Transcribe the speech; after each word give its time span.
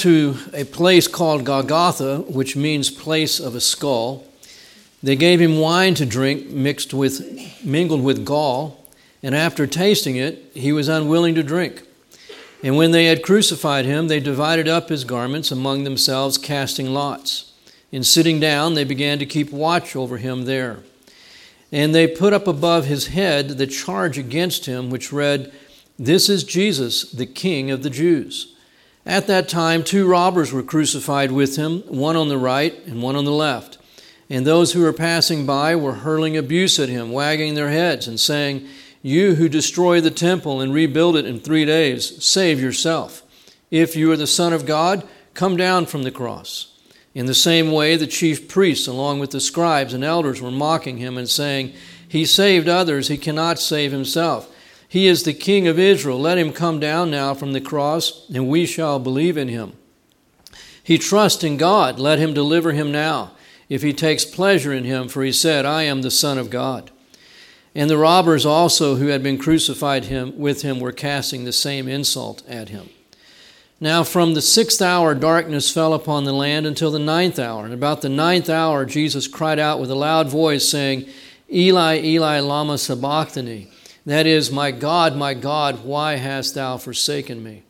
to 0.00 0.36
a 0.52 0.64
place 0.64 1.06
called 1.06 1.44
Golgotha, 1.44 2.18
which 2.28 2.56
means 2.56 2.90
place 2.90 3.40
of 3.40 3.54
a 3.54 3.60
skull. 3.60 4.24
They 5.02 5.16
gave 5.16 5.40
him 5.40 5.58
wine 5.58 5.94
to 5.94 6.06
drink 6.06 6.48
mixed 6.48 6.92
with 6.92 7.64
mingled 7.64 8.02
with 8.02 8.24
gall, 8.24 8.86
and 9.22 9.34
after 9.34 9.66
tasting 9.66 10.16
it, 10.16 10.50
he 10.54 10.72
was 10.72 10.88
unwilling 10.88 11.34
to 11.34 11.42
drink. 11.42 11.82
And 12.62 12.76
when 12.76 12.90
they 12.90 13.06
had 13.06 13.22
crucified 13.22 13.86
him, 13.86 14.08
they 14.08 14.20
divided 14.20 14.68
up 14.68 14.88
his 14.88 15.04
garments 15.04 15.50
among 15.50 15.84
themselves, 15.84 16.36
casting 16.36 16.92
lots. 16.92 17.52
In 17.92 18.04
sitting 18.04 18.38
down, 18.38 18.74
they 18.74 18.84
began 18.84 19.18
to 19.18 19.26
keep 19.26 19.50
watch 19.50 19.96
over 19.96 20.18
him 20.18 20.44
there. 20.44 20.80
And 21.72 21.94
they 21.94 22.06
put 22.06 22.32
up 22.32 22.46
above 22.46 22.86
his 22.86 23.08
head 23.08 23.50
the 23.50 23.66
charge 23.66 24.18
against 24.18 24.66
him, 24.66 24.90
which 24.90 25.12
read, 25.12 25.52
This 25.98 26.28
is 26.28 26.44
Jesus, 26.44 27.10
the 27.10 27.26
King 27.26 27.70
of 27.70 27.82
the 27.82 27.90
Jews. 27.90 28.49
At 29.10 29.26
that 29.26 29.48
time, 29.48 29.82
two 29.82 30.06
robbers 30.06 30.52
were 30.52 30.62
crucified 30.62 31.32
with 31.32 31.56
him, 31.56 31.80
one 31.88 32.14
on 32.14 32.28
the 32.28 32.38
right 32.38 32.78
and 32.86 33.02
one 33.02 33.16
on 33.16 33.24
the 33.24 33.32
left. 33.32 33.76
And 34.30 34.46
those 34.46 34.72
who 34.72 34.82
were 34.82 34.92
passing 34.92 35.44
by 35.44 35.74
were 35.74 35.94
hurling 35.94 36.36
abuse 36.36 36.78
at 36.78 36.88
him, 36.88 37.10
wagging 37.10 37.54
their 37.54 37.70
heads, 37.70 38.06
and 38.06 38.20
saying, 38.20 38.68
You 39.02 39.34
who 39.34 39.48
destroy 39.48 40.00
the 40.00 40.12
temple 40.12 40.60
and 40.60 40.72
rebuild 40.72 41.16
it 41.16 41.26
in 41.26 41.40
three 41.40 41.64
days, 41.64 42.24
save 42.24 42.60
yourself. 42.60 43.24
If 43.68 43.96
you 43.96 44.12
are 44.12 44.16
the 44.16 44.28
Son 44.28 44.52
of 44.52 44.64
God, 44.64 45.02
come 45.34 45.56
down 45.56 45.86
from 45.86 46.04
the 46.04 46.12
cross. 46.12 46.78
In 47.12 47.26
the 47.26 47.34
same 47.34 47.72
way, 47.72 47.96
the 47.96 48.06
chief 48.06 48.46
priests, 48.46 48.86
along 48.86 49.18
with 49.18 49.32
the 49.32 49.40
scribes 49.40 49.92
and 49.92 50.04
elders, 50.04 50.40
were 50.40 50.52
mocking 50.52 50.98
him 50.98 51.18
and 51.18 51.28
saying, 51.28 51.72
He 52.06 52.24
saved 52.24 52.68
others, 52.68 53.08
he 53.08 53.18
cannot 53.18 53.58
save 53.58 53.90
himself. 53.90 54.48
He 54.90 55.06
is 55.06 55.22
the 55.22 55.34
King 55.34 55.68
of 55.68 55.78
Israel. 55.78 56.18
Let 56.18 56.36
him 56.36 56.52
come 56.52 56.80
down 56.80 57.12
now 57.12 57.32
from 57.32 57.52
the 57.52 57.60
cross, 57.60 58.28
and 58.28 58.48
we 58.48 58.66
shall 58.66 58.98
believe 58.98 59.36
in 59.36 59.46
him. 59.46 59.74
He 60.82 60.98
trusts 60.98 61.44
in 61.44 61.58
God. 61.58 62.00
Let 62.00 62.18
him 62.18 62.34
deliver 62.34 62.72
him 62.72 62.90
now, 62.90 63.30
if 63.68 63.82
he 63.82 63.92
takes 63.92 64.24
pleasure 64.24 64.72
in 64.72 64.82
him, 64.82 65.06
for 65.06 65.22
he 65.22 65.30
said, 65.30 65.64
I 65.64 65.84
am 65.84 66.02
the 66.02 66.10
Son 66.10 66.38
of 66.38 66.50
God. 66.50 66.90
And 67.72 67.88
the 67.88 67.98
robbers 67.98 68.44
also 68.44 68.96
who 68.96 69.06
had 69.06 69.22
been 69.22 69.38
crucified 69.38 70.06
him 70.06 70.36
with 70.36 70.62
him 70.62 70.80
were 70.80 70.90
casting 70.90 71.44
the 71.44 71.52
same 71.52 71.86
insult 71.86 72.42
at 72.48 72.70
him. 72.70 72.90
Now 73.78 74.02
from 74.02 74.34
the 74.34 74.42
sixth 74.42 74.82
hour 74.82 75.14
darkness 75.14 75.72
fell 75.72 75.94
upon 75.94 76.24
the 76.24 76.32
land 76.32 76.66
until 76.66 76.90
the 76.90 76.98
ninth 76.98 77.38
hour. 77.38 77.64
And 77.64 77.72
about 77.72 78.02
the 78.02 78.08
ninth 78.08 78.50
hour 78.50 78.84
Jesus 78.84 79.28
cried 79.28 79.60
out 79.60 79.78
with 79.78 79.92
a 79.92 79.94
loud 79.94 80.28
voice, 80.28 80.68
saying, 80.68 81.08
Eli, 81.48 82.00
Eli, 82.02 82.40
lama 82.40 82.76
sabachthani 82.76 83.70
that 84.06 84.26
is, 84.26 84.50
My 84.50 84.70
God, 84.70 85.16
my 85.16 85.34
God, 85.34 85.84
why 85.84 86.16
hast 86.16 86.54
thou 86.54 86.76
forsaken 86.76 87.42
me? 87.42 87.62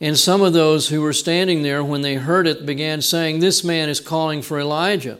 And 0.00 0.18
some 0.18 0.42
of 0.42 0.52
those 0.52 0.88
who 0.88 1.00
were 1.00 1.14
standing 1.14 1.62
there, 1.62 1.82
when 1.82 2.02
they 2.02 2.16
heard 2.16 2.46
it, 2.46 2.66
began 2.66 3.00
saying, 3.00 3.38
This 3.38 3.64
man 3.64 3.88
is 3.88 4.00
calling 4.00 4.42
for 4.42 4.60
Elijah. 4.60 5.18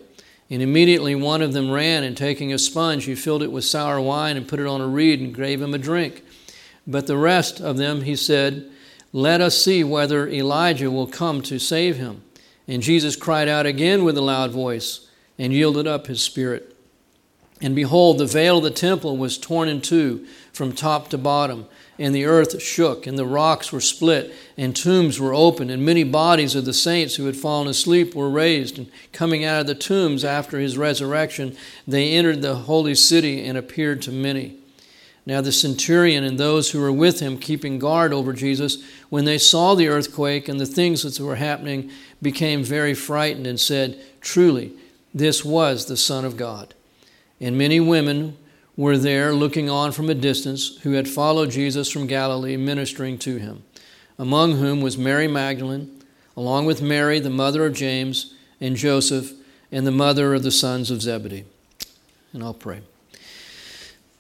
And 0.48 0.62
immediately 0.62 1.14
one 1.14 1.42
of 1.42 1.52
them 1.52 1.70
ran, 1.70 2.04
and 2.04 2.16
taking 2.16 2.52
a 2.52 2.58
sponge, 2.58 3.04
he 3.04 3.14
filled 3.14 3.42
it 3.42 3.50
with 3.50 3.64
sour 3.64 4.00
wine 4.00 4.36
and 4.36 4.46
put 4.46 4.60
it 4.60 4.66
on 4.66 4.80
a 4.80 4.86
reed 4.86 5.20
and 5.20 5.34
gave 5.34 5.60
him 5.60 5.74
a 5.74 5.78
drink. 5.78 6.22
But 6.86 7.06
the 7.06 7.16
rest 7.16 7.60
of 7.60 7.78
them, 7.78 8.02
he 8.02 8.14
said, 8.14 8.70
Let 9.12 9.40
us 9.40 9.60
see 9.60 9.82
whether 9.82 10.28
Elijah 10.28 10.90
will 10.90 11.08
come 11.08 11.42
to 11.42 11.58
save 11.58 11.96
him. 11.96 12.22
And 12.68 12.82
Jesus 12.82 13.16
cried 13.16 13.48
out 13.48 13.66
again 13.66 14.04
with 14.04 14.16
a 14.18 14.22
loud 14.22 14.50
voice 14.50 15.08
and 15.38 15.52
yielded 15.52 15.86
up 15.86 16.06
his 16.06 16.22
spirit. 16.22 16.75
And 17.60 17.74
behold, 17.74 18.18
the 18.18 18.26
veil 18.26 18.58
of 18.58 18.64
the 18.64 18.70
temple 18.70 19.16
was 19.16 19.38
torn 19.38 19.68
in 19.68 19.80
two 19.80 20.26
from 20.52 20.72
top 20.72 21.08
to 21.08 21.18
bottom, 21.18 21.66
and 21.98 22.14
the 22.14 22.26
earth 22.26 22.60
shook, 22.60 23.06
and 23.06 23.18
the 23.18 23.24
rocks 23.24 23.72
were 23.72 23.80
split, 23.80 24.34
and 24.58 24.76
tombs 24.76 25.18
were 25.18 25.32
opened, 25.32 25.70
and 25.70 25.82
many 25.82 26.04
bodies 26.04 26.54
of 26.54 26.66
the 26.66 26.74
saints 26.74 27.16
who 27.16 27.24
had 27.24 27.36
fallen 27.36 27.68
asleep 27.68 28.14
were 28.14 28.28
raised. 28.28 28.76
And 28.76 28.90
coming 29.12 29.44
out 29.44 29.62
of 29.62 29.66
the 29.66 29.74
tombs 29.74 30.22
after 30.22 30.58
his 30.58 30.76
resurrection, 30.76 31.56
they 31.86 32.12
entered 32.12 32.42
the 32.42 32.54
holy 32.56 32.94
city 32.94 33.42
and 33.44 33.56
appeared 33.56 34.02
to 34.02 34.12
many. 34.12 34.56
Now 35.24 35.40
the 35.40 35.50
centurion 35.50 36.22
and 36.22 36.38
those 36.38 36.70
who 36.70 36.80
were 36.80 36.92
with 36.92 37.20
him, 37.20 37.38
keeping 37.38 37.78
guard 37.78 38.12
over 38.12 38.32
Jesus, 38.32 38.84
when 39.08 39.24
they 39.24 39.38
saw 39.38 39.74
the 39.74 39.88
earthquake 39.88 40.48
and 40.48 40.60
the 40.60 40.66
things 40.66 41.02
that 41.02 41.22
were 41.22 41.36
happening, 41.36 41.90
became 42.20 42.62
very 42.62 42.94
frightened 42.94 43.46
and 43.46 43.58
said, 43.58 43.98
Truly, 44.20 44.72
this 45.12 45.44
was 45.44 45.86
the 45.86 45.96
Son 45.96 46.24
of 46.24 46.36
God. 46.36 46.74
And 47.40 47.58
many 47.58 47.80
women 47.80 48.36
were 48.76 48.98
there 48.98 49.32
looking 49.32 49.70
on 49.70 49.92
from 49.92 50.10
a 50.10 50.14
distance 50.14 50.78
who 50.82 50.92
had 50.92 51.08
followed 51.08 51.50
Jesus 51.50 51.90
from 51.90 52.06
Galilee, 52.06 52.56
ministering 52.56 53.18
to 53.18 53.36
him, 53.36 53.62
among 54.18 54.56
whom 54.56 54.80
was 54.80 54.98
Mary 54.98 55.28
Magdalene, 55.28 56.02
along 56.36 56.66
with 56.66 56.82
Mary, 56.82 57.18
the 57.18 57.30
mother 57.30 57.64
of 57.66 57.74
James, 57.74 58.34
and 58.60 58.76
Joseph, 58.76 59.32
and 59.72 59.86
the 59.86 59.90
mother 59.90 60.34
of 60.34 60.42
the 60.42 60.50
sons 60.50 60.90
of 60.90 61.02
Zebedee. 61.02 61.44
And 62.32 62.42
I'll 62.42 62.54
pray. 62.54 62.82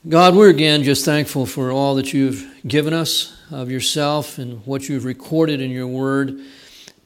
God, 0.08 0.36
we're 0.36 0.50
again 0.50 0.84
just 0.84 1.04
thankful 1.04 1.46
for 1.46 1.70
all 1.72 1.96
that 1.96 2.12
you've 2.12 2.46
given 2.66 2.94
us 2.94 3.36
of 3.50 3.70
yourself 3.70 4.38
and 4.38 4.64
what 4.64 4.88
you've 4.88 5.04
recorded 5.04 5.60
in 5.60 5.70
your 5.70 5.88
word 5.88 6.40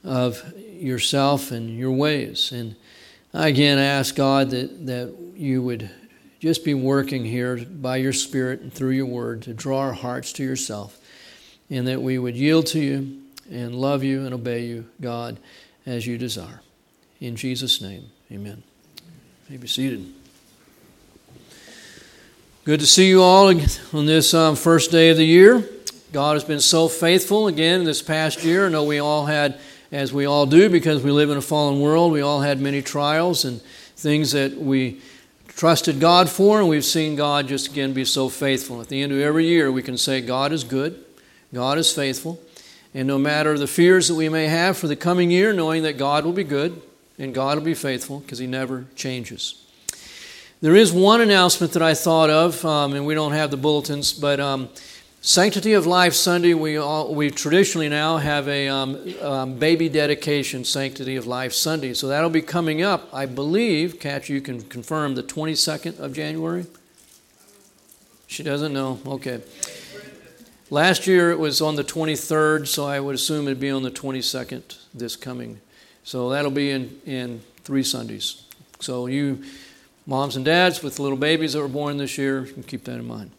of 0.05 0.53
yourself 0.57 1.51
and 1.51 1.79
your 1.79 1.93
ways. 1.93 2.53
And 2.53 2.77
I 3.33 3.49
again 3.49 3.79
ask 3.79 4.15
God 4.15 4.51
that, 4.51 4.87
that 4.87 5.15
you 5.35 5.63
would 5.63 5.91
just 6.41 6.65
be 6.65 6.73
working 6.73 7.25
here 7.25 7.59
by 7.59 7.99
your 7.99 8.15
Spirit 8.15 8.63
and 8.63 8.73
through 8.73 8.91
your 8.91 9.07
word 9.07 9.43
to 9.43 9.53
draw 9.53 9.81
our 9.81 9.93
hearts 9.93 10.33
to 10.33 10.43
yourself, 10.43 10.99
and 11.69 11.87
that 11.87 12.01
we 12.01 12.19
would 12.19 12.35
yield 12.35 12.67
to 12.69 12.81
you 12.81 13.21
and 13.51 13.75
love 13.75 14.03
you 14.03 14.25
and 14.25 14.33
obey 14.33 14.65
you, 14.65 14.87
God, 15.01 15.39
as 15.85 16.07
you 16.07 16.17
desire. 16.17 16.63
In 17.21 17.37
Jesus' 17.37 17.83
name, 17.83 18.07
amen. 18.33 18.63
You 18.97 19.51
may 19.51 19.57
be 19.59 19.69
seated. 19.69 20.15
Good 22.65 22.81
to 22.81 22.87
see 22.87 23.09
you 23.09 23.23
all 23.23 23.49
on 23.93 24.07
this 24.07 24.33
um, 24.33 24.57
first 24.57 24.91
day 24.91 25.11
of 25.11 25.19
the 25.19 25.27
year. 25.27 25.69
God 26.13 26.35
has 26.35 26.45
been 26.45 26.61
so 26.61 26.89
faithful 26.89 27.49
again 27.49 27.85
this 27.85 28.01
past 28.01 28.45
year. 28.45 28.67
I 28.67 28.71
know 28.71 28.85
we 28.85 28.99
all 28.99 29.27
had, 29.27 29.61
as 29.93 30.13
we 30.13 30.25
all 30.25 30.47
do, 30.47 30.71
because 30.71 31.03
we 31.03 31.11
live 31.11 31.29
in 31.31 31.37
a 31.37 31.43
fallen 31.43 31.81
world, 31.81 32.13
we 32.13 32.23
all 32.23 32.41
had 32.41 32.61
many 32.61 32.81
trials 32.81 33.45
and 33.45 33.61
things 33.97 34.33
that 34.33 34.57
we 34.57 35.03
trusted 35.57 36.01
God 36.01 36.29
for, 36.29 36.59
and 36.59 36.69
we've 36.69 36.85
seen 36.85 37.17
God 37.17 37.49
just 37.49 37.69
again 37.69 37.93
be 37.93 38.05
so 38.05 38.29
faithful. 38.29 38.81
At 38.81 38.89
the 38.89 39.03
end 39.03 39.13
of 39.13 39.19
every 39.19 39.47
year, 39.47 39.71
we 39.71 39.83
can 39.83 39.99
say, 39.99 40.21
God 40.21 40.53
is 40.53 40.65
good, 40.65 41.05
God 41.53 41.79
is 41.79 41.93
faithful, 41.93 42.41
and 42.95 43.07
no 43.07 43.19
matter 43.19 43.59
the 43.59 43.67
fears 43.67 44.09
that 44.09 44.15
we 44.15 44.29
may 44.29 44.47
have 44.47 44.77
for 44.77 44.89
the 44.89 44.97
coming 44.97 45.31
year, 45.31 45.53
knowing 45.53 45.83
that 45.83 45.99
God 45.99 46.25
will 46.25 46.33
be 46.33 46.45
good 46.45 46.81
and 47.19 47.35
God 47.35 47.59
will 47.59 47.65
be 47.65 47.75
faithful 47.75 48.21
because 48.21 48.39
He 48.39 48.47
never 48.47 48.87
changes. 48.97 49.63
There 50.63 50.77
is 50.77 50.93
one 50.93 51.21
announcement 51.21 51.73
that 51.73 51.83
I 51.83 51.95
thought 51.95 52.29
of, 52.29 52.63
um, 52.65 52.95
and 52.95 53.07
we 53.07 53.15
don't 53.15 53.33
have 53.33 53.51
the 53.51 53.57
bulletins, 53.57 54.13
but 54.13 54.41
um, 54.41 54.69
Sanctity 55.23 55.75
of 55.75 55.87
Life 55.87 56.15
Sunday, 56.15 56.55
we, 56.55 56.79
all, 56.79 57.15
we 57.15 57.31
traditionally 57.31 57.91
now 57.91 58.17
have 58.17 58.49
a 58.49 58.69
um, 58.69 59.15
um, 59.21 59.55
baby 59.59 59.91
dedication 59.91 60.65
Sanctity 60.65 61.17
of 61.17 61.27
Life 61.27 61.53
Sunday. 61.53 61.93
So 61.93 62.09
that'll 62.09 62.31
be 62.31 62.41
coming 62.41 62.81
up, 62.81 63.07
I 63.13 63.27
believe, 63.27 64.01
Kat, 64.01 64.31
you 64.31 64.41
can 64.41 64.63
confirm, 64.63 65.17
the 65.17 65.23
22nd 65.23 65.99
of 65.99 66.15
January? 66.15 66.65
She 68.29 68.43
doesn't 68.43 68.73
know? 68.73 68.99
Okay. 69.07 69.43
Last 70.71 71.07
year 71.07 71.31
it 71.31 71.39
was 71.39 71.61
on 71.61 71.77
the 71.77 71.85
23rd, 71.85 72.67
so 72.67 72.87
I 72.87 72.99
would 72.99 73.15
assume 73.15 73.47
it'd 73.47 73.61
be 73.61 73.71
on 73.71 73.83
the 73.83 73.91
22nd 73.91 74.79
this 74.95 75.17
coming. 75.17 75.61
So 76.03 76.31
that'll 76.31 76.51
be 76.51 76.71
in, 76.71 76.99
in 77.05 77.43
three 77.65 77.83
Sundays. 77.83 78.47
So 78.79 79.07
you 79.07 79.45
moms 80.07 80.37
and 80.37 80.47
dads 80.47 80.83
with 80.83 80.99
little 80.99 81.19
babies 81.19 81.53
that 81.53 81.61
were 81.61 81.69
born 81.69 81.99
this 81.99 82.17
year, 82.17 82.49
keep 82.67 82.85
that 82.85 82.95
in 82.95 83.07
mind. 83.07 83.33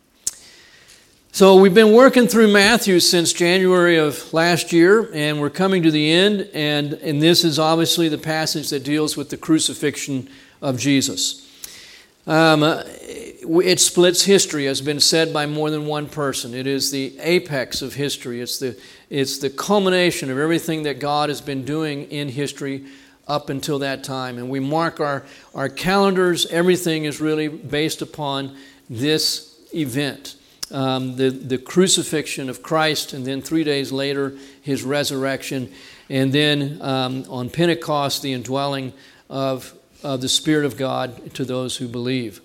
So, 1.34 1.56
we've 1.56 1.74
been 1.74 1.94
working 1.94 2.28
through 2.28 2.52
Matthew 2.52 3.00
since 3.00 3.32
January 3.32 3.98
of 3.98 4.34
last 4.34 4.74
year, 4.74 5.10
and 5.14 5.40
we're 5.40 5.50
coming 5.50 5.82
to 5.84 5.90
the 5.90 6.12
end. 6.12 6.50
And, 6.54 6.92
and 6.96 7.22
this 7.22 7.46
is 7.46 7.58
obviously 7.58 8.10
the 8.10 8.18
passage 8.18 8.70
that 8.72 8.84
deals 8.84 9.16
with 9.16 9.30
the 9.30 9.38
crucifixion 9.38 10.28
of 10.62 10.78
Jesus. 10.78 11.50
Um, 12.28 12.64
it 12.64 13.80
splits 13.80 14.26
history, 14.26 14.66
has 14.66 14.82
been 14.82 15.00
said 15.00 15.32
by 15.32 15.46
more 15.46 15.70
than 15.70 15.86
one 15.86 16.10
person. 16.10 16.54
It 16.54 16.68
is 16.68 16.92
the 16.92 17.18
apex 17.22 17.82
of 17.82 17.94
history, 17.94 18.42
it's 18.42 18.60
the, 18.60 18.78
it's 19.10 19.38
the 19.38 19.50
culmination 19.50 20.30
of 20.32 20.38
everything 20.38 20.84
that 20.84 21.00
God 21.00 21.30
has 21.30 21.40
been 21.40 21.64
doing 21.64 22.12
in 22.12 22.28
history 22.28 22.84
up 23.30 23.50
until 23.50 23.80
that 23.80 24.04
time. 24.04 24.38
And 24.38 24.50
we 24.50 24.60
mark 24.60 25.00
our, 25.00 25.24
our 25.56 25.70
calendars, 25.70 26.46
everything 26.48 27.06
is 27.06 27.22
really 27.22 27.48
based 27.48 28.02
upon 28.02 28.58
this 28.90 29.58
event 29.74 30.36
um, 30.72 31.16
the, 31.16 31.30
the 31.30 31.58
crucifixion 31.58 32.50
of 32.50 32.64
Christ, 32.64 33.14
and 33.14 33.26
then 33.26 33.42
three 33.42 33.64
days 33.64 33.92
later, 33.92 34.34
his 34.62 34.84
resurrection, 34.84 35.72
and 36.10 36.34
then 36.34 36.82
um, 36.82 37.26
on 37.30 37.50
Pentecost, 37.50 38.22
the 38.22 38.34
indwelling 38.34 38.94
of, 39.30 39.74
of 40.04 40.22
the 40.22 40.30
Spirit 40.30 40.66
of 40.66 40.78
God 40.78 41.34
to 41.36 41.46
those 41.46 41.78
who 41.78 41.88
believe. 41.88 42.42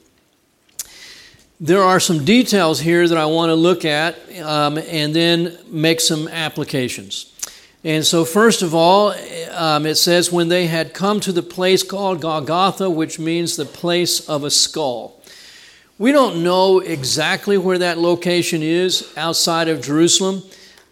There 1.58 1.82
are 1.82 2.00
some 2.00 2.24
details 2.24 2.80
here 2.80 3.08
that 3.08 3.16
I 3.16 3.24
want 3.26 3.48
to 3.48 3.54
look 3.54 3.86
at 3.86 4.16
um, 4.42 4.76
and 4.76 5.14
then 5.14 5.56
make 5.68 6.00
some 6.00 6.28
applications. 6.28 7.32
And 7.82 8.04
so, 8.04 8.24
first 8.24 8.62
of 8.62 8.74
all, 8.74 9.14
um, 9.52 9.86
it 9.86 9.94
says, 9.94 10.32
when 10.32 10.48
they 10.48 10.66
had 10.66 10.92
come 10.92 11.20
to 11.20 11.32
the 11.32 11.42
place 11.42 11.82
called 11.82 12.20
Golgotha, 12.20 12.90
which 12.90 13.18
means 13.18 13.56
the 13.56 13.64
place 13.64 14.28
of 14.28 14.44
a 14.44 14.50
skull. 14.50 15.15
We 15.98 16.12
don't 16.12 16.42
know 16.42 16.80
exactly 16.80 17.56
where 17.56 17.78
that 17.78 17.96
location 17.96 18.62
is 18.62 19.10
outside 19.16 19.68
of 19.68 19.80
Jerusalem. 19.80 20.42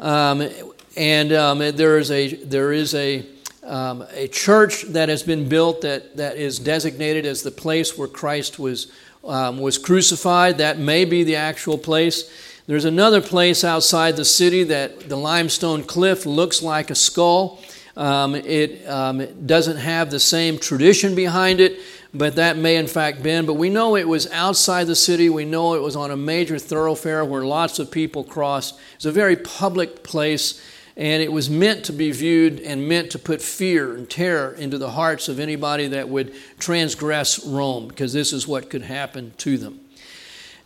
Um, 0.01 0.49
and 0.97 1.31
um, 1.31 1.59
there 1.59 1.99
is 1.99 2.11
a, 2.11 2.37
there 2.37 2.73
is 2.73 2.95
a, 2.95 3.27
um, 3.65 4.07
a 4.15 4.29
church 4.29 4.85
that 4.85 5.11
has 5.11 5.23
been 5.23 5.47
built 5.47 5.83
that, 5.83 6.17
that 6.17 6.39
is 6.39 6.59
designated 6.59 7.27
as 7.27 7.43
the 7.43 7.51
place 7.51 7.99
where 7.99 8.09
Christ 8.09 8.59
was, 8.59 8.91
um, 9.25 9.59
was 9.59 9.77
crucified. 9.77 10.57
That 10.57 10.79
may 10.79 11.05
be 11.05 11.23
the 11.23 11.37
actual 11.37 11.77
place. 11.77 12.31
There's 12.67 12.87
another 12.87 13.21
place 13.21 13.63
outside 13.63 14.17
the 14.17 14.25
city 14.25 14.65
that 14.65 15.11
the 15.11 15.17
limestone 15.17 15.83
cliff 15.83 16.25
looks 16.25 16.63
like 16.63 16.89
a 16.89 16.95
skull. 16.95 17.61
Um, 17.97 18.35
it, 18.35 18.89
um, 18.89 19.47
doesn't 19.47 19.77
have 19.77 20.11
the 20.11 20.19
same 20.19 20.59
tradition 20.59 21.15
behind 21.15 21.61
it, 21.61 21.79
but 22.13 22.37
that 22.37 22.57
may 22.57 22.77
in 22.77 22.89
fact 22.89 23.23
been. 23.23 23.47
But 23.47 23.55
we 23.55 23.71
know 23.71 23.97
it 23.97 24.09
was 24.09 24.29
outside 24.33 24.89
the 24.89 24.97
city. 24.97 25.31
We 25.31 25.45
know 25.45 25.75
it 25.75 25.83
was 25.83 25.95
on 25.95 26.11
a 26.11 26.17
major 26.17 26.59
thoroughfare 26.59 27.25
where 27.25 27.45
lots 27.45 27.79
of 27.79 27.93
people 27.93 28.25
crossed. 28.25 28.79
It's 28.97 29.05
a 29.05 29.13
very 29.13 29.37
public 29.37 30.03
place, 30.03 30.61
and 30.97 31.23
it 31.23 31.33
was 31.33 31.49
meant 31.49 31.85
to 31.85 31.93
be 31.93 32.11
viewed 32.11 32.59
and 32.61 32.89
meant 32.89 33.13
to 33.13 33.19
put 33.19 33.41
fear 33.41 33.95
and 33.95 34.11
terror 34.11 34.53
into 34.55 34.77
the 34.77 34.91
hearts 34.91 35.29
of 35.29 35.39
anybody 35.39 35.87
that 35.89 36.09
would 36.09 36.35
transgress 36.59 37.45
Rome, 37.47 37.87
because 37.87 38.13
this 38.13 38.33
is 38.33 38.49
what 38.49 38.71
could 38.71 38.83
happen 38.83 39.33
to 39.39 39.57
them. 39.57 39.81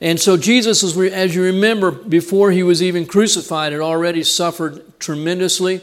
And 0.00 0.20
so 0.20 0.36
Jesus, 0.36 0.96
as 0.96 1.34
you 1.34 1.42
remember, 1.42 1.90
before 1.90 2.52
he 2.52 2.62
was 2.62 2.82
even 2.82 3.04
crucified, 3.04 3.72
had 3.72 3.80
already 3.80 4.22
suffered 4.22 4.98
tremendously, 5.00 5.80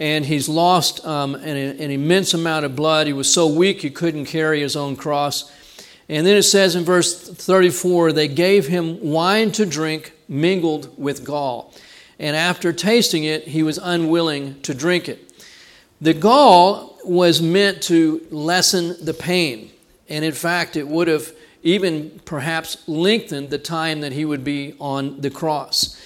and 0.00 0.24
he's 0.24 0.48
lost 0.48 1.04
um, 1.06 1.34
an, 1.34 1.56
an, 1.56 1.90
immense 1.90 2.32
amount 2.32 2.64
of 2.64 2.74
blood. 2.74 3.06
He 3.06 3.12
was 3.12 3.30
so 3.30 3.46
weak 3.46 3.82
he 3.82 3.90
couldn't 3.90 4.24
carry 4.24 4.60
his 4.60 4.74
own 4.74 4.96
cross. 4.96 5.52
And 6.08 6.26
then 6.26 6.38
it 6.38 6.44
says 6.44 6.74
in 6.74 6.84
verse 6.84 7.28
34 7.28 8.12
they 8.12 8.26
gave 8.26 8.66
him 8.66 8.98
wine 9.02 9.52
to 9.52 9.66
drink 9.66 10.14
mingled 10.26 10.98
with 10.98 11.22
gall. 11.22 11.74
And 12.18 12.34
after 12.34 12.72
tasting 12.72 13.24
it, 13.24 13.48
he 13.48 13.62
was 13.62 13.76
unwilling 13.76 14.62
to 14.62 14.72
drink 14.72 15.06
it. 15.06 15.32
The 16.00 16.14
gall 16.14 16.98
was 17.04 17.42
meant 17.42 17.82
to 17.84 18.26
lessen 18.30 19.04
the 19.04 19.14
pain. 19.14 19.70
And 20.08 20.24
in 20.24 20.32
fact, 20.32 20.76
it 20.76 20.88
would 20.88 21.08
have 21.08 21.30
even 21.62 22.20
perhaps 22.24 22.88
lengthened 22.88 23.50
the 23.50 23.58
time 23.58 24.00
that 24.00 24.12
he 24.12 24.24
would 24.24 24.44
be 24.44 24.74
on 24.80 25.20
the 25.20 25.30
cross. 25.30 26.00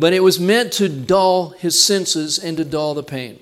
But 0.00 0.14
it 0.14 0.20
was 0.20 0.40
meant 0.40 0.72
to 0.74 0.88
dull 0.88 1.50
his 1.50 1.78
senses 1.78 2.38
and 2.38 2.56
to 2.56 2.64
dull 2.64 2.94
the 2.94 3.02
pain. 3.02 3.38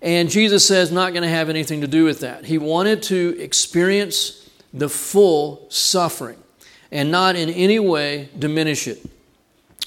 And 0.00 0.30
Jesus 0.30 0.64
says, 0.64 0.92
not 0.92 1.12
going 1.12 1.24
to 1.24 1.28
have 1.28 1.48
anything 1.48 1.80
to 1.80 1.88
do 1.88 2.04
with 2.04 2.20
that. 2.20 2.44
He 2.44 2.56
wanted 2.56 3.02
to 3.04 3.36
experience 3.40 4.48
the 4.72 4.88
full 4.88 5.66
suffering 5.70 6.38
and 6.92 7.10
not 7.10 7.34
in 7.34 7.50
any 7.50 7.80
way 7.80 8.28
diminish 8.38 8.86
it. 8.86 9.04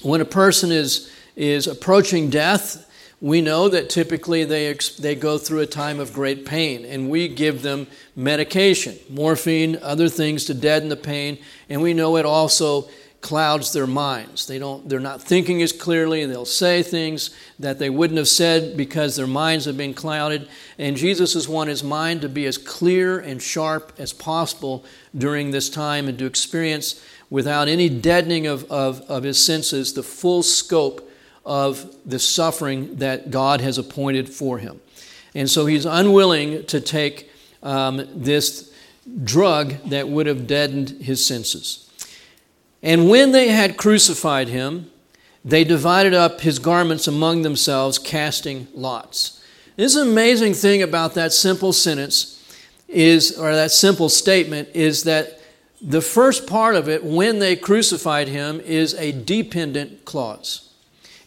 When 0.02 0.20
a 0.20 0.26
person 0.26 0.70
is, 0.70 1.10
is 1.34 1.66
approaching 1.66 2.28
death, 2.28 2.82
we 3.22 3.40
know 3.40 3.70
that 3.70 3.88
typically 3.88 4.44
they, 4.44 4.74
they 4.98 5.14
go 5.14 5.38
through 5.38 5.60
a 5.60 5.66
time 5.66 5.98
of 5.98 6.12
great 6.12 6.44
pain, 6.44 6.84
and 6.84 7.08
we 7.08 7.28
give 7.28 7.62
them 7.62 7.86
medication, 8.14 8.98
morphine, 9.08 9.78
other 9.80 10.10
things 10.10 10.44
to 10.44 10.54
deaden 10.54 10.90
the 10.90 10.96
pain, 10.96 11.38
and 11.70 11.80
we 11.80 11.94
know 11.94 12.18
it 12.18 12.26
also 12.26 12.90
clouds 13.20 13.72
their 13.72 13.86
minds. 13.86 14.46
They 14.46 14.58
don't, 14.58 14.88
they're 14.88 15.00
not 15.00 15.22
thinking 15.22 15.62
as 15.62 15.72
clearly, 15.72 16.24
they'll 16.26 16.44
say 16.44 16.82
things 16.82 17.30
that 17.58 17.78
they 17.78 17.90
wouldn't 17.90 18.18
have 18.18 18.28
said 18.28 18.76
because 18.76 19.16
their 19.16 19.26
minds 19.26 19.64
have 19.64 19.76
been 19.76 19.94
clouded. 19.94 20.48
And 20.78 20.96
Jesus 20.96 21.34
has 21.34 21.48
wanted 21.48 21.70
his 21.70 21.82
mind 21.82 22.20
to 22.22 22.28
be 22.28 22.46
as 22.46 22.58
clear 22.58 23.18
and 23.18 23.42
sharp 23.42 23.92
as 23.98 24.12
possible 24.12 24.84
during 25.16 25.50
this 25.50 25.68
time 25.68 26.08
and 26.08 26.18
to 26.18 26.26
experience, 26.26 27.02
without 27.28 27.68
any 27.68 27.88
deadening 27.88 28.46
of, 28.46 28.70
of, 28.70 29.00
of 29.02 29.24
his 29.24 29.44
senses, 29.44 29.94
the 29.94 30.02
full 30.02 30.42
scope 30.42 31.10
of 31.44 31.96
the 32.04 32.18
suffering 32.18 32.96
that 32.96 33.30
God 33.30 33.60
has 33.60 33.78
appointed 33.78 34.28
for 34.28 34.58
him. 34.58 34.80
And 35.34 35.50
so 35.50 35.66
he's 35.66 35.84
unwilling 35.84 36.64
to 36.66 36.80
take 36.80 37.30
um, 37.62 38.06
this 38.14 38.72
drug 39.24 39.74
that 39.90 40.08
would 40.08 40.26
have 40.26 40.46
deadened 40.46 40.90
his 40.90 41.24
senses. 41.24 41.85
And 42.86 43.08
when 43.08 43.32
they 43.32 43.48
had 43.48 43.76
crucified 43.76 44.46
him, 44.46 44.92
they 45.44 45.64
divided 45.64 46.14
up 46.14 46.42
his 46.42 46.60
garments 46.60 47.08
among 47.08 47.42
themselves, 47.42 47.98
casting 47.98 48.68
lots. 48.74 49.42
This 49.74 49.96
amazing 49.96 50.54
thing 50.54 50.82
about 50.82 51.14
that 51.14 51.32
simple 51.32 51.72
sentence 51.72 52.40
is, 52.86 53.36
or 53.36 53.52
that 53.52 53.72
simple 53.72 54.08
statement, 54.08 54.68
is 54.72 55.02
that 55.02 55.40
the 55.82 56.00
first 56.00 56.46
part 56.46 56.76
of 56.76 56.88
it, 56.88 57.02
when 57.02 57.40
they 57.40 57.56
crucified 57.56 58.28
him, 58.28 58.60
is 58.60 58.94
a 58.94 59.10
dependent 59.10 60.04
clause. 60.04 60.72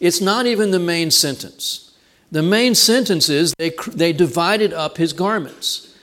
It's 0.00 0.22
not 0.22 0.46
even 0.46 0.70
the 0.70 0.78
main 0.78 1.10
sentence. 1.10 1.92
The 2.32 2.42
main 2.42 2.74
sentence 2.74 3.28
is 3.28 3.52
they, 3.58 3.72
they 3.88 4.14
divided 4.14 4.72
up 4.72 4.96
his 4.96 5.12
garments. 5.12 5.94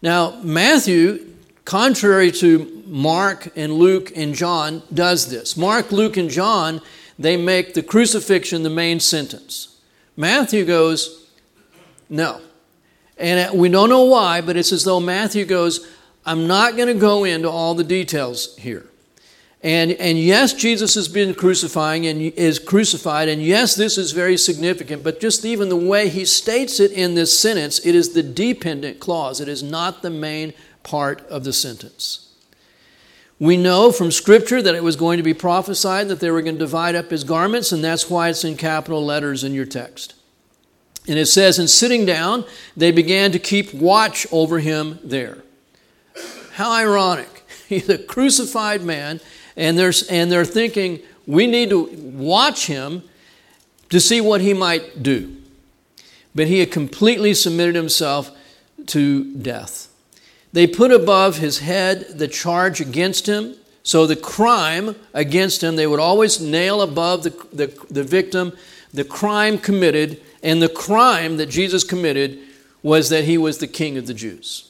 Now, 0.00 0.40
Matthew, 0.42 1.31
contrary 1.64 2.30
to 2.32 2.82
Mark 2.86 3.50
and 3.56 3.72
Luke 3.74 4.12
and 4.16 4.34
John, 4.34 4.82
does 4.92 5.30
this. 5.30 5.56
Mark, 5.56 5.92
Luke, 5.92 6.16
and 6.16 6.30
John, 6.30 6.80
they 7.18 7.36
make 7.36 7.74
the 7.74 7.82
crucifixion 7.82 8.62
the 8.62 8.70
main 8.70 9.00
sentence. 9.00 9.80
Matthew 10.16 10.64
goes, 10.64 11.26
no. 12.08 12.40
And 13.16 13.50
uh, 13.50 13.54
we 13.54 13.68
don't 13.68 13.88
know 13.88 14.04
why, 14.04 14.40
but 14.40 14.56
it's 14.56 14.72
as 14.72 14.84
though 14.84 15.00
Matthew 15.00 15.44
goes, 15.44 15.88
I'm 16.26 16.46
not 16.46 16.76
going 16.76 16.88
to 16.88 17.00
go 17.00 17.24
into 17.24 17.48
all 17.48 17.74
the 17.74 17.84
details 17.84 18.56
here. 18.56 18.86
And, 19.62 19.92
and 19.92 20.18
yes, 20.18 20.52
Jesus 20.52 20.96
has 20.96 21.06
been 21.06 21.34
crucifying 21.34 22.06
and 22.06 22.20
is 22.20 22.58
crucified, 22.58 23.28
and 23.28 23.40
yes, 23.40 23.76
this 23.76 23.96
is 23.96 24.10
very 24.10 24.36
significant, 24.36 25.04
but 25.04 25.20
just 25.20 25.44
even 25.44 25.68
the 25.68 25.76
way 25.76 26.08
he 26.08 26.24
states 26.24 26.80
it 26.80 26.90
in 26.90 27.14
this 27.14 27.38
sentence, 27.38 27.78
it 27.86 27.94
is 27.94 28.12
the 28.12 28.24
dependent 28.24 28.98
clause. 28.98 29.40
It 29.40 29.46
is 29.46 29.62
not 29.62 30.02
the 30.02 30.10
main 30.10 30.52
part 30.82 31.20
of 31.28 31.44
the 31.44 31.52
sentence. 31.52 32.28
We 33.38 33.56
know 33.56 33.90
from 33.90 34.12
Scripture 34.12 34.62
that 34.62 34.74
it 34.74 34.84
was 34.84 34.96
going 34.96 35.16
to 35.16 35.22
be 35.22 35.34
prophesied 35.34 36.08
that 36.08 36.20
they 36.20 36.30
were 36.30 36.42
going 36.42 36.54
to 36.54 36.60
divide 36.60 36.94
up 36.94 37.10
his 37.10 37.24
garments, 37.24 37.72
and 37.72 37.82
that's 37.82 38.08
why 38.08 38.28
it's 38.28 38.44
in 38.44 38.56
capital 38.56 39.04
letters 39.04 39.42
in 39.42 39.52
your 39.52 39.66
text. 39.66 40.14
And 41.08 41.18
it 41.18 41.26
says, 41.26 41.58
In 41.58 41.66
sitting 41.66 42.06
down, 42.06 42.44
they 42.76 42.92
began 42.92 43.32
to 43.32 43.38
keep 43.38 43.74
watch 43.74 44.26
over 44.30 44.60
him 44.60 45.00
there. 45.02 45.38
How 46.52 46.72
ironic. 46.72 47.44
He's 47.68 47.88
a 47.88 47.98
crucified 47.98 48.82
man 48.82 49.20
and 49.56 49.78
and 50.10 50.32
they're 50.32 50.44
thinking, 50.44 51.00
we 51.26 51.46
need 51.46 51.70
to 51.70 51.84
watch 51.84 52.66
him 52.66 53.02
to 53.90 54.00
see 54.00 54.20
what 54.20 54.40
he 54.40 54.54
might 54.54 55.02
do. 55.02 55.36
But 56.34 56.46
he 56.46 56.60
had 56.60 56.72
completely 56.72 57.34
submitted 57.34 57.74
himself 57.74 58.30
to 58.86 59.34
death. 59.34 59.88
They 60.52 60.66
put 60.66 60.92
above 60.92 61.38
his 61.38 61.60
head 61.60 62.18
the 62.18 62.28
charge 62.28 62.80
against 62.80 63.26
him. 63.26 63.56
So 63.82 64.06
the 64.06 64.16
crime 64.16 64.96
against 65.12 65.62
him, 65.62 65.76
they 65.76 65.86
would 65.86 66.00
always 66.00 66.40
nail 66.40 66.82
above 66.82 67.22
the, 67.24 67.30
the, 67.52 67.66
the 67.90 68.04
victim 68.04 68.52
the 68.92 69.04
crime 69.04 69.58
committed. 69.58 70.20
And 70.42 70.60
the 70.60 70.68
crime 70.68 71.36
that 71.38 71.46
Jesus 71.46 71.84
committed 71.84 72.38
was 72.82 73.08
that 73.10 73.24
he 73.24 73.38
was 73.38 73.58
the 73.58 73.66
king 73.66 73.96
of 73.96 74.06
the 74.06 74.14
Jews. 74.14 74.68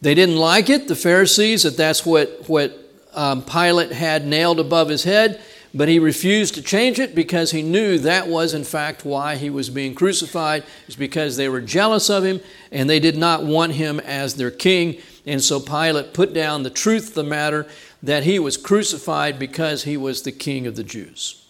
They 0.00 0.14
didn't 0.14 0.36
like 0.36 0.68
it, 0.68 0.88
the 0.88 0.94
Pharisees, 0.94 1.62
that 1.62 1.76
that's 1.76 2.04
what, 2.04 2.44
what 2.46 2.78
um, 3.14 3.42
Pilate 3.42 3.92
had 3.92 4.26
nailed 4.26 4.60
above 4.60 4.90
his 4.90 5.04
head, 5.04 5.40
but 5.76 5.88
he 5.88 5.98
refused 5.98 6.54
to 6.54 6.62
change 6.62 6.98
it 6.98 7.14
because 7.14 7.50
he 7.50 7.60
knew 7.60 7.98
that 7.98 8.28
was, 8.28 8.54
in 8.54 8.64
fact, 8.64 9.04
why 9.04 9.36
he 9.36 9.50
was 9.50 9.68
being 9.68 9.94
crucified. 9.94 10.64
It's 10.86 10.96
because 10.96 11.36
they 11.36 11.50
were 11.50 11.60
jealous 11.60 12.08
of 12.08 12.24
him 12.24 12.40
and 12.72 12.88
they 12.88 12.98
did 12.98 13.18
not 13.18 13.44
want 13.44 13.72
him 13.72 14.00
as 14.00 14.36
their 14.36 14.50
king. 14.50 15.02
And 15.26 15.42
so 15.42 15.60
Pilate 15.60 16.14
put 16.14 16.32
down 16.32 16.62
the 16.62 16.70
truth 16.70 17.08
of 17.08 17.14
the 17.14 17.24
matter 17.24 17.66
that 18.02 18.24
he 18.24 18.38
was 18.38 18.56
crucified 18.56 19.38
because 19.38 19.84
he 19.84 19.98
was 19.98 20.22
the 20.22 20.32
king 20.32 20.66
of 20.66 20.76
the 20.76 20.84
Jews. 20.84 21.44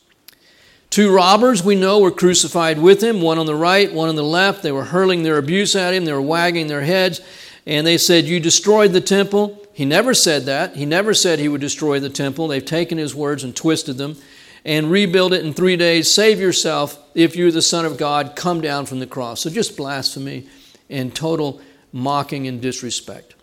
Two 0.90 1.14
robbers 1.14 1.62
we 1.62 1.76
know 1.76 2.00
were 2.00 2.10
crucified 2.10 2.80
with 2.80 3.02
him, 3.02 3.20
one 3.20 3.38
on 3.38 3.46
the 3.46 3.54
right, 3.54 3.92
one 3.92 4.08
on 4.08 4.16
the 4.16 4.24
left. 4.24 4.62
They 4.62 4.72
were 4.72 4.84
hurling 4.84 5.22
their 5.22 5.38
abuse 5.38 5.76
at 5.76 5.94
him, 5.94 6.04
they 6.04 6.12
were 6.12 6.22
wagging 6.22 6.66
their 6.66 6.82
heads, 6.82 7.20
and 7.64 7.86
they 7.86 7.98
said, 7.98 8.24
You 8.24 8.40
destroyed 8.40 8.92
the 8.92 9.00
temple 9.00 9.65
he 9.76 9.84
never 9.84 10.14
said 10.14 10.46
that. 10.46 10.74
He 10.74 10.86
never 10.86 11.12
said 11.12 11.38
he 11.38 11.50
would 11.50 11.60
destroy 11.60 12.00
the 12.00 12.08
temple. 12.08 12.48
They've 12.48 12.64
taken 12.64 12.96
his 12.96 13.14
words 13.14 13.44
and 13.44 13.54
twisted 13.54 13.98
them 13.98 14.16
and 14.64 14.90
rebuild 14.90 15.34
it 15.34 15.44
in 15.44 15.52
three 15.52 15.76
days. 15.76 16.10
Save 16.10 16.40
yourself. 16.40 16.98
If 17.14 17.36
you're 17.36 17.52
the 17.52 17.60
Son 17.60 17.84
of 17.84 17.98
God, 17.98 18.36
come 18.36 18.62
down 18.62 18.86
from 18.86 19.00
the 19.00 19.06
cross. 19.06 19.42
So 19.42 19.50
just 19.50 19.76
blasphemy 19.76 20.48
and 20.88 21.14
total 21.14 21.60
mocking 21.92 22.46
and 22.46 22.58
disrespect. 22.58 23.34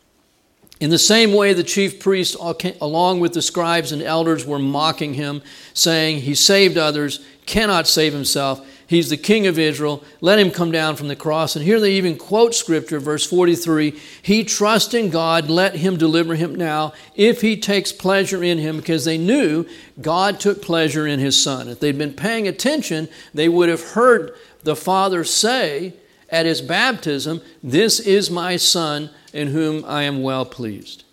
In 0.79 0.89
the 0.89 0.97
same 0.97 1.33
way, 1.33 1.53
the 1.53 1.63
chief 1.63 1.99
priests, 1.99 2.35
uh, 2.41 2.55
along 2.81 3.19
with 3.19 3.35
the 3.35 3.41
scribes 3.43 3.91
and 3.91 4.01
elders, 4.01 4.43
were 4.43 4.57
mocking 4.57 5.13
him, 5.13 5.43
saying, 5.75 6.21
He 6.21 6.33
saved 6.33 6.79
others, 6.79 7.23
cannot 7.45 7.87
save 7.87 8.11
himself. 8.11 8.67
He's 8.93 9.09
the 9.09 9.17
king 9.17 9.47
of 9.47 9.57
Israel. 9.57 10.03
Let 10.21 10.37
him 10.37 10.51
come 10.51 10.71
down 10.71 10.97
from 10.97 11.07
the 11.07 11.15
cross. 11.15 11.55
And 11.55 11.65
here 11.65 11.79
they 11.79 11.93
even 11.93 12.15
quote 12.15 12.53
scripture, 12.53 12.99
verse 12.99 13.25
43 13.25 13.99
He 14.21 14.43
trusts 14.43 14.93
in 14.93 15.09
God, 15.09 15.49
let 15.49 15.75
him 15.75 15.97
deliver 15.97 16.35
him 16.35 16.53
now, 16.53 16.93
if 17.15 17.41
he 17.41 17.57
takes 17.57 17.91
pleasure 17.91 18.43
in 18.43 18.59
him, 18.59 18.77
because 18.77 19.03
they 19.03 19.17
knew 19.17 19.65
God 19.99 20.39
took 20.39 20.61
pleasure 20.61 21.07
in 21.07 21.19
his 21.19 21.41
son. 21.41 21.69
If 21.69 21.79
they'd 21.79 21.97
been 21.97 22.13
paying 22.13 22.47
attention, 22.47 23.09
they 23.33 23.49
would 23.49 23.67
have 23.67 23.81
heard 23.81 24.35
the 24.61 24.75
Father 24.75 25.23
say 25.23 25.93
at 26.29 26.45
his 26.45 26.61
baptism, 26.61 27.41
This 27.63 27.99
is 27.99 28.29
my 28.29 28.57
son 28.57 29.09
in 29.33 29.47
whom 29.47 29.83
I 29.85 30.03
am 30.03 30.21
well 30.21 30.45
pleased. 30.45 31.03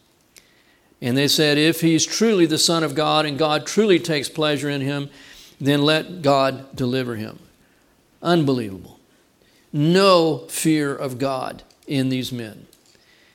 And 1.01 1.17
they 1.17 1.29
said, 1.29 1.57
If 1.57 1.81
he's 1.81 2.05
truly 2.05 2.45
the 2.45 2.59
Son 2.59 2.85
of 2.85 2.95
God 2.95 3.25
and 3.25 3.39
God 3.39 3.67
truly 3.67 3.99
takes 3.99 4.29
pleasure 4.29 4.69
in 4.69 4.83
him, 4.83 5.09
then 5.59 5.81
let 5.81 6.21
God 6.21 6.77
deliver 6.77 7.17
him. 7.17 7.39
Unbelievable. 8.23 8.99
No 9.73 10.39
fear 10.49 10.95
of 10.95 11.19
God 11.19 11.63
in 11.87 12.09
these 12.09 12.33
men. 12.33 12.67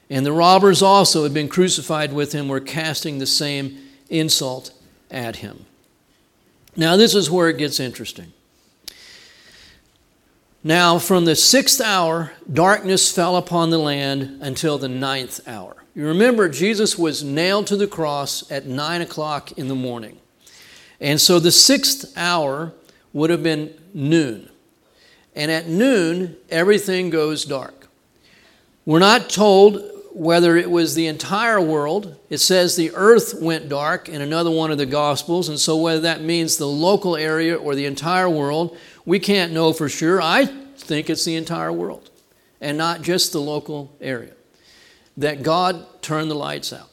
And 0.10 0.26
the 0.26 0.32
robbers 0.32 0.82
also 0.82 1.24
had 1.24 1.34
been 1.34 1.50
crucified 1.50 2.14
with 2.14 2.32
him, 2.32 2.48
were 2.48 2.60
casting 2.60 3.18
the 3.18 3.26
same 3.26 3.78
insult 4.10 4.72
at 5.10 5.38
him. 5.38 5.66
Now, 6.76 6.96
this 6.96 7.16
is 7.16 7.32
where 7.32 7.50
it 7.50 7.58
gets 7.58 7.80
interesting. 7.80 8.34
Now, 10.64 11.00
from 11.00 11.26
the 11.26 11.36
sixth 11.36 11.80
hour, 11.80 12.34
darkness 12.52 13.12
fell 13.12 13.38
upon 13.38 13.70
the 13.70 13.78
land 13.78 14.40
until 14.42 14.78
the 14.78 14.90
ninth 14.90 15.48
hour. 15.48 15.76
You 15.96 16.08
remember, 16.08 16.50
Jesus 16.50 16.98
was 16.98 17.24
nailed 17.24 17.68
to 17.68 17.78
the 17.78 17.88
cross 17.88 18.50
at 18.52 18.66
nine 18.66 19.02
o'clock 19.02 19.54
in 19.54 19.68
the 19.68 19.76
morning. 19.76 20.18
And 21.00 21.22
so 21.22 21.40
the 21.40 21.52
sixth 21.52 22.12
hour 22.18 22.74
would 23.14 23.30
have 23.30 23.44
been 23.44 23.74
noon. 23.94 24.50
And 25.36 25.52
at 25.52 25.68
noon, 25.68 26.38
everything 26.50 27.10
goes 27.10 27.46
dark. 27.46 27.88
We're 28.86 29.00
not 29.00 29.30
told 29.30 29.82
whether 30.14 30.56
it 30.56 30.72
was 30.72 30.96
the 30.96 31.08
entire 31.08 31.60
world. 31.60 32.18
It 32.30 32.38
says 32.38 32.76
the 32.76 32.92
earth 32.96 33.36
went 33.42 33.68
dark 33.68 34.08
in 34.08 34.22
another 34.22 34.50
one 34.50 34.72
of 34.72 34.78
the 34.78 34.86
Gospels, 34.86 35.50
and 35.50 35.60
so 35.60 35.76
whether 35.76 36.00
that 36.02 36.22
means 36.22 36.56
the 36.56 36.68
local 36.68 37.18
area 37.18 37.58
or 37.58 37.76
the 37.76 37.86
entire 37.86 38.30
world, 38.30 38.78
we 39.06 39.20
can't 39.20 39.52
know 39.52 39.74
for 39.74 39.90
sure. 39.90 40.22
I 40.22 40.46
think 40.46 41.10
it's 41.10 41.26
the 41.26 41.36
entire 41.36 41.74
world 41.74 42.10
and 42.62 42.78
not 42.78 43.02
just 43.02 43.34
the 43.34 43.42
local 43.42 43.94
area. 44.00 44.34
That 45.18 45.44
God 45.44 46.02
turned 46.02 46.32
the 46.32 46.36
lights 46.36 46.72
out. 46.72 46.90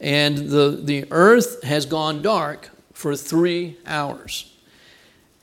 And 0.00 0.36
the, 0.36 0.80
the 0.82 1.06
earth 1.10 1.62
has 1.62 1.86
gone 1.86 2.20
dark 2.20 2.70
for 2.92 3.16
three 3.16 3.78
hours. 3.86 4.51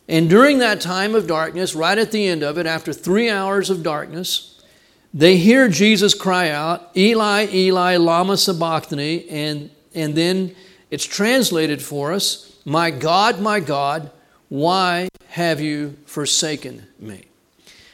And 0.10 0.28
during 0.28 0.58
that 0.58 0.82
time 0.82 1.14
of 1.14 1.28
darkness, 1.28 1.76
right 1.76 1.98
at 1.98 2.12
the 2.12 2.28
end 2.28 2.42
of 2.42 2.58
it, 2.58 2.66
after 2.66 2.92
three 2.92 3.30
hours 3.30 3.70
of 3.70 3.84
darkness, 3.84 4.60
they 5.14 5.38
hear 5.38 5.70
Jesus 5.70 6.16
cry 6.16 6.50
out, 6.50 6.90
Eli, 6.98 7.48
Eli, 7.54 7.98
Lama 7.98 8.36
Sabachthani, 8.36 9.30
and, 9.30 9.70
and 9.94 10.16
then 10.16 10.56
it's 10.90 11.06
translated 11.06 11.80
for 11.80 12.12
us, 12.12 12.60
My 12.66 12.90
God, 12.90 13.40
my 13.40 13.60
God, 13.60 14.10
why 14.50 15.10
have 15.28 15.62
you 15.62 15.96
forsaken 16.08 16.88
me? 17.00 17.26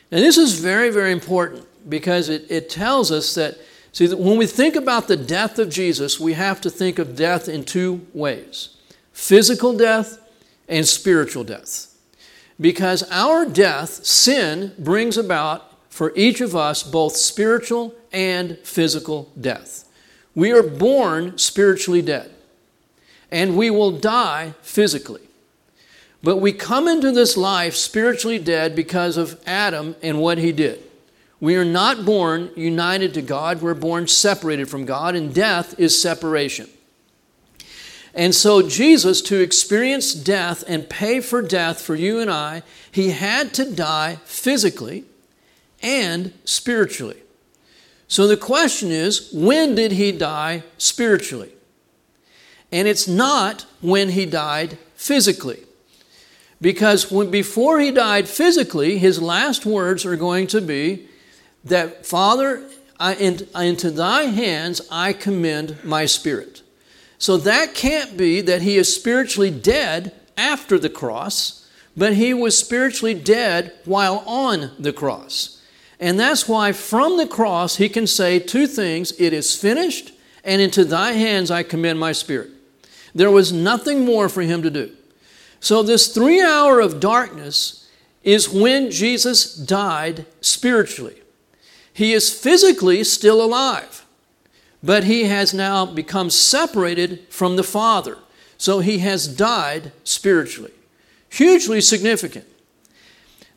And 0.09 0.23
this 0.23 0.37
is 0.37 0.57
very, 0.57 0.91
very 0.91 1.11
important 1.11 1.67
because 1.89 2.29
it, 2.29 2.49
it 2.49 2.69
tells 2.69 3.11
us 3.11 3.35
that, 3.35 3.57
see, 3.91 4.07
that 4.07 4.17
when 4.17 4.37
we 4.37 4.47
think 4.47 4.77
about 4.77 5.09
the 5.09 5.17
death 5.17 5.59
of 5.59 5.69
Jesus, 5.69 6.17
we 6.17 6.31
have 6.31 6.61
to 6.61 6.69
think 6.69 6.97
of 6.97 7.17
death 7.17 7.49
in 7.49 7.65
two 7.65 8.07
ways 8.13 8.69
physical 9.11 9.75
death 9.75 10.17
and 10.69 10.87
spiritual 10.87 11.43
death. 11.43 11.94
Because 12.59 13.03
our 13.11 13.45
death, 13.45 14.05
sin, 14.05 14.73
brings 14.79 15.17
about 15.17 15.71
for 15.89 16.13
each 16.15 16.41
of 16.41 16.55
us 16.55 16.83
both 16.83 17.15
spiritual 17.15 17.93
and 18.11 18.57
physical 18.59 19.31
death. 19.39 19.87
We 20.33 20.51
are 20.51 20.63
born 20.63 21.37
spiritually 21.37 22.01
dead, 22.01 22.31
and 23.31 23.57
we 23.57 23.69
will 23.69 23.91
die 23.91 24.53
physically. 24.61 25.21
But 26.21 26.37
we 26.37 26.51
come 26.51 26.87
into 26.87 27.11
this 27.11 27.37
life 27.37 27.75
spiritually 27.75 28.39
dead 28.39 28.75
because 28.75 29.15
of 29.15 29.39
Adam 29.45 29.95
and 30.01 30.19
what 30.19 30.37
he 30.37 30.51
did. 30.51 30.81
We 31.39 31.55
are 31.55 31.65
not 31.65 32.05
born 32.05 32.49
united 32.55 33.13
to 33.13 33.21
God, 33.21 33.61
we're 33.61 33.73
born 33.73 34.07
separated 34.07 34.69
from 34.69 34.85
God, 34.85 35.15
and 35.15 35.33
death 35.33 35.79
is 35.79 36.01
separation. 36.01 36.67
And 38.15 38.33
so, 38.33 38.61
Jesus, 38.61 39.21
to 39.23 39.41
experience 39.41 40.13
death 40.13 40.63
and 40.67 40.89
pay 40.89 41.19
for 41.19 41.41
death 41.41 41.81
for 41.81 41.95
you 41.95 42.21
and 42.21 42.31
I, 42.31 42.63
he 42.89 43.09
had 43.09 43.53
to 43.55 43.69
die 43.69 44.19
physically 44.23 45.03
and 45.83 46.31
spiritually. 46.45 47.17
So, 48.07 48.25
the 48.25 48.37
question 48.37 48.89
is 48.89 49.29
when 49.33 49.75
did 49.75 49.91
he 49.91 50.13
die 50.13 50.63
spiritually? 50.77 51.51
And 52.71 52.87
it's 52.87 53.07
not 53.07 53.65
when 53.81 54.09
he 54.09 54.25
died 54.25 54.77
physically. 54.95 55.63
Because 56.61 57.11
when, 57.11 57.29
before 57.29 57.81
he 57.81 57.91
died 57.91 58.29
physically, 58.29 58.97
his 58.97 59.21
last 59.21 59.65
words 59.65 60.05
are 60.05 60.15
going 60.15 60.47
to 60.47 60.61
be 60.61 61.07
that, 61.65 62.05
Father, 62.05 62.63
I, 62.97 63.15
into 63.15 63.91
thy 63.91 64.23
hands 64.23 64.81
I 64.89 65.11
commend 65.11 65.83
my 65.83 66.05
spirit. 66.05 66.61
So 67.25 67.37
that 67.37 67.73
can't 67.73 68.17
be 68.17 68.39
that 68.41 68.61
he 68.61 68.77
is 68.77 68.93
spiritually 68.93 69.49
dead 69.49 70.13
after 70.37 70.77
the 70.77 70.91
cross, 70.91 71.67
but 71.97 72.13
he 72.13 72.35
was 72.35 72.55
spiritually 72.55 73.15
dead 73.15 73.73
while 73.83 74.19
on 74.27 74.69
the 74.77 74.93
cross. 74.93 75.59
And 75.99 76.19
that's 76.19 76.47
why 76.47 76.71
from 76.71 77.17
the 77.17 77.25
cross 77.25 77.77
he 77.77 77.89
can 77.89 78.05
say 78.05 78.37
two 78.37 78.67
things 78.67 79.11
it 79.19 79.33
is 79.33 79.59
finished, 79.59 80.11
and 80.43 80.61
into 80.61 80.85
thy 80.85 81.13
hands 81.13 81.49
I 81.49 81.63
commend 81.63 81.99
my 81.99 82.11
spirit. 82.11 82.51
There 83.15 83.31
was 83.31 83.51
nothing 83.51 84.05
more 84.05 84.29
for 84.29 84.43
him 84.43 84.61
to 84.61 84.69
do. 84.69 84.95
So, 85.59 85.81
this 85.81 86.13
three 86.13 86.43
hour 86.43 86.79
of 86.79 86.99
darkness 86.99 87.89
is 88.23 88.49
when 88.49 88.91
Jesus 88.91 89.55
died 89.55 90.27
spiritually. 90.41 91.23
He 91.91 92.13
is 92.13 92.31
physically 92.31 93.03
still 93.03 93.43
alive 93.43 94.04
but 94.85 95.05
he 95.05 95.23
has 95.23 95.51
now 95.51 95.83
become 95.83 96.29
separated 96.29 97.25
from 97.29 97.55
the 97.55 97.63
Father. 97.63 98.19
So 98.57 98.79
he 98.79 98.99
has 98.99 99.27
died 99.27 99.91
spiritually. 100.03 100.71
Hugely 101.29 101.81
significant. 101.81 102.45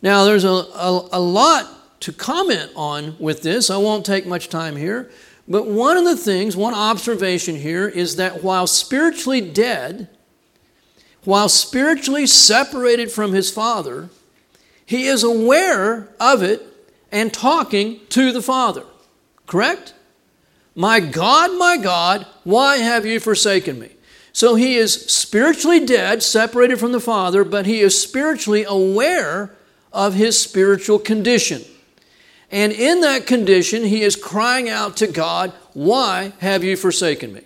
Now, 0.00 0.24
there's 0.24 0.44
a, 0.44 0.48
a, 0.48 1.08
a, 1.12 1.20
lot 1.20 2.00
to 2.00 2.12
comment 2.12 2.70
on 2.74 3.14
with 3.18 3.42
this. 3.42 3.68
I 3.68 3.76
won't 3.76 4.06
take 4.06 4.26
much 4.26 4.48
time 4.48 4.76
here. 4.76 5.10
But 5.46 5.66
one 5.66 5.98
of 5.98 6.04
the 6.04 6.16
things, 6.16 6.56
one 6.56 6.74
observation 6.74 7.56
here 7.56 7.86
is 7.86 8.16
that 8.16 8.42
while 8.42 8.66
spiritually 8.66 9.40
dead, 9.40 10.08
while 11.24 11.48
spiritually 11.48 12.26
separated 12.26 13.10
from 13.10 13.32
his 13.32 13.50
Father, 13.50 14.08
he 14.86 15.06
is 15.06 15.22
aware 15.22 16.08
of 16.18 16.42
it 16.42 16.62
and 17.12 17.34
talking 17.34 18.00
to 18.10 18.32
the 18.32 18.42
Father. 18.42 18.84
Correct? 19.46 19.92
My 20.78 21.00
God, 21.00 21.58
my 21.58 21.76
God, 21.76 22.24
why 22.44 22.76
have 22.76 23.04
you 23.04 23.18
forsaken 23.18 23.80
me? 23.80 23.90
So 24.32 24.54
he 24.54 24.76
is 24.76 25.06
spiritually 25.06 25.84
dead, 25.84 26.22
separated 26.22 26.78
from 26.78 26.92
the 26.92 27.00
Father, 27.00 27.42
but 27.42 27.66
he 27.66 27.80
is 27.80 28.00
spiritually 28.00 28.62
aware 28.62 29.56
of 29.92 30.14
his 30.14 30.40
spiritual 30.40 31.00
condition. 31.00 31.64
And 32.52 32.70
in 32.70 33.00
that 33.00 33.26
condition, 33.26 33.82
he 33.82 34.02
is 34.02 34.14
crying 34.14 34.68
out 34.68 34.96
to 34.98 35.08
God, 35.08 35.52
Why 35.72 36.32
have 36.38 36.62
you 36.62 36.76
forsaken 36.76 37.32
me? 37.32 37.42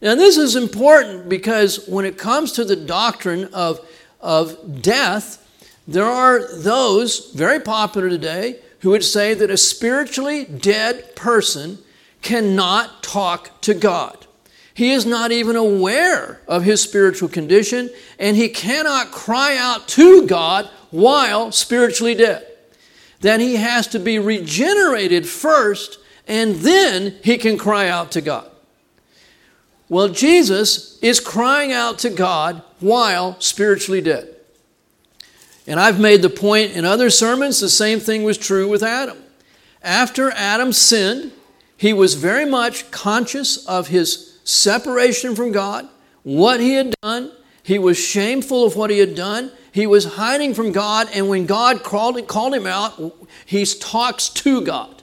Now, 0.00 0.14
this 0.14 0.36
is 0.36 0.54
important 0.54 1.28
because 1.28 1.88
when 1.88 2.04
it 2.04 2.16
comes 2.16 2.52
to 2.52 2.64
the 2.64 2.76
doctrine 2.76 3.46
of, 3.46 3.80
of 4.20 4.82
death, 4.82 5.44
there 5.88 6.06
are 6.06 6.46
those, 6.58 7.32
very 7.32 7.58
popular 7.58 8.08
today, 8.08 8.60
who 8.82 8.90
would 8.90 9.02
say 9.02 9.34
that 9.34 9.50
a 9.50 9.56
spiritually 9.56 10.44
dead 10.44 11.16
person 11.16 11.78
cannot 12.26 13.04
talk 13.04 13.60
to 13.60 13.72
God. 13.72 14.26
He 14.74 14.90
is 14.90 15.06
not 15.06 15.30
even 15.30 15.54
aware 15.54 16.40
of 16.48 16.64
his 16.64 16.82
spiritual 16.82 17.28
condition, 17.28 17.88
and 18.18 18.36
he 18.36 18.48
cannot 18.48 19.12
cry 19.12 19.56
out 19.56 19.86
to 19.90 20.26
God 20.26 20.68
while 20.90 21.52
spiritually 21.52 22.16
dead. 22.16 22.44
That 23.20 23.38
he 23.38 23.54
has 23.56 23.86
to 23.88 24.00
be 24.00 24.18
regenerated 24.18 25.28
first, 25.28 26.00
and 26.26 26.56
then 26.56 27.14
he 27.22 27.38
can 27.38 27.56
cry 27.56 27.88
out 27.88 28.10
to 28.12 28.20
God. 28.20 28.50
Well, 29.88 30.08
Jesus 30.08 30.98
is 31.00 31.20
crying 31.20 31.72
out 31.72 32.00
to 32.00 32.10
God 32.10 32.60
while 32.80 33.40
spiritually 33.40 34.00
dead. 34.00 34.34
And 35.68 35.78
I've 35.78 36.00
made 36.00 36.22
the 36.22 36.28
point 36.28 36.72
in 36.72 36.84
other 36.84 37.08
sermons, 37.08 37.60
the 37.60 37.68
same 37.68 38.00
thing 38.00 38.24
was 38.24 38.36
true 38.36 38.68
with 38.68 38.82
Adam. 38.82 39.18
After 39.80 40.32
Adam 40.32 40.72
sinned, 40.72 41.30
he 41.76 41.92
was 41.92 42.14
very 42.14 42.44
much 42.44 42.90
conscious 42.90 43.66
of 43.66 43.88
his 43.88 44.38
separation 44.44 45.34
from 45.34 45.52
God, 45.52 45.88
what 46.22 46.60
he 46.60 46.74
had 46.74 46.94
done. 47.02 47.32
He 47.62 47.78
was 47.78 47.98
shameful 47.98 48.64
of 48.64 48.76
what 48.76 48.90
he 48.90 48.98
had 48.98 49.14
done. 49.14 49.50
He 49.72 49.86
was 49.86 50.14
hiding 50.14 50.54
from 50.54 50.72
God, 50.72 51.08
and 51.12 51.28
when 51.28 51.46
God 51.46 51.82
called, 51.82 52.26
called 52.28 52.54
him 52.54 52.66
out, 52.66 53.00
he 53.44 53.64
talks 53.64 54.28
to 54.30 54.62
God. 54.62 55.02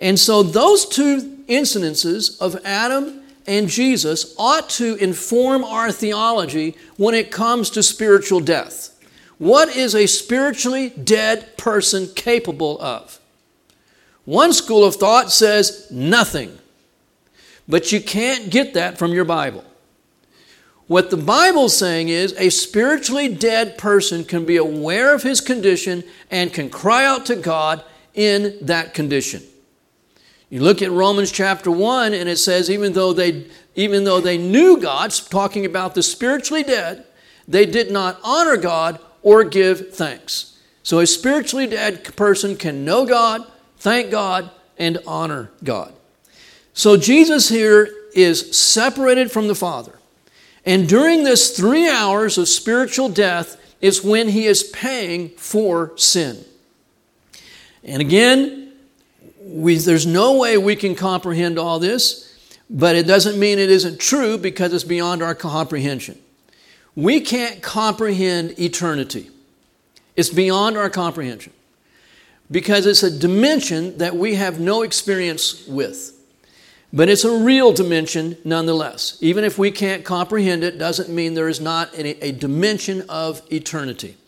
And 0.00 0.18
so 0.18 0.42
those 0.42 0.86
two 0.86 1.38
incidences 1.48 2.40
of 2.40 2.58
Adam 2.64 3.22
and 3.46 3.68
Jesus 3.68 4.34
ought 4.38 4.68
to 4.70 4.96
inform 4.96 5.62
our 5.64 5.92
theology 5.92 6.76
when 6.96 7.14
it 7.14 7.30
comes 7.30 7.70
to 7.70 7.82
spiritual 7.82 8.40
death. 8.40 8.88
What 9.38 9.76
is 9.76 9.94
a 9.94 10.06
spiritually 10.06 10.90
dead 10.90 11.56
person 11.56 12.08
capable 12.14 12.80
of? 12.80 13.20
One 14.24 14.52
school 14.52 14.84
of 14.84 14.96
thought 14.96 15.32
says 15.32 15.88
nothing. 15.90 16.58
But 17.68 17.92
you 17.92 18.00
can't 18.00 18.50
get 18.50 18.74
that 18.74 18.98
from 18.98 19.12
your 19.12 19.24
Bible. 19.24 19.64
What 20.86 21.10
the 21.10 21.16
Bible's 21.16 21.76
saying 21.76 22.08
is 22.08 22.34
a 22.36 22.50
spiritually 22.50 23.28
dead 23.28 23.78
person 23.78 24.24
can 24.24 24.44
be 24.44 24.56
aware 24.56 25.14
of 25.14 25.22
his 25.22 25.40
condition 25.40 26.04
and 26.30 26.52
can 26.52 26.68
cry 26.68 27.04
out 27.06 27.24
to 27.26 27.36
God 27.36 27.84
in 28.14 28.58
that 28.60 28.92
condition. 28.92 29.42
You 30.50 30.60
look 30.60 30.82
at 30.82 30.90
Romans 30.90 31.32
chapter 31.32 31.70
1 31.70 32.12
and 32.12 32.28
it 32.28 32.36
says 32.36 32.68
even 32.68 32.92
though 32.92 33.14
they 33.14 33.46
even 33.74 34.04
though 34.04 34.20
they 34.20 34.36
knew 34.36 34.76
God, 34.76 35.10
talking 35.30 35.64
about 35.64 35.94
the 35.94 36.02
spiritually 36.02 36.62
dead, 36.62 37.06
they 37.48 37.64
did 37.64 37.90
not 37.90 38.20
honor 38.22 38.58
God 38.58 38.98
or 39.22 39.44
give 39.44 39.94
thanks. 39.94 40.58
So 40.82 40.98
a 40.98 41.06
spiritually 41.06 41.66
dead 41.66 42.04
person 42.16 42.56
can 42.56 42.84
know 42.84 43.06
God, 43.06 43.50
thank 43.82 44.12
God, 44.12 44.48
and 44.78 44.98
honor 45.08 45.50
God. 45.64 45.92
So 46.72 46.96
Jesus 46.96 47.48
here 47.48 47.92
is 48.14 48.56
separated 48.56 49.30
from 49.30 49.48
the 49.48 49.56
Father. 49.56 49.98
And 50.64 50.88
during 50.88 51.24
this 51.24 51.56
three 51.56 51.88
hours 51.88 52.38
of 52.38 52.48
spiritual 52.48 53.08
death 53.08 53.60
is 53.80 54.04
when 54.04 54.28
he 54.28 54.46
is 54.46 54.62
paying 54.62 55.30
for 55.30 55.92
sin. 55.96 56.44
And 57.82 58.00
again, 58.00 58.72
we, 59.40 59.76
there's 59.78 60.06
no 60.06 60.38
way 60.38 60.56
we 60.56 60.76
can 60.76 60.94
comprehend 60.94 61.58
all 61.58 61.80
this, 61.80 62.56
but 62.70 62.94
it 62.94 63.08
doesn't 63.08 63.36
mean 63.36 63.58
it 63.58 63.70
isn't 63.70 63.98
true 63.98 64.38
because 64.38 64.72
it's 64.72 64.84
beyond 64.84 65.22
our 65.22 65.34
comprehension. 65.34 66.16
We 66.94 67.20
can't 67.20 67.60
comprehend 67.60 68.60
eternity, 68.60 69.30
it's 70.14 70.30
beyond 70.30 70.76
our 70.76 70.88
comprehension 70.88 71.52
because 72.52 72.86
it's 72.86 73.02
a 73.02 73.10
dimension 73.10 73.98
that 73.98 74.14
we 74.14 74.36
have 74.36 74.60
no 74.60 74.82
experience 74.82 75.66
with. 75.66 76.12
But 76.92 77.08
it's 77.08 77.24
a 77.24 77.34
real 77.34 77.72
dimension 77.72 78.36
nonetheless. 78.44 79.16
Even 79.22 79.42
if 79.42 79.58
we 79.58 79.70
can't 79.70 80.04
comprehend 80.04 80.62
it, 80.62 80.78
doesn't 80.78 81.08
mean 81.08 81.32
there 81.32 81.48
is 81.48 81.60
not 81.60 81.92
a, 81.94 82.24
a 82.24 82.32
dimension 82.32 83.02
of 83.08 83.40
eternity. 83.50 84.18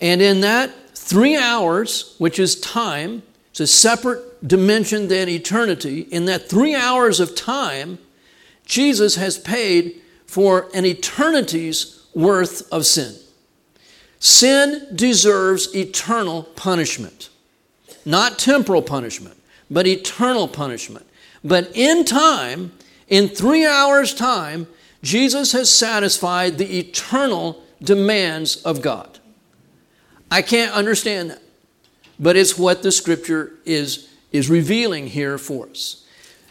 And 0.00 0.22
in 0.22 0.40
that 0.40 0.72
three 0.96 1.36
hours, 1.36 2.14
which 2.16 2.38
is 2.38 2.58
time, 2.58 3.22
it's 3.50 3.60
a 3.60 3.66
separate 3.66 4.46
dimension 4.46 5.08
than 5.08 5.28
eternity. 5.28 6.00
In 6.00 6.24
that 6.24 6.48
three 6.48 6.74
hours 6.74 7.20
of 7.20 7.34
time, 7.34 7.98
Jesus 8.64 9.16
has 9.16 9.38
paid 9.38 10.00
for 10.26 10.70
an 10.74 10.86
eternity's 10.86 12.02
worth 12.14 12.70
of 12.72 12.86
sin. 12.86 13.14
Sin 14.26 14.88
deserves 14.92 15.72
eternal 15.72 16.42
punishment. 16.42 17.30
Not 18.04 18.40
temporal 18.40 18.82
punishment, 18.82 19.36
but 19.70 19.86
eternal 19.86 20.48
punishment. 20.48 21.06
But 21.44 21.70
in 21.76 22.04
time, 22.04 22.72
in 23.06 23.28
three 23.28 23.64
hours' 23.64 24.12
time, 24.12 24.66
Jesus 25.00 25.52
has 25.52 25.72
satisfied 25.72 26.58
the 26.58 26.76
eternal 26.76 27.62
demands 27.80 28.56
of 28.64 28.82
God. 28.82 29.20
I 30.28 30.42
can't 30.42 30.72
understand 30.72 31.30
that, 31.30 31.42
but 32.18 32.34
it's 32.36 32.58
what 32.58 32.82
the 32.82 32.90
scripture 32.90 33.52
is, 33.64 34.08
is 34.32 34.50
revealing 34.50 35.06
here 35.06 35.38
for 35.38 35.68
us. 35.68 36.04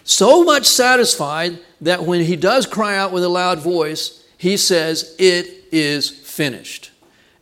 So 0.06 0.46
much 0.46 0.66
satisfied 0.66 1.60
that 1.82 2.04
when 2.04 2.22
he 2.22 2.38
does 2.38 2.68
cry 2.68 2.96
out 2.96 3.12
with 3.12 3.26
a 3.26 3.30
loud 3.30 3.60
voice, 3.60 4.26
he 4.38 4.56
says, 4.56 5.14
It 5.20 5.66
is 5.74 6.10
finished. 6.10 6.92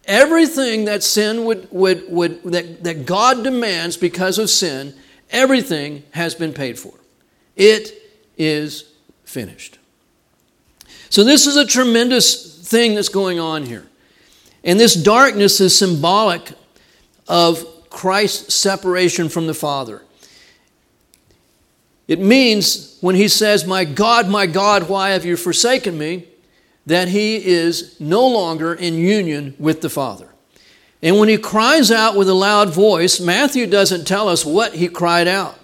Everything 0.05 0.85
that 0.85 1.03
sin 1.03 1.45
would, 1.45 1.67
would, 1.71 2.11
would 2.11 2.43
that, 2.43 2.83
that 2.83 3.05
God 3.05 3.43
demands 3.43 3.95
because 3.95 4.37
of 4.37 4.49
sin, 4.49 4.93
everything 5.29 6.03
has 6.11 6.35
been 6.35 6.53
paid 6.53 6.77
for. 6.77 6.93
It 7.55 7.93
is 8.37 8.91
finished. 9.23 9.79
So, 11.09 11.23
this 11.23 11.47
is 11.47 11.55
a 11.55 11.65
tremendous 11.65 12.67
thing 12.67 12.95
that's 12.95 13.09
going 13.09 13.39
on 13.39 13.63
here. 13.63 13.85
And 14.63 14.79
this 14.79 14.93
darkness 14.93 15.61
is 15.61 15.77
symbolic 15.77 16.53
of 17.27 17.65
Christ's 17.89 18.55
separation 18.55 19.29
from 19.29 19.47
the 19.47 19.53
Father. 19.53 20.01
It 22.07 22.19
means 22.19 22.97
when 23.01 23.15
he 23.15 23.27
says, 23.27 23.65
My 23.65 23.85
God, 23.85 24.27
my 24.27 24.45
God, 24.45 24.89
why 24.89 25.11
have 25.11 25.25
you 25.25 25.37
forsaken 25.37 25.97
me? 25.97 26.27
That 26.85 27.07
he 27.07 27.37
is 27.45 27.99
no 27.99 28.27
longer 28.27 28.73
in 28.73 28.95
union 28.95 29.55
with 29.57 29.81
the 29.81 29.89
Father. 29.89 30.29
And 31.01 31.19
when 31.19 31.29
he 31.29 31.37
cries 31.37 31.91
out 31.91 32.15
with 32.15 32.29
a 32.29 32.33
loud 32.33 32.73
voice, 32.73 33.19
Matthew 33.19 33.67
doesn't 33.67 34.05
tell 34.05 34.29
us 34.29 34.45
what 34.45 34.75
he 34.75 34.87
cried 34.87 35.27
out. 35.27 35.59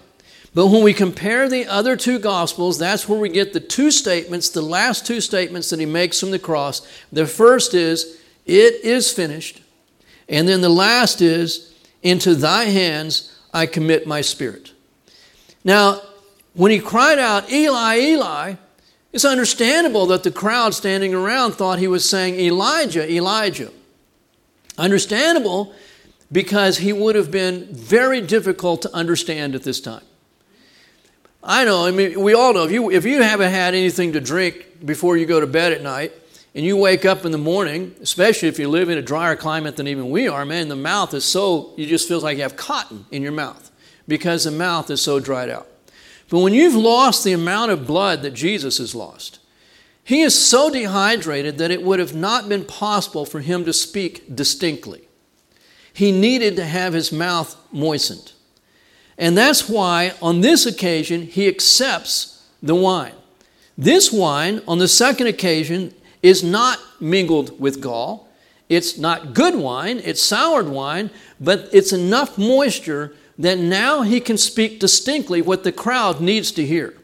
But 0.52 0.66
when 0.66 0.82
we 0.82 0.92
compare 0.92 1.48
the 1.48 1.66
other 1.66 1.96
two 1.96 2.18
Gospels, 2.18 2.78
that's 2.78 3.08
where 3.08 3.18
we 3.18 3.28
get 3.28 3.52
the 3.52 3.60
two 3.60 3.90
statements, 3.90 4.50
the 4.50 4.62
last 4.62 5.06
two 5.06 5.20
statements 5.20 5.70
that 5.70 5.78
he 5.78 5.86
makes 5.86 6.18
from 6.18 6.30
the 6.30 6.38
cross. 6.38 6.86
The 7.12 7.26
first 7.26 7.72
is, 7.72 8.20
It 8.46 8.84
is 8.84 9.12
finished. 9.12 9.62
And 10.28 10.48
then 10.48 10.60
the 10.60 10.68
last 10.68 11.22
is, 11.22 11.74
Into 12.02 12.34
thy 12.34 12.64
hands 12.64 13.34
I 13.52 13.66
commit 13.66 14.06
my 14.06 14.20
spirit. 14.22 14.72
Now, 15.64 16.02
when 16.54 16.72
he 16.72 16.80
cried 16.80 17.18
out, 17.18 17.50
Eli, 17.50 17.98
Eli, 17.98 18.54
it's 19.12 19.24
understandable 19.24 20.06
that 20.06 20.22
the 20.22 20.30
crowd 20.30 20.74
standing 20.74 21.14
around 21.14 21.52
thought 21.52 21.78
he 21.78 21.88
was 21.88 22.08
saying, 22.08 22.38
Elijah, 22.38 23.10
Elijah. 23.10 23.70
Understandable 24.78 25.74
because 26.32 26.78
he 26.78 26.92
would 26.92 27.16
have 27.16 27.30
been 27.30 27.66
very 27.72 28.20
difficult 28.20 28.82
to 28.82 28.94
understand 28.94 29.54
at 29.54 29.64
this 29.64 29.80
time. 29.80 30.04
I 31.42 31.64
know, 31.64 31.86
I 31.86 31.90
mean, 31.90 32.20
we 32.20 32.34
all 32.34 32.52
know 32.52 32.64
if 32.64 32.70
you, 32.70 32.90
if 32.90 33.04
you 33.04 33.22
haven't 33.22 33.50
had 33.50 33.74
anything 33.74 34.12
to 34.12 34.20
drink 34.20 34.84
before 34.84 35.16
you 35.16 35.26
go 35.26 35.40
to 35.40 35.46
bed 35.46 35.72
at 35.72 35.82
night 35.82 36.12
and 36.54 36.64
you 36.64 36.76
wake 36.76 37.04
up 37.04 37.24
in 37.24 37.32
the 37.32 37.38
morning, 37.38 37.94
especially 38.02 38.48
if 38.48 38.58
you 38.58 38.68
live 38.68 38.90
in 38.90 38.98
a 38.98 39.02
drier 39.02 39.36
climate 39.36 39.76
than 39.76 39.88
even 39.88 40.10
we 40.10 40.28
are, 40.28 40.44
man, 40.44 40.68
the 40.68 40.76
mouth 40.76 41.14
is 41.14 41.24
so, 41.24 41.72
you 41.76 41.86
just 41.86 42.06
feel 42.06 42.20
like 42.20 42.36
you 42.36 42.42
have 42.42 42.56
cotton 42.56 43.06
in 43.10 43.22
your 43.22 43.32
mouth 43.32 43.70
because 44.06 44.44
the 44.44 44.50
mouth 44.50 44.90
is 44.90 45.00
so 45.00 45.18
dried 45.18 45.48
out. 45.48 45.66
But 46.30 46.38
when 46.38 46.54
you've 46.54 46.76
lost 46.76 47.24
the 47.24 47.32
amount 47.32 47.72
of 47.72 47.86
blood 47.86 48.22
that 48.22 48.34
Jesus 48.34 48.78
has 48.78 48.94
lost, 48.94 49.40
he 50.02 50.22
is 50.22 50.34
so 50.34 50.70
dehydrated 50.70 51.58
that 51.58 51.70
it 51.70 51.82
would 51.82 51.98
have 51.98 52.14
not 52.14 52.48
been 52.48 52.64
possible 52.64 53.26
for 53.26 53.40
him 53.40 53.64
to 53.64 53.72
speak 53.72 54.34
distinctly. 54.34 55.02
He 55.92 56.12
needed 56.12 56.56
to 56.56 56.64
have 56.64 56.94
his 56.94 57.12
mouth 57.12 57.56
moistened. 57.72 58.32
And 59.18 59.36
that's 59.36 59.68
why 59.68 60.14
on 60.22 60.40
this 60.40 60.66
occasion 60.66 61.22
he 61.22 61.46
accepts 61.46 62.48
the 62.62 62.74
wine. 62.74 63.14
This 63.76 64.12
wine, 64.12 64.62
on 64.68 64.78
the 64.78 64.88
second 64.88 65.26
occasion, 65.26 65.94
is 66.22 66.42
not 66.44 66.78
mingled 67.00 67.58
with 67.60 67.80
gall. 67.80 68.28
It's 68.68 68.98
not 68.98 69.34
good 69.34 69.56
wine, 69.56 70.00
it's 70.04 70.22
soured 70.22 70.68
wine, 70.68 71.10
but 71.40 71.68
it's 71.72 71.92
enough 71.92 72.38
moisture 72.38 73.14
that 73.40 73.58
now 73.58 74.02
he 74.02 74.20
can 74.20 74.36
speak 74.36 74.78
distinctly 74.78 75.40
what 75.40 75.64
the 75.64 75.72
crowd 75.72 76.20
needs 76.20 76.52
to 76.52 76.64
hear. 76.64 76.94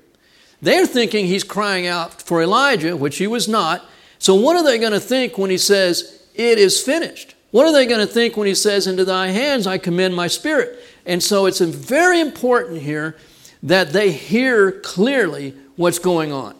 They're 0.60 0.86
thinking 0.86 1.26
he's 1.26 1.44
crying 1.44 1.86
out 1.86 2.20
for 2.20 2.42
Elijah, 2.42 2.96
which 2.96 3.16
he 3.16 3.26
was 3.26 3.48
not. 3.48 3.84
So, 4.18 4.34
what 4.34 4.56
are 4.56 4.62
they 4.62 4.78
going 4.78 4.92
to 4.92 5.00
think 5.00 5.38
when 5.38 5.50
he 5.50 5.58
says, 5.58 6.22
It 6.34 6.58
is 6.58 6.80
finished? 6.80 7.34
What 7.50 7.66
are 7.66 7.72
they 7.72 7.86
going 7.86 8.06
to 8.06 8.12
think 8.12 8.36
when 8.36 8.46
he 8.46 8.54
says, 8.54 8.86
Into 8.86 9.04
thy 9.04 9.28
hands 9.28 9.66
I 9.66 9.78
commend 9.78 10.14
my 10.14 10.26
spirit? 10.26 10.78
And 11.06 11.22
so 11.22 11.46
it's 11.46 11.60
very 11.60 12.20
important 12.20 12.82
here 12.82 13.16
that 13.62 13.92
they 13.92 14.12
hear 14.12 14.72
clearly 14.72 15.54
what's 15.76 15.98
going 15.98 16.32
on. 16.32 16.54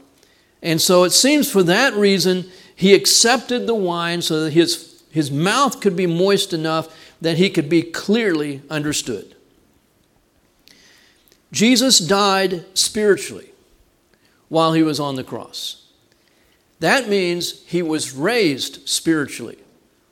And 0.62 0.80
so 0.80 1.04
it 1.04 1.10
seems 1.10 1.50
for 1.50 1.62
that 1.64 1.94
reason 1.94 2.50
he 2.74 2.94
accepted 2.94 3.66
the 3.66 3.74
wine 3.74 4.22
so 4.22 4.44
that 4.44 4.52
his, 4.52 5.02
his 5.10 5.30
mouth 5.30 5.80
could 5.80 5.96
be 5.96 6.06
moist 6.06 6.52
enough 6.52 6.94
that 7.20 7.36
he 7.36 7.50
could 7.50 7.68
be 7.68 7.82
clearly 7.82 8.62
understood. 8.70 9.35
Jesus 11.52 11.98
died 11.98 12.64
spiritually 12.74 13.50
while 14.48 14.72
he 14.72 14.82
was 14.82 15.00
on 15.00 15.16
the 15.16 15.24
cross. 15.24 15.86
That 16.80 17.08
means 17.08 17.64
he 17.64 17.82
was 17.82 18.12
raised 18.12 18.88
spiritually 18.88 19.58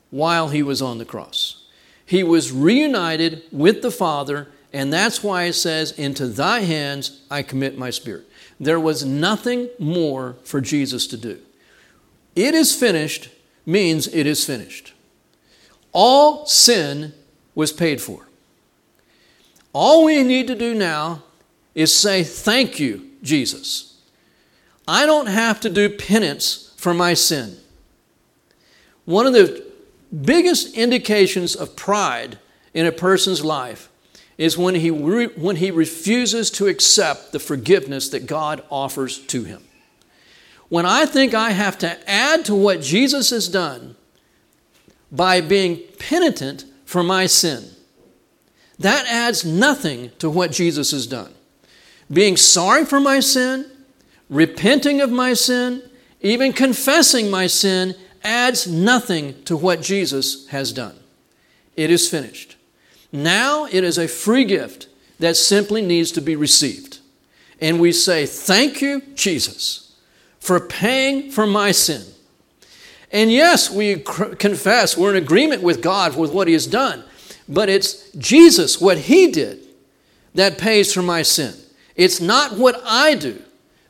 while 0.09 0.49
he 0.49 0.63
was 0.63 0.81
on 0.81 0.97
the 0.97 1.05
cross. 1.05 1.63
He 2.05 2.23
was 2.23 2.51
reunited 2.51 3.43
with 3.51 3.81
the 3.81 3.91
Father, 3.91 4.47
and 4.71 4.91
that's 4.91 5.23
why 5.23 5.43
it 5.43 5.53
says, 5.53 5.91
Into 5.91 6.27
thy 6.27 6.61
hands 6.61 7.21
I 7.29 7.43
commit 7.43 7.77
my 7.77 7.89
spirit. 7.89 8.29
There 8.59 8.79
was 8.79 9.05
nothing 9.05 9.69
more 9.79 10.37
for 10.43 10.61
Jesus 10.61 11.07
to 11.07 11.17
do. 11.17 11.39
It 12.35 12.53
is 12.53 12.73
finished 12.73 13.29
means 13.65 14.07
it 14.07 14.25
is 14.25 14.45
finished. 14.45 14.93
All 15.91 16.45
sin 16.45 17.13
was 17.55 17.71
paid 17.71 18.01
for. 18.01 18.27
All 19.73 20.05
we 20.05 20.23
need 20.23 20.47
to 20.47 20.55
do 20.55 20.73
now 20.73 21.23
is 21.75 21.95
say, 21.95 22.23
Thank 22.23 22.79
you, 22.79 23.11
Jesus. 23.21 24.01
I 24.87 25.05
don't 25.05 25.27
have 25.27 25.59
to 25.61 25.69
do 25.69 25.89
penance 25.89 26.73
for 26.77 26.93
my 26.93 27.13
sin. 27.13 27.57
One 29.03 29.27
of 29.27 29.33
the 29.33 29.63
biggest 30.23 30.75
indications 30.75 31.55
of 31.55 31.75
pride 31.75 32.39
in 32.73 32.85
a 32.85 32.91
person's 32.91 33.43
life 33.43 33.89
is 34.37 34.57
when 34.57 34.75
he, 34.75 34.89
re- 34.89 35.27
when 35.27 35.57
he 35.57 35.71
refuses 35.71 36.49
to 36.51 36.67
accept 36.67 37.31
the 37.31 37.39
forgiveness 37.39 38.09
that 38.09 38.25
God 38.25 38.63
offers 38.69 39.19
to 39.27 39.43
him. 39.43 39.63
When 40.69 40.85
I 40.85 41.05
think 41.05 41.33
I 41.33 41.51
have 41.51 41.77
to 41.79 42.09
add 42.09 42.45
to 42.45 42.55
what 42.55 42.81
Jesus 42.81 43.29
has 43.29 43.47
done 43.47 43.95
by 45.11 45.39
being 45.39 45.79
penitent 45.99 46.65
for 46.85 47.03
my 47.03 47.27
sin, 47.27 47.69
that 48.79 49.05
adds 49.07 49.45
nothing 49.45 50.11
to 50.19 50.29
what 50.29 50.51
Jesus 50.51 50.91
has 50.91 51.07
done. 51.07 51.34
Being 52.11 52.37
sorry 52.37 52.85
for 52.85 52.99
my 52.99 53.19
sin, 53.19 53.69
repenting 54.29 55.01
of 55.01 55.11
my 55.11 55.33
sin, 55.33 55.81
even 56.21 56.53
confessing 56.53 57.29
my 57.29 57.47
sin 57.47 57.95
adds 58.23 58.67
nothing 58.67 59.41
to 59.43 59.55
what 59.55 59.81
Jesus 59.81 60.47
has 60.47 60.71
done. 60.71 60.95
It 61.75 61.91
is 61.91 62.09
finished. 62.09 62.55
Now 63.11 63.65
it 63.65 63.83
is 63.83 63.97
a 63.97 64.07
free 64.07 64.45
gift 64.45 64.87
that 65.19 65.37
simply 65.37 65.81
needs 65.81 66.11
to 66.13 66.21
be 66.21 66.35
received. 66.35 66.99
And 67.61 67.79
we 67.79 67.91
say, 67.91 68.25
Thank 68.25 68.81
you, 68.81 69.01
Jesus, 69.15 69.95
for 70.39 70.59
paying 70.59 71.31
for 71.31 71.47
my 71.47 71.71
sin. 71.71 72.03
And 73.11 73.31
yes, 73.31 73.69
we 73.69 73.97
confess 73.97 74.97
we're 74.97 75.15
in 75.15 75.23
agreement 75.23 75.61
with 75.61 75.81
God 75.81 76.17
with 76.17 76.33
what 76.33 76.47
He 76.47 76.53
has 76.53 76.67
done, 76.67 77.03
but 77.47 77.69
it's 77.69 78.09
Jesus, 78.11 78.81
what 78.81 78.97
He 78.97 79.31
did, 79.31 79.59
that 80.33 80.57
pays 80.57 80.93
for 80.93 81.01
my 81.01 81.21
sin. 81.21 81.53
It's 81.95 82.19
not 82.19 82.57
what 82.57 82.81
I 82.85 83.15
do 83.15 83.41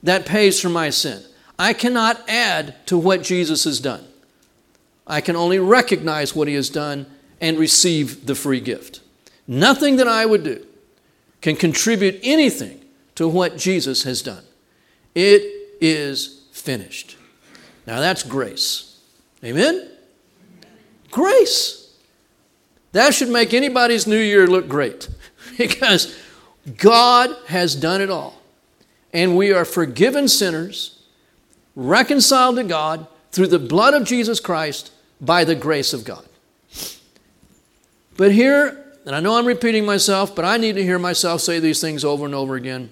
that 0.04 0.26
pays 0.26 0.60
for 0.60 0.70
my 0.70 0.90
sin. 0.90 1.24
I 1.58 1.74
cannot 1.74 2.28
add 2.30 2.76
to 2.88 2.98
what 2.98 3.24
Jesus 3.24 3.64
has 3.64 3.80
done. 3.80 4.06
I 5.08 5.22
can 5.22 5.36
only 5.36 5.60
recognize 5.60 6.36
what 6.36 6.48
He 6.48 6.56
has 6.56 6.70
done 6.70 7.06
and 7.42 7.58
receive 7.58 8.26
the 8.26 8.36
free 8.36 8.60
gift. 8.60 9.02
Nothing 9.48 9.98
that 9.98 10.08
I 10.08 10.26
would 10.26 10.44
do 10.44 10.66
can 11.42 11.56
contribute 11.56 12.20
anything 12.24 12.84
to 13.16 13.28
what 13.28 13.58
Jesus 13.58 14.04
has 14.04 14.22
done. 14.22 14.44
It 15.14 15.44
is 15.80 16.44
finished. 16.52 17.18
Now 17.86 18.00
that's 18.00 18.24
grace. 18.24 19.00
Amen? 19.44 19.90
Grace. 21.12 21.94
That 22.92 23.14
should 23.14 23.30
make 23.30 23.54
anybody's 23.54 24.08
new 24.08 24.20
year 24.20 24.48
look 24.48 24.68
great 24.68 25.10
because 25.58 26.18
God 26.78 27.36
has 27.48 27.76
done 27.76 28.02
it 28.02 28.10
all. 28.10 28.42
And 29.14 29.38
we 29.38 29.54
are 29.54 29.66
forgiven 29.66 30.28
sinners, 30.28 31.04
reconciled 31.76 32.58
to 32.58 32.64
God 32.64 33.08
through 33.32 33.48
the 33.48 33.60
blood 33.60 33.94
of 33.94 34.04
Jesus 34.04 34.40
Christ 34.40 34.92
by 35.22 35.44
the 35.44 35.56
grace 35.56 35.94
of 35.94 36.04
God. 36.04 36.26
But 38.18 38.32
here, 38.32 38.86
and 39.06 39.16
I 39.16 39.20
know 39.20 39.38
I'm 39.38 39.46
repeating 39.46 39.86
myself, 39.86 40.36
but 40.36 40.46
I 40.46 40.58
need 40.58 40.76
to 40.76 40.84
hear 40.84 41.00
myself 41.00 41.42
say 41.42 41.60
these 41.60 41.82
things 41.82 42.04
over 42.04 42.26
and 42.26 42.34
over 42.34 42.56
again. 42.56 42.92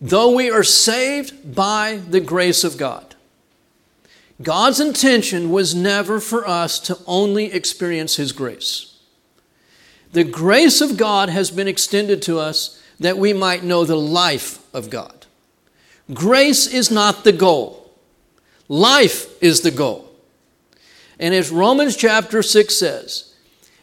Though 0.00 0.34
we 0.34 0.50
are 0.50 0.62
saved 0.62 1.54
by 1.54 2.00
the 2.08 2.20
grace 2.20 2.62
of 2.64 2.76
God, 2.76 3.16
God's 4.40 4.78
intention 4.78 5.50
was 5.50 5.74
never 5.74 6.20
for 6.20 6.46
us 6.46 6.78
to 6.80 6.98
only 7.06 7.52
experience 7.52 8.16
His 8.16 8.30
grace. 8.30 8.87
The 10.12 10.24
grace 10.24 10.80
of 10.80 10.96
God 10.96 11.28
has 11.28 11.50
been 11.50 11.68
extended 11.68 12.22
to 12.22 12.38
us 12.38 12.82
that 12.98 13.18
we 13.18 13.32
might 13.32 13.62
know 13.62 13.84
the 13.84 13.96
life 13.96 14.58
of 14.74 14.90
God. 14.90 15.26
Grace 16.12 16.66
is 16.66 16.90
not 16.90 17.24
the 17.24 17.32
goal, 17.32 17.92
life 18.68 19.42
is 19.42 19.60
the 19.60 19.70
goal. 19.70 20.06
And 21.20 21.34
as 21.34 21.50
Romans 21.50 21.96
chapter 21.96 22.42
6 22.42 22.74
says, 22.74 23.34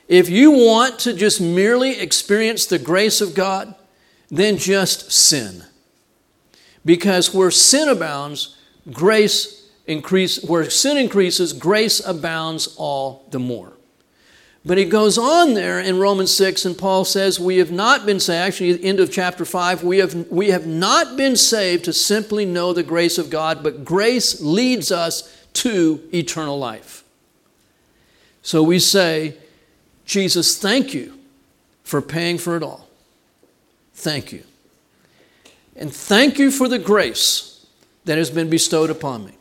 if 0.07 0.29
you 0.29 0.51
want 0.51 0.99
to 0.99 1.13
just 1.13 1.41
merely 1.41 1.99
experience 1.99 2.65
the 2.65 2.79
grace 2.79 3.21
of 3.21 3.35
God, 3.35 3.75
then 4.29 4.57
just 4.57 5.11
sin. 5.11 5.63
Because 6.85 7.33
where 7.33 7.51
sin 7.51 7.89
abounds, 7.89 8.55
grace 8.91 9.67
increase 9.87 10.43
where 10.43 10.69
sin 10.69 10.97
increases, 10.97 11.53
grace 11.53 12.05
abounds 12.05 12.75
all 12.77 13.25
the 13.31 13.39
more. 13.39 13.74
But 14.65 14.79
he 14.79 14.85
goes 14.85 15.17
on 15.19 15.53
there 15.53 15.79
in 15.79 15.99
Romans 15.99 16.35
6, 16.35 16.65
and 16.65 16.75
Paul 16.75 17.05
says, 17.05 17.39
We 17.39 17.57
have 17.57 17.71
not 17.71 18.07
been 18.07 18.19
saved, 18.19 18.47
actually, 18.47 18.73
the 18.73 18.85
end 18.85 18.99
of 18.99 19.11
chapter 19.11 19.45
5, 19.45 19.83
we 19.83 19.99
have, 19.99 20.27
we 20.31 20.49
have 20.49 20.65
not 20.65 21.15
been 21.15 21.35
saved 21.35 21.85
to 21.85 21.93
simply 21.93 22.45
know 22.45 22.73
the 22.73 22.81
grace 22.81 23.19
of 23.19 23.29
God, 23.29 23.61
but 23.61 23.85
grace 23.85 24.41
leads 24.41 24.91
us 24.91 25.45
to 25.53 26.01
eternal 26.11 26.57
life. 26.57 27.03
So 28.41 28.63
we 28.63 28.79
say, 28.79 29.37
Jesus, 30.05 30.57
thank 30.57 30.95
you 30.95 31.13
for 31.83 32.01
paying 32.01 32.39
for 32.39 32.57
it 32.57 32.63
all. 32.63 32.87
Thank 33.93 34.31
you. 34.31 34.43
And 35.75 35.93
thank 35.93 36.39
you 36.39 36.49
for 36.49 36.67
the 36.67 36.79
grace 36.79 37.67
that 38.05 38.17
has 38.17 38.31
been 38.31 38.49
bestowed 38.49 38.89
upon 38.89 39.25
me. 39.25 39.33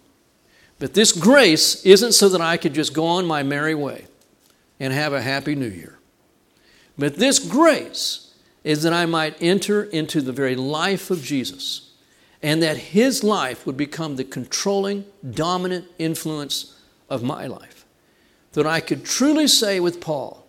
But 0.78 0.92
this 0.92 1.12
grace 1.12 1.84
isn't 1.86 2.12
so 2.12 2.28
that 2.28 2.40
I 2.42 2.58
could 2.58 2.74
just 2.74 2.92
go 2.92 3.06
on 3.06 3.24
my 3.24 3.42
merry 3.42 3.74
way 3.74 4.06
and 4.78 4.92
have 4.92 5.12
a 5.12 5.22
happy 5.22 5.54
new 5.54 5.68
year. 5.68 5.98
But 6.96 7.16
this 7.16 7.38
grace 7.38 8.34
is 8.62 8.82
that 8.82 8.92
I 8.92 9.06
might 9.06 9.40
enter 9.42 9.84
into 9.84 10.20
the 10.20 10.32
very 10.32 10.56
life 10.56 11.10
of 11.10 11.22
Jesus 11.22 11.92
and 12.42 12.62
that 12.62 12.76
his 12.76 13.24
life 13.24 13.66
would 13.66 13.76
become 13.76 14.16
the 14.16 14.24
controlling, 14.24 15.04
dominant 15.30 15.86
influence 15.98 16.78
of 17.08 17.22
my 17.22 17.46
life 17.46 17.84
that 18.54 18.66
I 18.66 18.80
could 18.80 19.04
truly 19.04 19.46
say 19.46 19.78
with 19.78 20.00
Paul, 20.00 20.46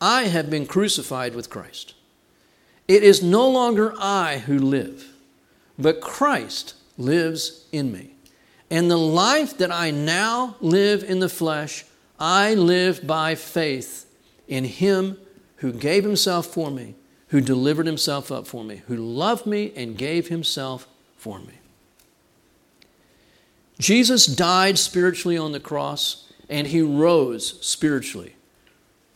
I 0.00 0.24
have 0.24 0.50
been 0.50 0.66
crucified 0.66 1.34
with 1.34 1.48
Christ. 1.48 1.94
It 2.88 3.02
is 3.02 3.22
no 3.22 3.48
longer 3.48 3.94
I 3.98 4.38
who 4.38 4.58
live, 4.58 5.12
but 5.78 6.00
Christ 6.00 6.74
lives 6.98 7.66
in 7.72 7.92
me. 7.92 8.14
And 8.70 8.90
the 8.90 8.98
life 8.98 9.58
that 9.58 9.70
I 9.70 9.90
now 9.90 10.56
live 10.60 11.04
in 11.04 11.20
the 11.20 11.28
flesh, 11.28 11.84
I 12.18 12.54
live 12.54 13.06
by 13.06 13.34
faith 13.34 14.06
in 14.48 14.64
Him 14.64 15.18
who 15.56 15.72
gave 15.72 16.04
Himself 16.04 16.46
for 16.46 16.70
me, 16.70 16.94
who 17.28 17.40
delivered 17.40 17.86
Himself 17.86 18.30
up 18.32 18.46
for 18.46 18.64
me, 18.64 18.82
who 18.86 18.96
loved 18.96 19.46
me 19.46 19.72
and 19.76 19.98
gave 19.98 20.28
Himself 20.28 20.86
for 21.16 21.38
me. 21.38 21.54
Jesus 23.78 24.26
died 24.26 24.78
spiritually 24.78 25.36
on 25.36 25.52
the 25.52 25.60
cross 25.60 26.26
and 26.48 26.66
he 26.66 26.80
rose 26.80 27.58
spiritually 27.64 28.36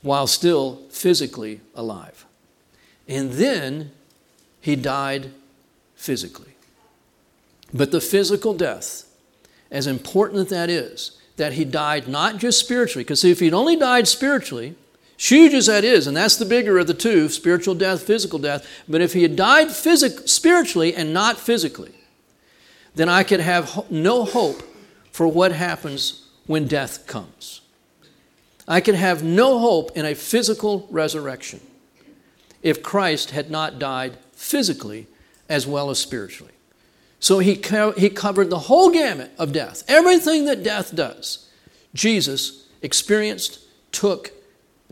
while 0.02 0.26
still 0.26 0.82
physically 0.90 1.60
alive. 1.74 2.26
And 3.08 3.32
then 3.32 3.92
he 4.60 4.76
died 4.76 5.32
physically. 5.94 6.54
But 7.72 7.92
the 7.92 8.00
physical 8.00 8.54
death, 8.54 9.04
as 9.70 9.86
important 9.86 10.40
as 10.40 10.48
that 10.48 10.70
is, 10.70 11.19
that 11.40 11.54
he 11.54 11.64
died 11.64 12.06
not 12.06 12.36
just 12.36 12.60
spiritually, 12.60 13.02
because 13.02 13.24
if 13.24 13.40
he'd 13.40 13.54
only 13.54 13.74
died 13.74 14.06
spiritually, 14.06 14.74
huge 15.16 15.54
as 15.54 15.66
that 15.66 15.84
is, 15.84 16.06
and 16.06 16.14
that's 16.14 16.36
the 16.36 16.44
bigger 16.44 16.78
of 16.78 16.86
the 16.86 16.92
two 16.92 17.30
spiritual 17.30 17.74
death, 17.74 18.02
physical 18.02 18.38
death, 18.38 18.68
but 18.86 19.00
if 19.00 19.14
he 19.14 19.22
had 19.22 19.36
died 19.36 19.70
physic- 19.70 20.28
spiritually 20.28 20.94
and 20.94 21.14
not 21.14 21.40
physically, 21.40 21.94
then 22.94 23.08
I 23.08 23.22
could 23.22 23.40
have 23.40 23.70
ho- 23.70 23.86
no 23.88 24.26
hope 24.26 24.62
for 25.12 25.26
what 25.26 25.52
happens 25.52 26.26
when 26.46 26.66
death 26.66 27.06
comes. 27.06 27.62
I 28.68 28.82
could 28.82 28.94
have 28.94 29.24
no 29.24 29.58
hope 29.58 29.96
in 29.96 30.04
a 30.04 30.14
physical 30.14 30.86
resurrection 30.90 31.60
if 32.62 32.82
Christ 32.82 33.30
had 33.30 33.50
not 33.50 33.78
died 33.78 34.18
physically 34.32 35.06
as 35.48 35.66
well 35.66 35.88
as 35.88 35.98
spiritually. 35.98 36.52
So 37.20 37.38
he, 37.38 37.56
co- 37.56 37.92
he 37.92 38.08
covered 38.08 38.48
the 38.48 38.58
whole 38.58 38.90
gamut 38.90 39.30
of 39.38 39.52
death. 39.52 39.84
Everything 39.86 40.46
that 40.46 40.62
death 40.62 40.94
does, 40.94 41.48
Jesus 41.94 42.66
experienced, 42.82 43.60
took, 43.92 44.32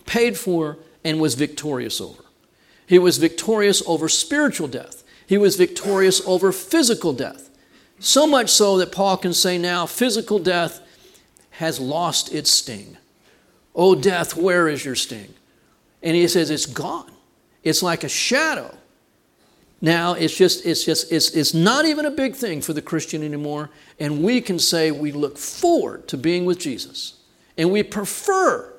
paid 0.04 0.36
for, 0.36 0.76
and 1.02 1.20
was 1.20 1.34
victorious 1.34 2.00
over. 2.00 2.22
He 2.86 2.98
was 2.98 3.18
victorious 3.18 3.82
over 3.86 4.08
spiritual 4.08 4.68
death. 4.68 5.04
He 5.26 5.38
was 5.38 5.56
victorious 5.56 6.26
over 6.26 6.52
physical 6.52 7.12
death. 7.12 7.50
So 7.98 8.26
much 8.26 8.50
so 8.50 8.78
that 8.78 8.92
Paul 8.92 9.16
can 9.16 9.32
say 9.32 9.58
now 9.58 9.86
physical 9.86 10.38
death 10.38 10.80
has 11.52 11.80
lost 11.80 12.32
its 12.32 12.50
sting. 12.50 12.96
Oh, 13.74 13.94
death, 13.94 14.36
where 14.36 14.68
is 14.68 14.84
your 14.84 14.94
sting? 14.94 15.34
And 16.02 16.14
he 16.14 16.28
says, 16.28 16.50
It's 16.50 16.66
gone. 16.66 17.10
It's 17.62 17.82
like 17.82 18.04
a 18.04 18.08
shadow. 18.08 18.74
Now 19.80 20.14
it's 20.14 20.36
just, 20.36 20.66
it's 20.66 20.84
just, 20.84 21.12
it's, 21.12 21.30
it's 21.30 21.54
not 21.54 21.84
even 21.84 22.04
a 22.04 22.10
big 22.10 22.34
thing 22.34 22.60
for 22.60 22.72
the 22.72 22.82
Christian 22.82 23.22
anymore. 23.22 23.70
And 24.00 24.22
we 24.22 24.40
can 24.40 24.58
say 24.58 24.90
we 24.90 25.12
look 25.12 25.38
forward 25.38 26.08
to 26.08 26.16
being 26.16 26.44
with 26.44 26.58
Jesus. 26.58 27.20
And 27.56 27.70
we 27.70 27.82
prefer 27.82 28.72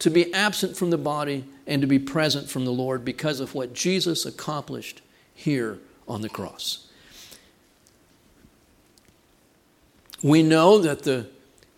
to 0.00 0.10
be 0.10 0.32
absent 0.34 0.76
from 0.76 0.90
the 0.90 0.98
body 0.98 1.44
and 1.66 1.80
to 1.80 1.86
be 1.86 1.98
present 1.98 2.50
from 2.50 2.64
the 2.64 2.72
Lord 2.72 3.04
because 3.04 3.40
of 3.40 3.54
what 3.54 3.72
Jesus 3.72 4.26
accomplished 4.26 5.00
here 5.34 5.78
on 6.06 6.20
the 6.20 6.28
cross. 6.28 6.88
We 10.22 10.42
know 10.42 10.78
that 10.78 11.02
the 11.02 11.28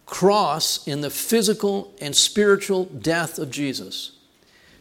cross 0.07 0.87
in 0.87 1.01
the 1.01 1.11
physical 1.11 1.93
and 2.01 2.15
spiritual 2.15 2.85
death 2.85 3.39
of 3.39 3.51
Jesus 3.51 4.13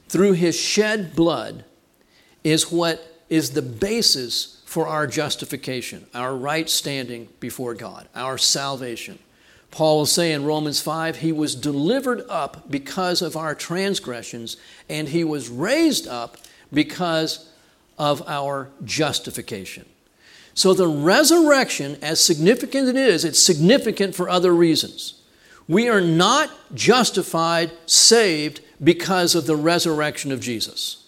through 0.08 0.34
his 0.34 0.56
shed 0.56 1.16
blood 1.16 1.66
is 2.44 2.72
what 2.72 3.15
is 3.30 3.52
the 3.52 3.62
basis 3.62 4.62
for 4.66 4.88
our 4.88 5.08
justification, 5.08 6.06
our 6.14 6.36
right 6.36 6.70
standing 6.70 7.30
before 7.40 7.74
God, 7.74 8.08
our 8.14 8.38
salvation. 8.38 9.20
Paul 9.72 9.98
will 9.98 10.06
say 10.06 10.32
in 10.32 10.46
Romans 10.46 10.82
5 10.82 11.18
he 11.18 11.32
was 11.32 11.56
delivered 11.56 12.24
up 12.30 12.70
because 12.70 13.22
of 13.22 13.36
our 13.36 13.56
transgressions, 13.56 14.58
and 14.90 15.10
he 15.10 15.24
was 15.24 15.50
raised 15.50 16.08
up 16.08 16.38
because 16.72 17.50
of 17.98 18.28
our 18.28 18.70
justification. 18.84 19.86
So 20.54 20.74
the 20.74 20.88
resurrection, 20.88 21.98
as 22.02 22.24
significant 22.24 22.84
as 22.84 22.90
it 22.90 22.96
is, 22.96 23.26
it's 23.26 23.40
significant 23.40 24.16
for 24.16 24.30
other 24.30 24.54
reasons. 24.54 25.22
We 25.68 25.90
are 25.90 26.02
not 26.02 26.50
justified, 26.74 27.72
saved 27.86 28.62
because 28.82 29.36
of 29.36 29.46
the 29.46 29.56
resurrection 29.56 30.32
of 30.32 30.40
Jesus. 30.40 31.05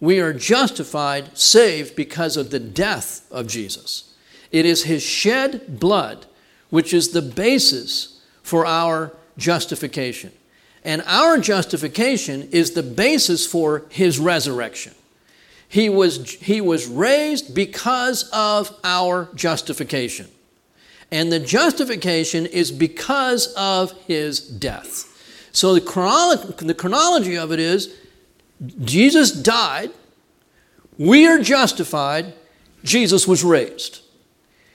We 0.00 0.20
are 0.20 0.32
justified, 0.32 1.36
saved 1.36 1.96
because 1.96 2.36
of 2.36 2.50
the 2.50 2.60
death 2.60 3.26
of 3.30 3.46
Jesus. 3.46 4.12
It 4.52 4.66
is 4.66 4.84
his 4.84 5.02
shed 5.02 5.80
blood 5.80 6.26
which 6.70 6.92
is 6.92 7.10
the 7.10 7.22
basis 7.22 8.20
for 8.42 8.66
our 8.66 9.12
justification. 9.36 10.32
And 10.84 11.02
our 11.06 11.38
justification 11.38 12.48
is 12.52 12.72
the 12.72 12.82
basis 12.82 13.46
for 13.46 13.84
his 13.88 14.18
resurrection. 14.18 14.94
He 15.68 15.88
was, 15.88 16.30
he 16.34 16.60
was 16.60 16.86
raised 16.86 17.54
because 17.54 18.28
of 18.32 18.78
our 18.84 19.28
justification. 19.34 20.28
And 21.10 21.32
the 21.32 21.40
justification 21.40 22.46
is 22.46 22.70
because 22.70 23.52
of 23.54 23.92
his 24.02 24.40
death. 24.40 25.12
So 25.52 25.74
the, 25.74 25.80
chronolo- 25.80 26.56
the 26.56 26.74
chronology 26.74 27.36
of 27.36 27.52
it 27.52 27.58
is 27.58 27.94
Jesus 28.82 29.30
died, 29.30 29.90
we 30.98 31.26
are 31.26 31.38
justified, 31.38 32.34
Jesus 32.82 33.28
was 33.28 33.44
raised. 33.44 34.00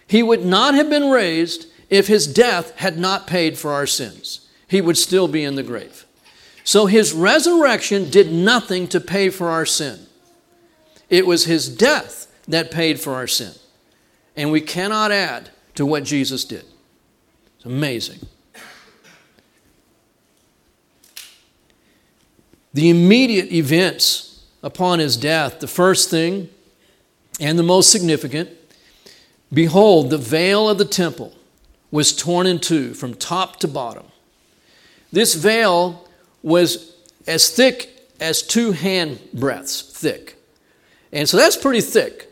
He 0.05 0.21
would 0.21 0.45
not 0.45 0.75
have 0.75 0.89
been 0.89 1.09
raised 1.09 1.67
if 1.89 2.07
his 2.07 2.27
death 2.27 2.77
had 2.77 2.97
not 2.97 3.27
paid 3.27 3.57
for 3.57 3.71
our 3.71 3.87
sins. 3.87 4.47
He 4.67 4.81
would 4.81 4.97
still 4.97 5.27
be 5.27 5.43
in 5.43 5.55
the 5.55 5.63
grave. 5.63 6.05
So 6.63 6.85
his 6.85 7.13
resurrection 7.13 8.09
did 8.09 8.31
nothing 8.31 8.87
to 8.89 8.99
pay 8.99 9.29
for 9.29 9.49
our 9.49 9.65
sin. 9.65 10.05
It 11.09 11.25
was 11.25 11.45
his 11.45 11.67
death 11.67 12.27
that 12.47 12.71
paid 12.71 12.99
for 12.99 13.13
our 13.13 13.27
sin. 13.27 13.53
And 14.35 14.51
we 14.51 14.61
cannot 14.61 15.11
add 15.11 15.49
to 15.75 15.85
what 15.85 16.03
Jesus 16.03 16.45
did. 16.45 16.65
It's 17.57 17.65
amazing. 17.65 18.19
The 22.73 22.89
immediate 22.89 23.51
events 23.51 24.43
upon 24.63 24.99
his 24.99 25.17
death, 25.17 25.59
the 25.59 25.67
first 25.67 26.09
thing 26.09 26.49
and 27.39 27.57
the 27.57 27.63
most 27.63 27.91
significant 27.91 28.49
behold, 29.53 30.09
the 30.09 30.17
veil 30.17 30.69
of 30.69 30.77
the 30.77 30.85
temple 30.85 31.33
was 31.89 32.15
torn 32.15 32.47
in 32.47 32.59
two 32.59 32.93
from 32.93 33.13
top 33.13 33.59
to 33.59 33.67
bottom. 33.67 34.05
This 35.11 35.35
veil 35.35 36.07
was 36.41 36.95
as 37.27 37.49
thick 37.49 38.07
as 38.19 38.41
two 38.41 38.71
hand 38.71 39.19
breadths 39.33 39.81
thick. 39.81 40.37
And 41.11 41.27
so 41.27 41.37
that's 41.37 41.57
pretty 41.57 41.81
thick. 41.81 42.29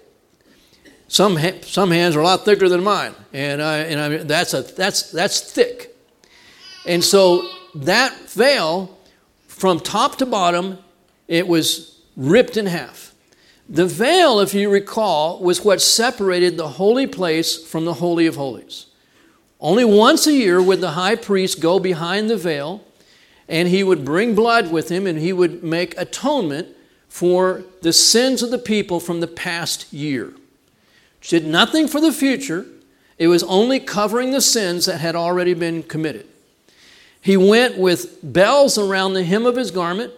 Some, 1.10 1.36
ha- 1.36 1.60
some 1.63 1.91
hands 1.91 2.15
are 2.15 2.19
a 2.19 2.23
lot 2.23 2.45
thicker 2.45 2.69
than 2.69 2.84
mine, 2.84 3.15
and, 3.34 3.62
I, 3.62 3.78
and 3.80 3.99
I, 3.99 4.17
that's, 4.23 4.54
a, 4.54 4.62
that's, 4.62 5.12
that's 5.12 5.41
thick. 5.41 5.95
And 6.86 7.04
so 7.04 7.49
that 7.75 8.15
veil, 8.30 8.97
from 9.60 9.82
top 9.82 10.15
to 10.15 10.26
bottom, 10.26 10.78
it 11.28 11.45
was 11.45 12.00
ripped 12.15 12.56
in 12.56 12.65
half. 12.65 13.13
The 13.67 13.86
veil, 13.86 14.39
if 14.39 14.54
you 14.54 14.69
recall, 14.69 15.39
was 15.41 15.65
what 15.65 15.82
separated 15.82 16.56
the 16.56 16.69
holy 16.69 17.06
place 17.06 17.62
from 17.62 17.84
the 17.84 17.95
Holy 17.95 18.26
of 18.26 18.38
Holies. 18.38 18.86
Only 19.60 19.84
once 19.84 20.26
a 20.28 20.34
year 20.34 20.62
would 20.62 20.80
the 20.80 20.91
high 20.91 21.17
priest 21.17 21.60
go 21.60 21.78
behind 21.78 22.30
the 22.30 22.38
veil 22.38 22.86
and 23.50 23.67
he 23.67 23.84
would 23.84 24.06
bring 24.06 24.34
blood 24.34 24.72
with 24.72 24.88
him 24.88 25.06
and 25.06 25.19
he 25.19 25.34
would 25.34 25.62
make 25.62 25.93
atonement 25.98 26.69
for 27.10 27.65
the 27.82 27.91
sins 27.91 28.41
of 28.41 28.52
the 28.52 28.58
people 28.58 29.02
from 29.02 29.19
the 29.19 29.28
past 29.28 29.91
year. 29.91 30.34
Did 31.19 31.45
nothing 31.45 31.89
for 31.89 32.00
the 32.00 32.13
future, 32.13 32.65
it 33.17 33.28
was 33.28 33.43
only 33.43 33.82
covering 33.82 34.32
the 34.32 34.39
sins 34.39 34.86
that 34.86 35.00
had 35.00 35.17
already 35.17 35.54
been 35.54 35.84
committed. 35.84 36.29
He 37.21 37.38
went 37.38 37.77
with 37.77 38.19
bells 38.23 38.77
around 38.77 39.13
the 39.13 39.23
hem 39.23 39.45
of 39.45 39.55
his 39.55 39.71
garment 39.71 40.13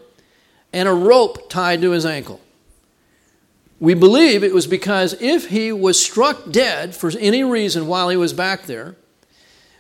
and 0.72 0.88
a 0.88 0.94
rope 0.94 1.50
tied 1.50 1.82
to 1.82 1.92
his 1.92 2.06
ankle. 2.06 2.40
We 3.80 3.96
believe 3.96 4.44
it 4.44 4.54
was 4.54 4.68
because 4.68 5.20
if 5.20 5.50
he 5.50 5.72
was 5.72 6.04
struck 6.04 6.52
dead 6.52 6.96
for 6.96 7.12
any 7.20 7.44
reason 7.44 7.88
while 7.88 8.10
he 8.10 8.18
was 8.18 8.32
back 8.32 8.64
there, 8.64 8.96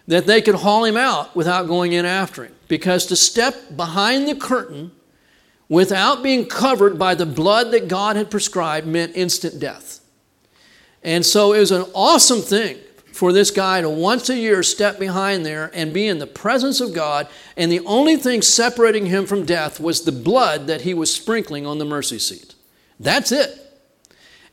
that 0.07 0.25
they 0.25 0.41
could 0.41 0.55
haul 0.55 0.83
him 0.83 0.97
out 0.97 1.35
without 1.35 1.67
going 1.67 1.93
in 1.93 2.05
after 2.05 2.45
him. 2.45 2.55
Because 2.67 3.05
to 3.05 3.15
step 3.15 3.77
behind 3.77 4.27
the 4.27 4.35
curtain 4.35 4.91
without 5.69 6.23
being 6.23 6.47
covered 6.47 6.97
by 6.97 7.13
the 7.15 7.25
blood 7.25 7.71
that 7.71 7.87
God 7.87 8.15
had 8.15 8.31
prescribed 8.31 8.87
meant 8.87 9.15
instant 9.15 9.59
death. 9.59 10.01
And 11.03 11.25
so 11.25 11.53
it 11.53 11.59
was 11.59 11.71
an 11.71 11.85
awesome 11.93 12.41
thing 12.41 12.77
for 13.11 13.33
this 13.33 13.51
guy 13.51 13.81
to 13.81 13.89
once 13.89 14.29
a 14.29 14.37
year 14.37 14.63
step 14.63 14.99
behind 14.99 15.45
there 15.45 15.69
and 15.73 15.93
be 15.93 16.07
in 16.07 16.19
the 16.19 16.27
presence 16.27 16.79
of 16.79 16.93
God, 16.93 17.27
and 17.57 17.71
the 17.71 17.81
only 17.81 18.15
thing 18.15 18.41
separating 18.41 19.05
him 19.05 19.25
from 19.25 19.45
death 19.45 19.79
was 19.79 20.03
the 20.03 20.11
blood 20.11 20.67
that 20.67 20.81
he 20.81 20.93
was 20.93 21.13
sprinkling 21.13 21.65
on 21.65 21.77
the 21.77 21.85
mercy 21.85 22.19
seat. 22.19 22.55
That's 22.99 23.31
it. 23.31 23.57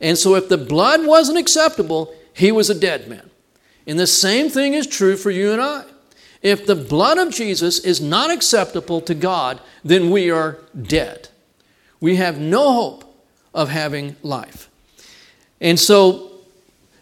And 0.01 0.17
so 0.17 0.35
if 0.35 0.49
the 0.49 0.57
blood 0.57 1.05
wasn't 1.05 1.37
acceptable, 1.37 2.13
he 2.33 2.51
was 2.51 2.69
a 2.69 2.79
dead 2.79 3.07
man. 3.07 3.29
And 3.85 3.99
the 3.99 4.07
same 4.07 4.49
thing 4.49 4.73
is 4.73 4.87
true 4.87 5.17
for 5.17 5.31
you 5.31 5.51
and 5.51 5.61
I. 5.61 5.83
If 6.41 6.65
the 6.65 6.75
blood 6.75 7.17
of 7.17 7.33
Jesus 7.33 7.79
is 7.79 7.99
not 7.99 8.29
acceptable 8.29 9.01
to 9.01 9.13
God, 9.13 9.59
then 9.83 10.09
we 10.09 10.31
are 10.31 10.59
dead. 10.81 11.29
We 11.99 12.15
have 12.15 12.39
no 12.39 12.71
hope 12.71 13.25
of 13.53 13.69
having 13.69 14.15
life. 14.23 14.69
And 15.59 15.77
so 15.77 16.28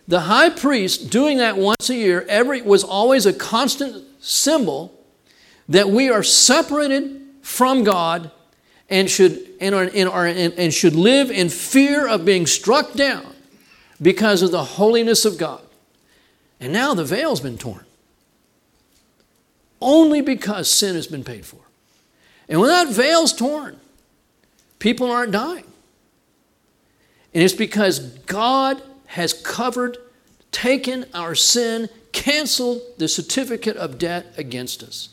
the 0.08 0.22
high 0.22 0.50
priest 0.50 1.10
doing 1.10 1.38
that 1.38 1.58
once 1.58 1.90
a 1.90 1.96
year 1.96 2.26
every 2.30 2.62
was 2.62 2.84
always 2.84 3.26
a 3.26 3.34
constant 3.34 4.06
symbol 4.20 4.94
that 5.68 5.90
we 5.90 6.10
are 6.10 6.24
separated 6.24 7.22
from 7.42 7.84
God 7.84 8.32
and 8.90 9.10
should 9.10 9.48
and, 9.60 9.76
are, 9.76 9.90
and, 9.94 10.10
are, 10.10 10.26
and 10.26 10.74
should 10.74 10.96
live 10.96 11.30
in 11.32 11.50
fear 11.50 12.08
of 12.08 12.24
being 12.24 12.46
struck 12.46 12.94
down 12.94 13.34
because 14.02 14.42
of 14.42 14.52
the 14.52 14.64
holiness 14.64 15.26
of 15.26 15.38
God. 15.38 15.62
And 16.60 16.72
now 16.72 16.94
the 16.94 17.04
veil's 17.04 17.42
been 17.42 17.58
torn. 17.58 17.86
Only 19.82 20.22
because 20.22 20.70
sin 20.70 20.96
has 20.96 21.08
been 21.08 21.24
paid 21.24 21.46
for. 21.46 21.60
And 22.50 22.60
when 22.60 22.70
that 22.70 22.90
veil's 22.90 23.34
torn, 23.34 23.80
people 24.80 25.12
aren't 25.12 25.32
dying. 25.32 25.66
And 27.34 27.44
it's 27.44 27.54
because 27.54 28.00
God 28.00 28.82
has 29.08 29.34
covered, 29.34 29.98
taken 30.52 31.06
our 31.14 31.36
sin, 31.36 31.90
canceled 32.12 32.82
the 32.98 33.08
certificate 33.08 33.78
of 33.78 33.98
debt 33.98 34.34
against 34.38 34.84
us. 34.84 35.10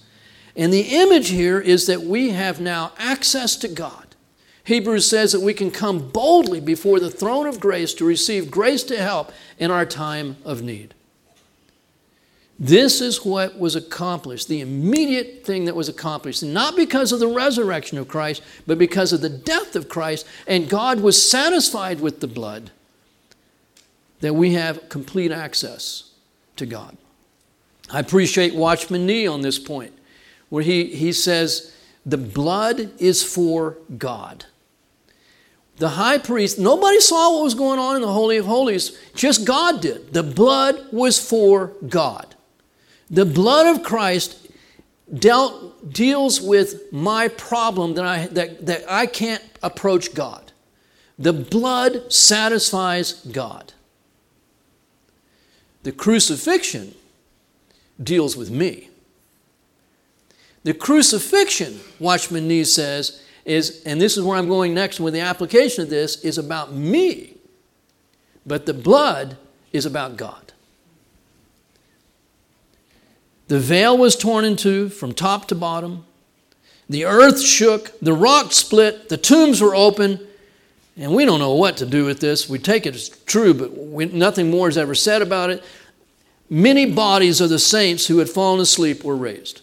And 0.56 0.72
the 0.72 0.82
image 0.82 1.30
here 1.30 1.58
is 1.58 1.86
that 1.86 2.02
we 2.02 2.30
have 2.30 2.60
now 2.60 2.92
access 2.98 3.56
to 3.56 3.68
God. 3.68 4.14
Hebrews 4.64 5.08
says 5.08 5.32
that 5.32 5.40
we 5.40 5.52
can 5.52 5.70
come 5.70 6.08
boldly 6.10 6.60
before 6.60 6.98
the 6.98 7.10
throne 7.10 7.46
of 7.46 7.60
grace 7.60 7.92
to 7.94 8.04
receive 8.04 8.50
grace 8.50 8.82
to 8.84 8.96
help 8.96 9.32
in 9.58 9.70
our 9.70 9.84
time 9.84 10.36
of 10.44 10.62
need. 10.62 10.94
This 12.58 13.00
is 13.00 13.24
what 13.24 13.58
was 13.58 13.74
accomplished, 13.74 14.46
the 14.46 14.60
immediate 14.60 15.44
thing 15.44 15.64
that 15.64 15.74
was 15.74 15.88
accomplished, 15.88 16.42
not 16.42 16.76
because 16.76 17.10
of 17.10 17.18
the 17.18 17.26
resurrection 17.26 17.98
of 17.98 18.06
Christ, 18.06 18.42
but 18.66 18.78
because 18.78 19.12
of 19.12 19.20
the 19.20 19.28
death 19.28 19.74
of 19.74 19.88
Christ. 19.88 20.24
And 20.46 20.70
God 20.70 21.00
was 21.00 21.28
satisfied 21.28 22.00
with 22.00 22.20
the 22.20 22.28
blood 22.28 22.70
that 24.20 24.34
we 24.34 24.54
have 24.54 24.88
complete 24.88 25.30
access 25.30 26.12
to 26.56 26.66
God. 26.66 26.96
I 27.90 28.00
appreciate 28.00 28.54
Watchman 28.54 29.06
Nee 29.06 29.26
on 29.26 29.42
this 29.42 29.58
point, 29.58 29.92
where 30.48 30.62
he, 30.62 30.86
he 30.86 31.12
says, 31.12 31.74
The 32.06 32.16
blood 32.16 32.90
is 32.98 33.22
for 33.22 33.78
God. 33.98 34.46
The 35.76 35.90
high 35.90 36.18
priest, 36.18 36.58
nobody 36.58 37.00
saw 37.00 37.34
what 37.34 37.44
was 37.44 37.54
going 37.54 37.80
on 37.80 37.96
in 37.96 38.02
the 38.02 38.12
Holy 38.12 38.36
of 38.36 38.46
Holies, 38.46 38.96
just 39.14 39.44
God 39.44 39.80
did. 39.80 40.12
The 40.12 40.22
blood 40.22 40.86
was 40.92 41.18
for 41.18 41.72
God. 41.88 42.34
The 43.10 43.26
blood 43.26 43.76
of 43.76 43.82
Christ 43.82 44.48
dealt, 45.12 45.92
deals 45.92 46.40
with 46.40 46.92
my 46.92 47.28
problem 47.28 47.94
that 47.94 48.04
I, 48.04 48.26
that, 48.28 48.66
that 48.66 48.84
I 48.88 49.06
can't 49.06 49.42
approach 49.62 50.14
God. 50.14 50.52
The 51.18 51.32
blood 51.32 52.12
satisfies 52.12 53.12
God. 53.12 53.72
The 55.84 55.92
crucifixion 55.92 56.94
deals 58.02 58.36
with 58.36 58.50
me. 58.50 58.88
The 60.64 60.74
crucifixion, 60.74 61.78
Watchman 62.00 62.48
Nee 62.48 62.64
says, 62.64 63.22
is, 63.44 63.82
and 63.84 64.00
this 64.00 64.16
is 64.16 64.24
where 64.24 64.38
I'm 64.38 64.48
going 64.48 64.72
next 64.72 64.98
with 64.98 65.12
the 65.12 65.20
application 65.20 65.84
of 65.84 65.90
this, 65.90 66.24
is 66.24 66.38
about 66.38 66.72
me. 66.72 67.34
But 68.46 68.64
the 68.64 68.74
blood 68.74 69.36
is 69.72 69.84
about 69.84 70.16
God. 70.16 70.52
The 73.48 73.60
veil 73.60 73.96
was 73.96 74.16
torn 74.16 74.46
in 74.46 74.56
two 74.56 74.88
from 74.88 75.12
top 75.12 75.48
to 75.48 75.54
bottom. 75.54 76.06
The 76.88 77.04
earth 77.04 77.42
shook, 77.42 77.98
the 78.00 78.14
rock 78.14 78.52
split, 78.52 79.10
the 79.10 79.18
tombs 79.18 79.60
were 79.60 79.74
open, 79.74 80.26
and 80.96 81.14
we 81.14 81.24
don't 81.24 81.40
know 81.40 81.54
what 81.54 81.76
to 81.78 81.86
do 81.86 82.04
with 82.04 82.20
this. 82.20 82.48
We 82.48 82.58
take 82.58 82.86
it 82.86 82.94
as 82.94 83.08
true, 83.08 83.54
but 83.54 83.76
we, 83.76 84.06
nothing 84.06 84.50
more 84.50 84.68
is 84.68 84.78
ever 84.78 84.94
said 84.94 85.22
about 85.22 85.50
it. 85.50 85.64
Many 86.48 86.86
bodies 86.86 87.40
of 87.40 87.50
the 87.50 87.58
saints 87.58 88.06
who 88.06 88.18
had 88.18 88.28
fallen 88.28 88.60
asleep 88.60 89.02
were 89.02 89.16
raised. 89.16 89.62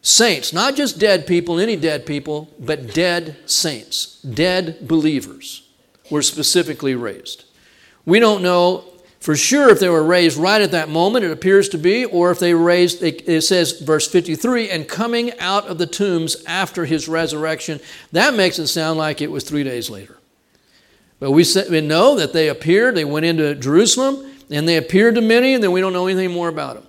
Saints, 0.00 0.52
not 0.52 0.76
just 0.76 0.98
dead 0.98 1.26
people, 1.26 1.58
any 1.58 1.76
dead 1.76 2.06
people, 2.06 2.50
but 2.58 2.94
dead 2.94 3.36
saints, 3.46 4.20
dead 4.22 4.86
believers 4.86 5.68
were 6.10 6.22
specifically 6.22 6.94
raised. 6.94 7.44
We 8.04 8.20
don't 8.20 8.42
know 8.42 8.84
for 9.24 9.36
sure 9.36 9.70
if 9.70 9.80
they 9.80 9.88
were 9.88 10.04
raised 10.04 10.36
right 10.36 10.60
at 10.60 10.72
that 10.72 10.90
moment, 10.90 11.24
it 11.24 11.30
appears 11.30 11.70
to 11.70 11.78
be, 11.78 12.04
or 12.04 12.30
if 12.30 12.38
they 12.38 12.52
were 12.52 12.62
raised, 12.62 13.02
it 13.02 13.40
says, 13.40 13.80
verse 13.80 14.06
53, 14.06 14.68
and 14.68 14.86
coming 14.86 15.32
out 15.38 15.66
of 15.66 15.78
the 15.78 15.86
tombs 15.86 16.36
after 16.46 16.84
his 16.84 17.08
resurrection. 17.08 17.80
That 18.12 18.34
makes 18.34 18.58
it 18.58 18.66
sound 18.66 18.98
like 18.98 19.22
it 19.22 19.30
was 19.30 19.42
three 19.42 19.64
days 19.64 19.88
later. 19.88 20.18
But 21.20 21.30
we, 21.30 21.44
we 21.70 21.80
know 21.80 22.16
that 22.16 22.32
they 22.32 22.48
appeared, 22.48 22.94
they 22.94 23.04
went 23.04 23.26
into 23.26 23.54
Jerusalem, 23.54 24.30
and 24.50 24.68
they 24.68 24.76
appeared 24.76 25.14
to 25.14 25.20
many, 25.20 25.54
and 25.54 25.62
then 25.62 25.72
we 25.72 25.80
don't 25.80 25.92
know 25.92 26.06
anything 26.06 26.32
more 26.32 26.48
about 26.48 26.74
them. 26.74 26.86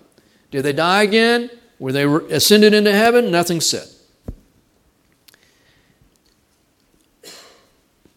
Did 0.51 0.63
they 0.63 0.73
die 0.73 1.03
again? 1.03 1.49
Were 1.79 1.91
they 1.91 2.05
ascended 2.05 2.73
into 2.73 2.91
heaven? 2.91 3.31
Nothing 3.31 3.61
said. 3.61 3.87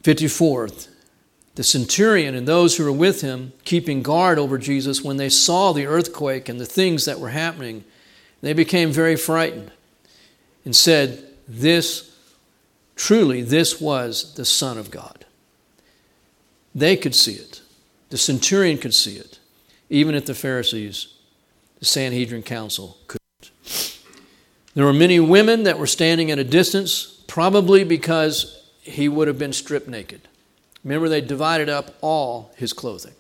54th, 0.03 0.89
the 1.57 1.65
centurion 1.65 2.35
and 2.35 2.47
those 2.47 2.77
who 2.77 2.85
were 2.85 2.93
with 2.93 3.21
him, 3.21 3.53
keeping 3.65 4.03
guard 4.03 4.39
over 4.39 4.57
Jesus, 4.57 5.03
when 5.03 5.17
they 5.17 5.29
saw 5.29 5.73
the 5.73 5.87
earthquake 5.87 6.49
and 6.49 6.61
the 6.61 6.67
things 6.67 7.05
that 7.05 7.21
were 7.21 7.31
happening, 7.31 7.85
they 8.41 8.53
became 8.53 8.91
very 8.91 9.17
frightened 9.17 9.73
and 10.65 10.75
said, 10.75 11.25
This, 11.47 12.17
truly, 12.97 13.43
this 13.43 13.81
was 13.81 14.35
the 14.35 14.45
Son 14.45 14.79
of 14.79 14.91
God. 14.91 15.18
They 16.79 16.97
could 16.97 17.15
see 17.15 17.33
it. 17.33 17.61
The 18.11 18.19
centurion 18.19 18.79
could 18.79 18.95
see 18.95 19.17
it, 19.17 19.39
even 19.91 20.15
if 20.15 20.27
the 20.27 20.35
Pharisees, 20.35 21.09
the 21.81 21.85
Sanhedrin 21.85 22.43
council, 22.43 22.97
couldn't. 23.09 23.99
There 24.75 24.85
were 24.85 24.93
many 24.93 25.19
women 25.19 25.65
that 25.65 25.79
were 25.79 25.89
standing 25.89 26.31
at 26.31 26.39
a 26.39 26.45
distance, 26.45 27.21
probably 27.27 27.83
because 27.83 28.71
he 28.81 29.09
would 29.09 29.27
have 29.27 29.39
been 29.39 29.53
stripped 29.53 29.89
naked. 29.89 30.29
Remember, 30.85 31.09
they 31.09 31.21
divided 31.21 31.69
up 31.69 31.97
all 32.01 32.53
his 32.57 32.73
clothing. 32.73 33.15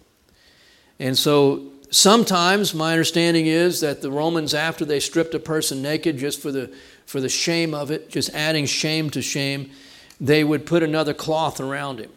And 1.00 1.18
so 1.18 1.72
sometimes 1.90 2.74
my 2.74 2.92
understanding 2.92 3.46
is 3.46 3.80
that 3.80 4.02
the 4.02 4.10
Romans, 4.10 4.54
after 4.54 4.84
they 4.84 5.00
stripped 5.00 5.34
a 5.34 5.40
person 5.40 5.82
naked 5.82 6.16
just 6.16 6.40
for 6.40 6.52
the, 6.52 6.72
for 7.06 7.20
the 7.20 7.28
shame 7.28 7.74
of 7.74 7.90
it, 7.90 8.08
just 8.08 8.30
adding 8.30 8.66
shame 8.66 9.10
to 9.10 9.20
shame, 9.20 9.72
they 10.20 10.44
would 10.44 10.64
put 10.64 10.84
another 10.84 11.12
cloth 11.12 11.60
around 11.60 11.98
him. 11.98 12.10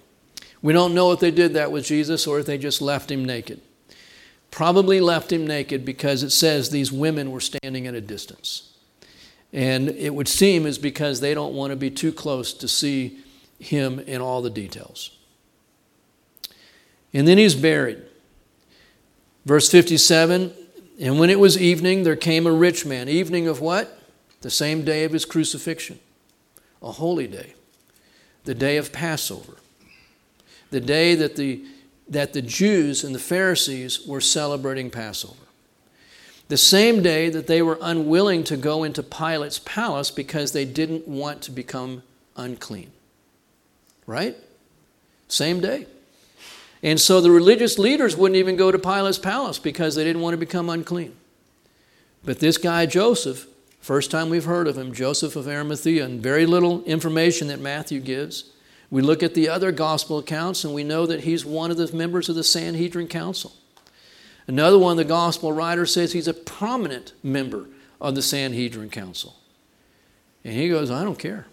We 0.61 0.73
don't 0.73 0.93
know 0.93 1.11
if 1.11 1.19
they 1.19 1.31
did 1.31 1.53
that 1.53 1.71
with 1.71 1.85
Jesus 1.85 2.27
or 2.27 2.39
if 2.39 2.45
they 2.45 2.57
just 2.57 2.81
left 2.81 3.11
him 3.11 3.25
naked. 3.25 3.61
Probably 4.51 4.99
left 4.99 5.31
him 5.31 5.47
naked 5.47 5.85
because 5.85 6.23
it 6.23 6.31
says 6.31 6.69
these 6.69 6.91
women 6.91 7.31
were 7.31 7.39
standing 7.39 7.87
at 7.87 7.95
a 7.95 8.01
distance. 8.01 8.71
And 9.53 9.89
it 9.89 10.13
would 10.13 10.27
seem 10.27 10.65
is 10.65 10.77
because 10.77 11.19
they 11.19 11.33
don't 11.33 11.53
want 11.53 11.71
to 11.71 11.75
be 11.75 11.89
too 11.89 12.11
close 12.11 12.53
to 12.53 12.67
see 12.67 13.19
him 13.59 13.99
in 13.99 14.21
all 14.21 14.41
the 14.41 14.49
details. 14.49 15.17
And 17.13 17.27
then 17.27 17.37
he's 17.37 17.55
buried. 17.55 18.01
Verse 19.45 19.69
57 19.69 20.53
And 20.99 21.19
when 21.19 21.29
it 21.29 21.39
was 21.39 21.57
evening, 21.57 22.03
there 22.03 22.15
came 22.15 22.45
a 22.45 22.51
rich 22.51 22.85
man. 22.85 23.09
Evening 23.09 23.47
of 23.47 23.59
what? 23.61 23.99
The 24.41 24.49
same 24.49 24.83
day 24.83 25.03
of 25.03 25.11
his 25.11 25.25
crucifixion, 25.25 25.99
a 26.81 26.91
holy 26.93 27.27
day, 27.27 27.53
the 28.45 28.55
day 28.55 28.77
of 28.77 28.91
Passover, 28.91 29.57
the 30.71 30.79
day 30.81 31.15
that 31.15 31.35
the, 31.35 31.63
that 32.09 32.33
the 32.33 32.41
Jews 32.41 33.03
and 33.03 33.13
the 33.13 33.19
Pharisees 33.19 34.05
were 34.07 34.21
celebrating 34.21 34.89
Passover. 34.89 35.35
The 36.47 36.57
same 36.57 37.01
day 37.01 37.29
that 37.29 37.47
they 37.47 37.61
were 37.61 37.77
unwilling 37.81 38.43
to 38.45 38.57
go 38.57 38.83
into 38.83 39.03
Pilate's 39.03 39.59
palace 39.59 40.11
because 40.11 40.51
they 40.51 40.65
didn't 40.65 41.07
want 41.07 41.41
to 41.43 41.51
become 41.51 42.03
unclean. 42.35 42.91
Right? 44.05 44.35
Same 45.29 45.61
day. 45.61 45.87
And 46.83 46.99
so 46.99 47.21
the 47.21 47.31
religious 47.31 47.77
leaders 47.77 48.17
wouldn't 48.17 48.37
even 48.37 48.55
go 48.55 48.71
to 48.71 48.79
Pilate's 48.79 49.19
palace 49.19 49.59
because 49.59 49.95
they 49.95 50.03
didn't 50.03 50.21
want 50.21 50.33
to 50.33 50.37
become 50.37 50.69
unclean. 50.69 51.15
But 52.23 52.39
this 52.39 52.57
guy, 52.57 52.85
Joseph, 52.85 53.47
first 53.79 54.11
time 54.11 54.29
we've 54.29 54.45
heard 54.45 54.67
of 54.67 54.77
him, 54.77 54.93
Joseph 54.93 55.35
of 55.35 55.47
Arimathea, 55.47 56.03
and 56.03 56.21
very 56.21 56.45
little 56.45 56.83
information 56.83 57.47
that 57.47 57.59
Matthew 57.59 57.99
gives. 57.99 58.51
We 58.91 59.01
look 59.01 59.23
at 59.23 59.33
the 59.33 59.47
other 59.47 59.71
gospel 59.71 60.19
accounts 60.19 60.65
and 60.65 60.75
we 60.75 60.83
know 60.83 61.05
that 61.07 61.21
he's 61.21 61.45
one 61.45 61.71
of 61.71 61.77
the 61.77 61.91
members 61.95 62.27
of 62.27 62.35
the 62.35 62.43
Sanhedrin 62.43 63.07
Council. 63.07 63.53
Another 64.47 64.77
one 64.77 64.97
the 64.97 65.05
gospel 65.05 65.53
writers 65.53 65.93
says 65.93 66.11
he's 66.11 66.27
a 66.27 66.33
prominent 66.33 67.13
member 67.23 67.67
of 68.01 68.15
the 68.15 68.21
Sanhedrin 68.21 68.89
Council. 68.89 69.35
And 70.43 70.53
he 70.53 70.67
goes, 70.67 70.91
I 70.91 71.03
don't 71.03 71.17
care. 71.17 71.47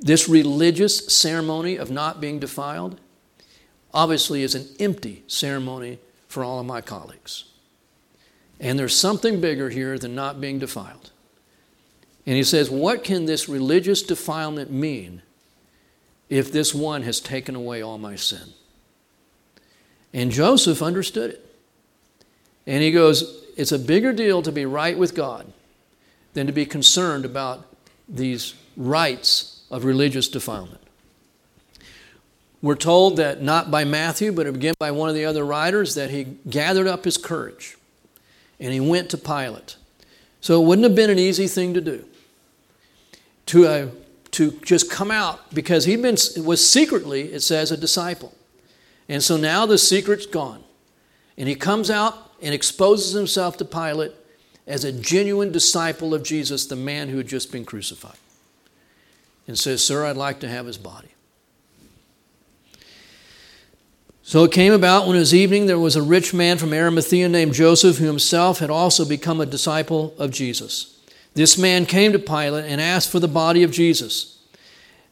This 0.00 0.28
religious 0.28 1.12
ceremony 1.12 1.76
of 1.76 1.90
not 1.90 2.20
being 2.20 2.38
defiled 2.38 3.00
obviously 3.92 4.42
is 4.42 4.54
an 4.54 4.68
empty 4.78 5.24
ceremony 5.26 5.98
for 6.28 6.44
all 6.44 6.60
of 6.60 6.66
my 6.66 6.80
colleagues. 6.80 7.44
And 8.60 8.78
there's 8.78 8.94
something 8.94 9.40
bigger 9.40 9.70
here 9.70 9.98
than 9.98 10.14
not 10.14 10.40
being 10.40 10.58
defiled. 10.58 11.09
And 12.26 12.36
he 12.36 12.44
says, 12.44 12.70
What 12.70 13.04
can 13.04 13.26
this 13.26 13.48
religious 13.48 14.02
defilement 14.02 14.70
mean 14.70 15.22
if 16.28 16.52
this 16.52 16.74
one 16.74 17.02
has 17.02 17.20
taken 17.20 17.54
away 17.54 17.82
all 17.82 17.98
my 17.98 18.16
sin? 18.16 18.52
And 20.12 20.30
Joseph 20.30 20.82
understood 20.82 21.30
it. 21.32 21.56
And 22.66 22.82
he 22.82 22.92
goes, 22.92 23.44
It's 23.56 23.72
a 23.72 23.78
bigger 23.78 24.12
deal 24.12 24.42
to 24.42 24.52
be 24.52 24.66
right 24.66 24.96
with 24.96 25.14
God 25.14 25.52
than 26.34 26.46
to 26.46 26.52
be 26.52 26.66
concerned 26.66 27.24
about 27.24 27.66
these 28.08 28.54
rites 28.76 29.62
of 29.70 29.84
religious 29.84 30.28
defilement. 30.28 30.80
We're 32.62 32.76
told 32.76 33.16
that 33.16 33.40
not 33.40 33.70
by 33.70 33.84
Matthew, 33.84 34.32
but 34.32 34.46
again 34.46 34.74
by 34.78 34.90
one 34.90 35.08
of 35.08 35.14
the 35.14 35.24
other 35.24 35.44
writers, 35.44 35.94
that 35.94 36.10
he 36.10 36.24
gathered 36.48 36.86
up 36.86 37.04
his 37.04 37.16
courage 37.16 37.76
and 38.58 38.72
he 38.72 38.80
went 38.80 39.08
to 39.10 39.18
Pilate. 39.18 39.76
So 40.40 40.62
it 40.62 40.66
wouldn't 40.66 40.84
have 40.84 40.94
been 40.94 41.10
an 41.10 41.18
easy 41.18 41.46
thing 41.46 41.74
to 41.74 41.80
do. 41.80 42.04
To, 43.46 43.66
uh, 43.66 43.88
to 44.32 44.52
just 44.64 44.90
come 44.90 45.10
out 45.10 45.52
because 45.54 45.84
he 45.84 45.96
was 45.96 46.68
secretly, 46.68 47.32
it 47.32 47.40
says, 47.40 47.70
a 47.70 47.76
disciple. 47.76 48.34
And 49.08 49.22
so 49.22 49.36
now 49.36 49.66
the 49.66 49.78
secret's 49.78 50.26
gone. 50.26 50.62
And 51.36 51.48
he 51.48 51.54
comes 51.54 51.90
out 51.90 52.32
and 52.40 52.54
exposes 52.54 53.12
himself 53.12 53.56
to 53.58 53.64
Pilate 53.64 54.12
as 54.66 54.84
a 54.84 54.92
genuine 54.92 55.50
disciple 55.50 56.14
of 56.14 56.22
Jesus, 56.22 56.66
the 56.66 56.76
man 56.76 57.08
who 57.08 57.16
had 57.16 57.26
just 57.26 57.50
been 57.50 57.64
crucified 57.64 58.16
and 59.48 59.58
says, 59.58 59.84
Sir, 59.84 60.06
I'd 60.06 60.16
like 60.16 60.38
to 60.40 60.48
have 60.48 60.66
his 60.66 60.78
body. 60.78 61.08
So 64.30 64.44
it 64.44 64.52
came 64.52 64.72
about 64.72 65.08
when 65.08 65.16
it 65.16 65.18
was 65.18 65.34
evening, 65.34 65.66
there 65.66 65.76
was 65.76 65.96
a 65.96 66.02
rich 66.02 66.32
man 66.32 66.56
from 66.56 66.72
Arimathea 66.72 67.28
named 67.28 67.52
Joseph, 67.52 67.98
who 67.98 68.04
himself 68.04 68.60
had 68.60 68.70
also 68.70 69.04
become 69.04 69.40
a 69.40 69.44
disciple 69.44 70.14
of 70.18 70.30
Jesus. 70.30 71.00
This 71.34 71.58
man 71.58 71.84
came 71.84 72.12
to 72.12 72.18
Pilate 72.20 72.66
and 72.66 72.80
asked 72.80 73.10
for 73.10 73.18
the 73.18 73.26
body 73.26 73.64
of 73.64 73.72
Jesus. 73.72 74.38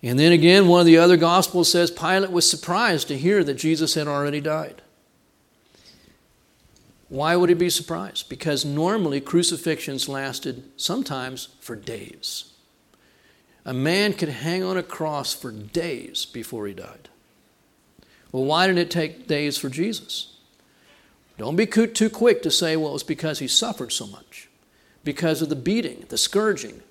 And 0.04 0.20
then 0.20 0.30
again, 0.30 0.68
one 0.68 0.78
of 0.78 0.86
the 0.86 0.98
other 0.98 1.16
Gospels 1.16 1.68
says 1.68 1.90
Pilate 1.90 2.30
was 2.30 2.48
surprised 2.48 3.08
to 3.08 3.18
hear 3.18 3.42
that 3.42 3.54
Jesus 3.54 3.94
had 3.94 4.06
already 4.06 4.40
died. 4.40 4.82
Why 7.08 7.34
would 7.34 7.48
he 7.48 7.56
be 7.56 7.70
surprised? 7.70 8.28
Because 8.28 8.64
normally 8.64 9.20
crucifixions 9.20 10.08
lasted 10.08 10.62
sometimes 10.76 11.48
for 11.58 11.74
days. 11.74 12.52
A 13.64 13.74
man 13.74 14.12
could 14.12 14.28
hang 14.28 14.62
on 14.62 14.76
a 14.76 14.82
cross 14.84 15.34
for 15.34 15.50
days 15.50 16.24
before 16.24 16.68
he 16.68 16.72
died. 16.72 17.07
Well, 18.32 18.44
why 18.44 18.66
didn't 18.66 18.80
it 18.80 18.90
take 18.90 19.26
days 19.26 19.56
for 19.56 19.68
Jesus? 19.68 20.34
Don't 21.38 21.56
be 21.56 21.66
too 21.66 22.10
quick 22.10 22.42
to 22.42 22.50
say, 22.50 22.76
well, 22.76 22.94
it's 22.94 23.02
because 23.02 23.38
he 23.38 23.48
suffered 23.48 23.92
so 23.92 24.06
much. 24.06 24.48
because 25.04 25.40
of 25.40 25.48
the 25.48 25.56
beating, 25.56 26.04
the 26.10 26.18
scourging, 26.18 26.82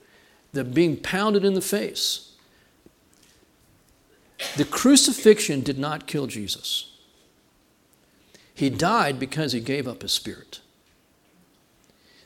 the 0.51 0.63
being 0.63 0.97
pounded 0.97 1.45
in 1.45 1.53
the 1.53 1.61
face. 1.61 2.31
The 4.55 4.65
crucifixion 4.65 5.61
did 5.61 5.77
not 5.77 6.07
kill 6.07 6.25
Jesus. 6.25 6.91
He 8.55 8.71
died 8.71 9.19
because 9.19 9.51
he 9.51 9.59
gave 9.59 9.87
up 9.87 10.01
his 10.01 10.13
spirit. 10.13 10.61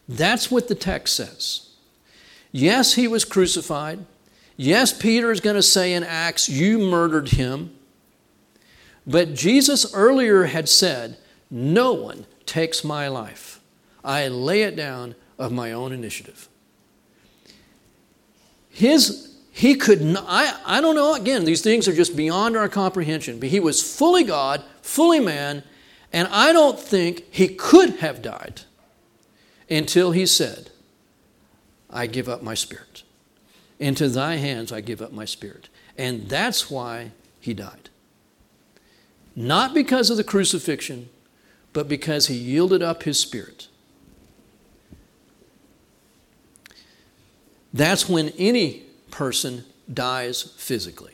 That's 0.07 0.49
what 0.49 0.69
the 0.69 0.75
text 0.75 1.15
says. 1.15 1.71
Yes, 2.53 2.93
he 2.93 3.07
was 3.07 3.25
crucified. 3.25 4.05
Yes, 4.55 4.93
Peter 4.93 5.31
is 5.31 5.41
going 5.41 5.57
to 5.57 5.63
say 5.63 5.93
in 5.93 6.03
Acts, 6.03 6.47
You 6.47 6.79
murdered 6.79 7.29
him. 7.29 7.75
But 9.05 9.33
Jesus 9.33 9.93
earlier 9.93 10.45
had 10.45 10.69
said, 10.69 11.17
No 11.49 11.93
one 11.93 12.25
takes 12.45 12.83
my 12.83 13.07
life. 13.07 13.59
I 14.03 14.27
lay 14.27 14.63
it 14.63 14.75
down 14.75 15.15
of 15.37 15.51
my 15.51 15.71
own 15.71 15.91
initiative. 15.91 16.47
His, 18.69 19.35
he 19.51 19.75
could 19.75 20.01
not, 20.01 20.25
I, 20.27 20.59
I 20.65 20.81
don't 20.81 20.95
know, 20.95 21.13
again, 21.15 21.45
these 21.45 21.61
things 21.61 21.87
are 21.87 21.93
just 21.93 22.15
beyond 22.15 22.55
our 22.55 22.69
comprehension, 22.69 23.39
but 23.39 23.49
he 23.49 23.59
was 23.59 23.81
fully 23.81 24.23
God, 24.23 24.63
fully 24.81 25.19
man, 25.19 25.63
and 26.13 26.27
I 26.29 26.53
don't 26.53 26.79
think 26.79 27.25
he 27.31 27.47
could 27.47 27.97
have 27.97 28.21
died 28.21 28.61
until 29.69 30.11
he 30.11 30.25
said, 30.25 30.69
I 31.89 32.07
give 32.07 32.29
up 32.29 32.41
my 32.41 32.53
spirit. 32.53 33.03
Into 33.79 34.09
thy 34.09 34.35
hands 34.35 34.71
I 34.71 34.81
give 34.81 35.01
up 35.01 35.11
my 35.11 35.25
spirit. 35.25 35.69
And 35.97 36.29
that's 36.29 36.69
why 36.69 37.11
he 37.39 37.53
died. 37.53 37.89
Not 39.35 39.73
because 39.73 40.09
of 40.09 40.17
the 40.17 40.23
crucifixion, 40.23 41.09
but 41.73 41.87
because 41.87 42.27
he 42.27 42.35
yielded 42.35 42.81
up 42.81 43.03
his 43.03 43.19
spirit. 43.19 43.67
That's 47.73 48.09
when 48.09 48.29
any 48.37 48.83
person 49.09 49.63
dies 49.91 50.41
physically. 50.57 51.13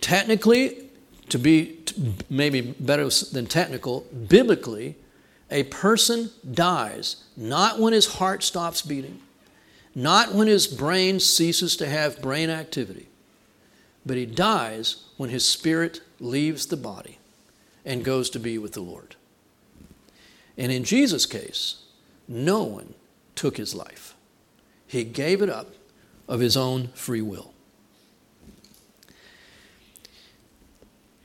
Technically, 0.00 0.88
to 1.28 1.38
be 1.38 1.78
maybe 2.30 2.60
better 2.78 3.08
than 3.32 3.46
technical, 3.46 4.06
biblically, 4.28 4.96
a 5.50 5.64
person 5.64 6.30
dies 6.50 7.24
not 7.36 7.80
when 7.80 7.92
his 7.92 8.06
heart 8.14 8.42
stops 8.42 8.82
beating, 8.82 9.20
not 9.94 10.32
when 10.32 10.46
his 10.46 10.66
brain 10.66 11.18
ceases 11.18 11.76
to 11.76 11.86
have 11.86 12.22
brain 12.22 12.50
activity, 12.50 13.08
but 14.06 14.16
he 14.16 14.26
dies 14.26 15.04
when 15.16 15.30
his 15.30 15.46
spirit 15.46 16.00
leaves 16.20 16.66
the 16.66 16.76
body 16.76 17.18
and 17.84 18.04
goes 18.04 18.30
to 18.30 18.38
be 18.38 18.58
with 18.58 18.72
the 18.72 18.80
Lord. 18.80 19.16
And 20.56 20.72
in 20.72 20.84
Jesus' 20.84 21.26
case, 21.26 21.82
no 22.26 22.64
one 22.64 22.94
took 23.34 23.56
his 23.56 23.74
life, 23.74 24.14
he 24.86 25.04
gave 25.04 25.42
it 25.42 25.48
up 25.48 25.74
of 26.26 26.40
his 26.40 26.56
own 26.56 26.88
free 26.88 27.22
will. 27.22 27.52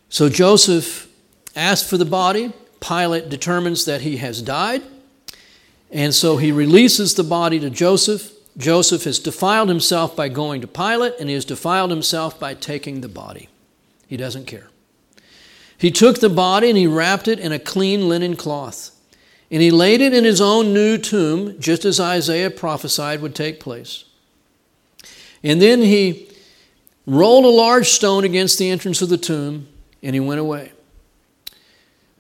So 0.10 0.30
Joseph 0.30 1.10
asked 1.56 1.90
for 1.90 1.98
the 1.98 2.06
body. 2.06 2.54
Pilate 2.80 3.30
determines 3.30 3.86
that 3.86 4.02
he 4.02 4.18
has 4.18 4.42
died. 4.42 4.84
And 5.92 6.14
so 6.14 6.38
he 6.38 6.52
releases 6.52 7.16
the 7.16 7.24
body 7.24 7.60
to 7.60 7.70
Joseph. 7.70 8.32
Joseph 8.58 9.06
has 9.06 9.20
defiled 9.20 9.70
himself 9.70 10.16
by 10.16 10.30
going 10.30 10.62
to 10.62 10.68
Pilate, 10.68 11.14
and 11.20 11.30
he 11.30 11.36
has 11.36 11.46
defiled 11.46 11.90
himself 11.90 12.40
by 12.40 12.54
taking 12.54 13.02
the 13.02 13.08
body. 13.08 13.50
He 14.08 14.18
doesn't 14.18 14.46
care. 14.46 14.68
He 15.84 15.92
took 15.92 16.22
the 16.22 16.30
body 16.30 16.70
and 16.70 16.78
he 16.78 16.88
wrapped 16.88 17.28
it 17.28 17.40
in 17.40 17.52
a 17.52 17.60
clean 17.60 18.08
linen 18.08 18.38
cloth. 18.38 18.92
And 19.52 19.62
he 19.62 19.70
laid 19.70 20.00
it 20.00 20.14
in 20.14 20.24
his 20.24 20.40
own 20.40 20.74
new 20.74 20.98
tomb, 20.98 21.60
just 21.60 21.84
as 21.84 22.00
Isaiah 22.00 22.50
prophesied 22.50 23.20
would 23.20 23.36
take 23.36 23.60
place. 23.60 24.06
And 25.44 25.62
then 25.62 25.82
he 25.82 26.30
rolled 27.06 27.44
a 27.44 27.50
large 27.50 27.90
stone 27.90 28.24
against 28.24 28.58
the 28.58 28.70
entrance 28.70 29.02
of 29.02 29.10
the 29.10 29.18
tomb, 29.18 29.68
and 30.02 30.14
he 30.16 30.22
went 30.22 30.40
away. 30.40 30.72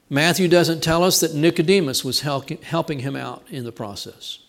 Matthew 0.09 0.49
doesn't 0.49 0.84
tell 0.84 1.01
us 1.01 1.22
that 1.22 1.34
Nicodemus 1.34 2.03
was 2.03 2.20
helping 2.20 2.99
him 2.99 3.16
out 3.16 3.45
in 3.49 3.64
the 3.64 3.72
process. 3.72 4.39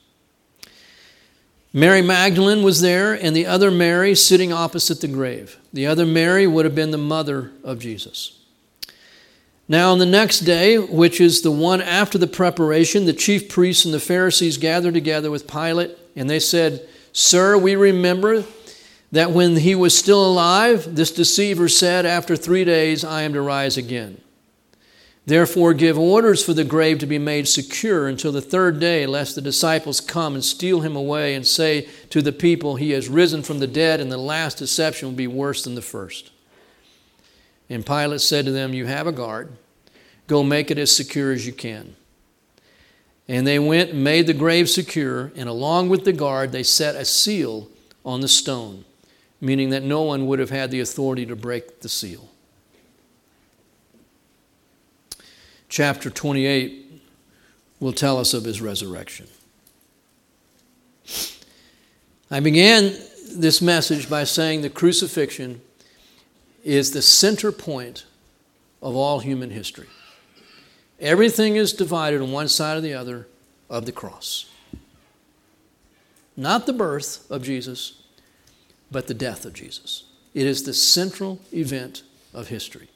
Mary 1.73 2.03
Magdalene 2.03 2.65
was 2.65 2.81
there, 2.81 3.15
and 3.15 3.37
the 3.37 3.47
other 3.47 3.71
Mary 3.71 4.17
sitting 4.17 4.53
opposite 4.53 5.01
the 5.01 5.07
grave. 5.07 5.57
The 5.73 5.87
other 5.87 6.05
Mary 6.05 6.49
would 6.49 6.65
have 6.65 6.75
been 6.75 6.91
the 6.91 6.99
mother 6.99 7.53
of 7.63 7.79
Jesus. 7.79 8.41
Now, 9.67 9.93
on 9.93 9.99
the 9.99 10.07
next 10.07 10.41
day, 10.41 10.79
which 10.79 11.21
is 11.21 11.41
the 11.41 11.51
one 11.51 11.81
after 11.81 12.19
the 12.19 12.27
preparation, 12.27 13.07
the 13.07 13.15
chief 13.15 13.49
priests 13.49 13.85
and 13.85 13.95
the 13.95 14.01
Pharisees 14.01 14.59
gathered 14.59 14.95
together 14.95 15.31
with 15.31 15.49
Pilate, 15.49 15.97
and 16.15 16.29
they 16.29 16.41
said, 16.41 16.87
Sir, 17.13 17.57
we 17.57 17.75
remember 17.75 18.45
that 19.13 19.31
when 19.31 19.57
he 19.57 19.75
was 19.75 19.97
still 19.97 20.25
alive, 20.25 20.97
this 20.97 21.13
deceiver 21.13 21.69
said, 21.69 22.05
After 22.05 22.37
three 22.37 22.65
days 22.65 23.05
I 23.05 23.23
am 23.23 23.33
to 23.33 23.41
rise 23.41 23.77
again. 23.79 24.21
Therefore, 25.27 25.73
give 25.73 25.99
orders 25.99 26.45
for 26.45 26.53
the 26.53 26.65
grave 26.65 26.99
to 26.99 27.07
be 27.07 27.19
made 27.19 27.49
secure 27.49 28.07
until 28.09 28.33
the 28.33 28.43
third 28.43 28.79
day, 28.79 29.07
lest 29.07 29.35
the 29.35 29.41
disciples 29.41 30.03
come 30.03 30.35
and 30.35 30.45
steal 30.45 30.81
him 30.81 30.95
away 30.95 31.35
and 31.35 31.47
say 31.47 31.89
to 32.11 32.21
the 32.21 32.33
people, 32.33 32.77
He 32.77 32.91
has 32.91 33.09
risen 33.09 33.43
from 33.43 33.61
the 33.61 33.67
dead, 33.67 34.01
and 34.01 34.13
the 34.13 34.19
last 34.19 34.59
deception 34.59 35.09
will 35.09 35.15
be 35.15 35.27
worse 35.27 35.65
than 35.65 35.77
the 35.77 35.81
first. 35.81 36.31
And 37.69 37.85
Pilate 37.85 38.21
said 38.21 38.45
to 38.45 38.53
them, 38.53 38.75
You 38.75 38.87
have 38.87 39.07
a 39.07 39.13
guard. 39.13 39.53
Go 40.27 40.43
make 40.43 40.71
it 40.71 40.79
as 40.79 40.95
secure 40.95 41.33
as 41.33 41.47
you 41.47 41.53
can. 41.53 41.97
And 43.27 43.47
they 43.47 43.59
went 43.59 43.91
and 43.91 44.05
made 44.05 44.27
the 44.27 44.35
grave 44.35 44.69
secure, 44.69 45.33
and 45.35 45.49
along 45.49 45.89
with 45.89 46.05
the 46.05 46.13
guard, 46.13 46.53
they 46.53 46.63
set 46.63 46.95
a 46.95 47.05
seal 47.05 47.69
on 48.05 48.21
the 48.21 48.29
stone, 48.29 48.85
meaning 49.41 49.71
that 49.71 49.83
no 49.83 50.03
one 50.03 50.27
would 50.27 50.39
have 50.39 50.51
had 50.51 50.71
the 50.71 50.81
authority 50.81 51.25
to 51.27 51.37
break 51.37 51.81
the 51.81 51.89
seal. 51.89 52.29
chapter 55.75 56.09
28 56.09 57.03
will 57.81 57.93
tell 57.93 58.17
us 58.17 58.33
of 58.33 58.45
his 58.45 58.61
resurrection. 58.61 59.27
I 62.31 62.39
began 62.39 62.95
this 63.35 63.61
message 63.61 64.09
by 64.09 64.23
saying 64.23 64.63
the 64.63 64.71
crucifixion 64.71 65.61
is 66.65 66.91
the 66.91 67.03
center 67.03 67.53
point 67.53 68.07
of 68.83 68.97
all 68.97 69.21
human 69.21 69.51
history. 69.51 69.87
Everything 70.99 71.57
is 71.57 71.73
divided 71.73 72.21
on 72.21 72.33
one 72.33 72.49
side 72.49 72.79
or 72.79 72.81
the 72.81 72.95
other 72.95 73.29
of 73.69 73.87
the 73.87 73.93
cross. 73.93 74.47
Not 76.37 76.67
the 76.67 76.73
birth 76.73 77.31
of 77.31 77.43
Jesus, 77.43 78.03
but 78.91 79.07
the 79.07 79.15
death 79.15 79.45
of 79.45 79.53
Jesus. 79.53 80.05
It 80.33 80.47
is 80.47 80.65
the 80.65 80.75
central 80.75 81.41
event 81.53 82.03
of 82.33 82.49
history. 82.49 82.89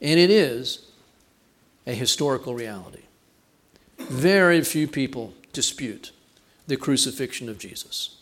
And 0.00 0.20
it 0.20 0.30
is 0.30 0.86
a 1.86 1.92
historical 1.92 2.54
reality. 2.54 3.02
Very 3.98 4.62
few 4.62 4.86
people 4.86 5.32
dispute 5.52 6.12
the 6.66 6.76
crucifixion 6.76 7.48
of 7.48 7.58
Jesus. 7.58 8.16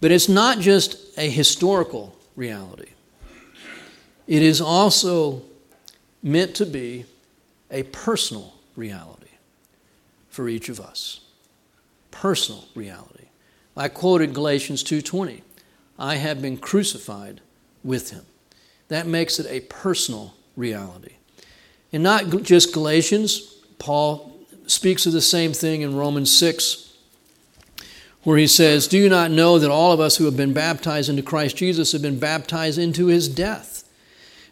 But 0.00 0.10
it's 0.10 0.28
not 0.28 0.58
just 0.58 1.16
a 1.18 1.28
historical 1.28 2.16
reality, 2.36 2.90
it 4.26 4.42
is 4.42 4.60
also 4.60 5.42
meant 6.22 6.54
to 6.56 6.66
be 6.66 7.04
a 7.70 7.82
personal 7.84 8.54
reality 8.76 9.26
for 10.28 10.48
each 10.48 10.68
of 10.68 10.80
us. 10.80 11.20
Personal 12.10 12.64
reality. 12.74 13.26
I 13.76 13.88
quoted 13.88 14.34
Galatians 14.34 14.82
2:20. 14.82 15.42
I 15.98 16.16
have 16.16 16.42
been 16.42 16.56
crucified 16.56 17.40
with 17.82 18.10
him. 18.10 18.26
That 18.88 19.06
makes 19.06 19.38
it 19.38 19.46
a 19.46 19.60
personal 19.60 20.34
reality. 20.56 21.14
And 21.92 22.02
not 22.02 22.42
just 22.42 22.72
Galatians, 22.72 23.40
Paul 23.78 24.38
speaks 24.66 25.06
of 25.06 25.12
the 25.12 25.20
same 25.20 25.52
thing 25.52 25.82
in 25.82 25.96
Romans 25.96 26.30
6, 26.30 26.81
where 28.22 28.38
he 28.38 28.46
says, 28.46 28.86
Do 28.86 28.98
you 28.98 29.08
not 29.08 29.30
know 29.30 29.58
that 29.58 29.70
all 29.70 29.92
of 29.92 30.00
us 30.00 30.16
who 30.16 30.24
have 30.24 30.36
been 30.36 30.52
baptized 30.52 31.08
into 31.08 31.22
Christ 31.22 31.56
Jesus 31.56 31.92
have 31.92 32.02
been 32.02 32.18
baptized 32.18 32.78
into 32.78 33.06
his 33.06 33.28
death? 33.28 33.88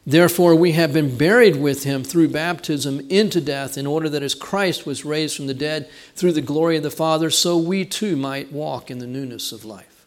Therefore, 0.07 0.55
we 0.55 0.73
have 0.73 0.93
been 0.93 1.17
buried 1.17 1.57
with 1.57 1.85
him 1.85 2.03
through 2.03 2.31
baptism 2.31 3.07
into 3.11 3.41
death, 3.41 3.77
in 3.77 3.87
order 3.87 4.09
that 4.09 4.23
as 4.23 4.35
Christ 4.35 4.87
was 4.87 5.05
raised 5.05 5.37
from 5.37 5.47
the 5.47 5.55
dead 5.55 5.91
through 6.17 6.33
the 6.33 6.41
glory 6.41 6.77
of 6.77 6.83
the 6.83 6.91
Father, 6.91 7.31
so 7.31 7.57
we 7.59 7.85
too 7.85 8.17
might 8.17 8.51
walk 8.51 8.91
in 8.91 8.99
the 8.99 9.07
newness 9.07 9.53
of 9.53 9.65
life. 9.65 10.07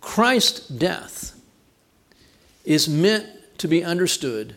Christ's 0.00 0.66
death 0.66 1.40
is 2.64 2.88
meant 2.88 3.26
to 3.58 3.68
be 3.68 3.84
understood 3.84 4.56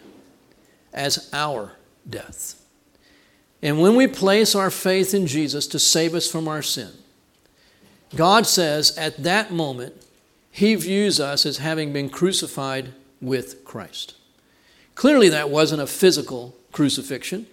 as 0.91 1.29
our 1.31 1.73
death. 2.09 2.61
And 3.61 3.79
when 3.79 3.95
we 3.95 4.07
place 4.07 4.55
our 4.55 4.71
faith 4.71 5.13
in 5.13 5.27
Jesus 5.27 5.67
to 5.67 5.79
save 5.79 6.15
us 6.15 6.29
from 6.29 6.47
our 6.47 6.61
sin, 6.61 6.91
God 8.13 8.45
says 8.45 8.95
at 8.97 9.23
that 9.23 9.51
moment, 9.51 9.95
He 10.51 10.75
views 10.75 11.19
us 11.19 11.45
as 11.45 11.57
having 11.57 11.93
been 11.93 12.09
crucified 12.09 12.93
with 13.21 13.63
Christ. 13.65 14.15
Clearly, 14.93 15.29
that 15.29 15.49
wasn't 15.49 15.81
a 15.81 15.87
physical 15.87 16.55
crucifixion. 16.71 17.47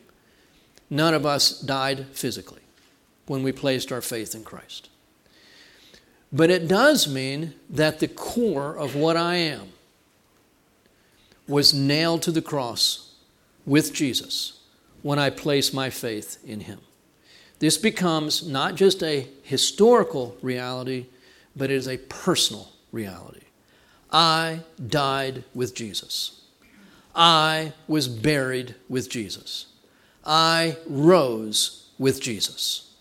none 0.91 1.15
of 1.15 1.25
us 1.25 1.59
died 1.61 2.07
physically 2.13 2.61
when 3.27 3.43
we 3.43 3.51
placed 3.51 3.91
our 3.91 4.03
faith 4.03 4.35
in 4.35 4.45
Christ. 4.45 4.91
But 6.31 6.51
it 6.51 6.69
does 6.69 7.09
mean 7.09 7.55
that 7.71 7.99
the 7.99 8.09
core 8.09 8.77
of 8.77 8.95
what 8.95 9.17
I 9.17 9.37
am 9.37 9.69
was 11.49 11.73
nailed 11.73 12.23
to 12.23 12.31
the 12.31 12.43
cross 12.43 13.15
with 13.65 13.93
Jesus 13.93 14.61
when 15.03 15.19
I 15.19 15.31
place 15.31 15.73
my 15.73 15.89
faith 15.91 16.39
in 16.45 16.61
Him. 16.61 16.81
This 17.63 17.79
becomes 17.79 18.45
not 18.45 18.75
just 18.75 19.05
a 19.05 19.29
historical 19.45 20.37
reality, 20.43 21.07
but 21.55 21.71
it 21.71 21.77
is 21.77 21.87
a 21.87 21.97
personal 21.97 22.71
reality. 22.91 23.45
I 24.11 24.63
died 24.85 25.45
with 25.55 25.73
Jesus. 25.73 26.41
I 27.15 27.73
was 27.87 28.09
buried 28.09 28.75
with 28.89 29.09
Jesus. 29.09 29.67
I 30.27 30.77
rose 30.89 31.91
with 32.01 32.21
Jesus. 32.21 32.95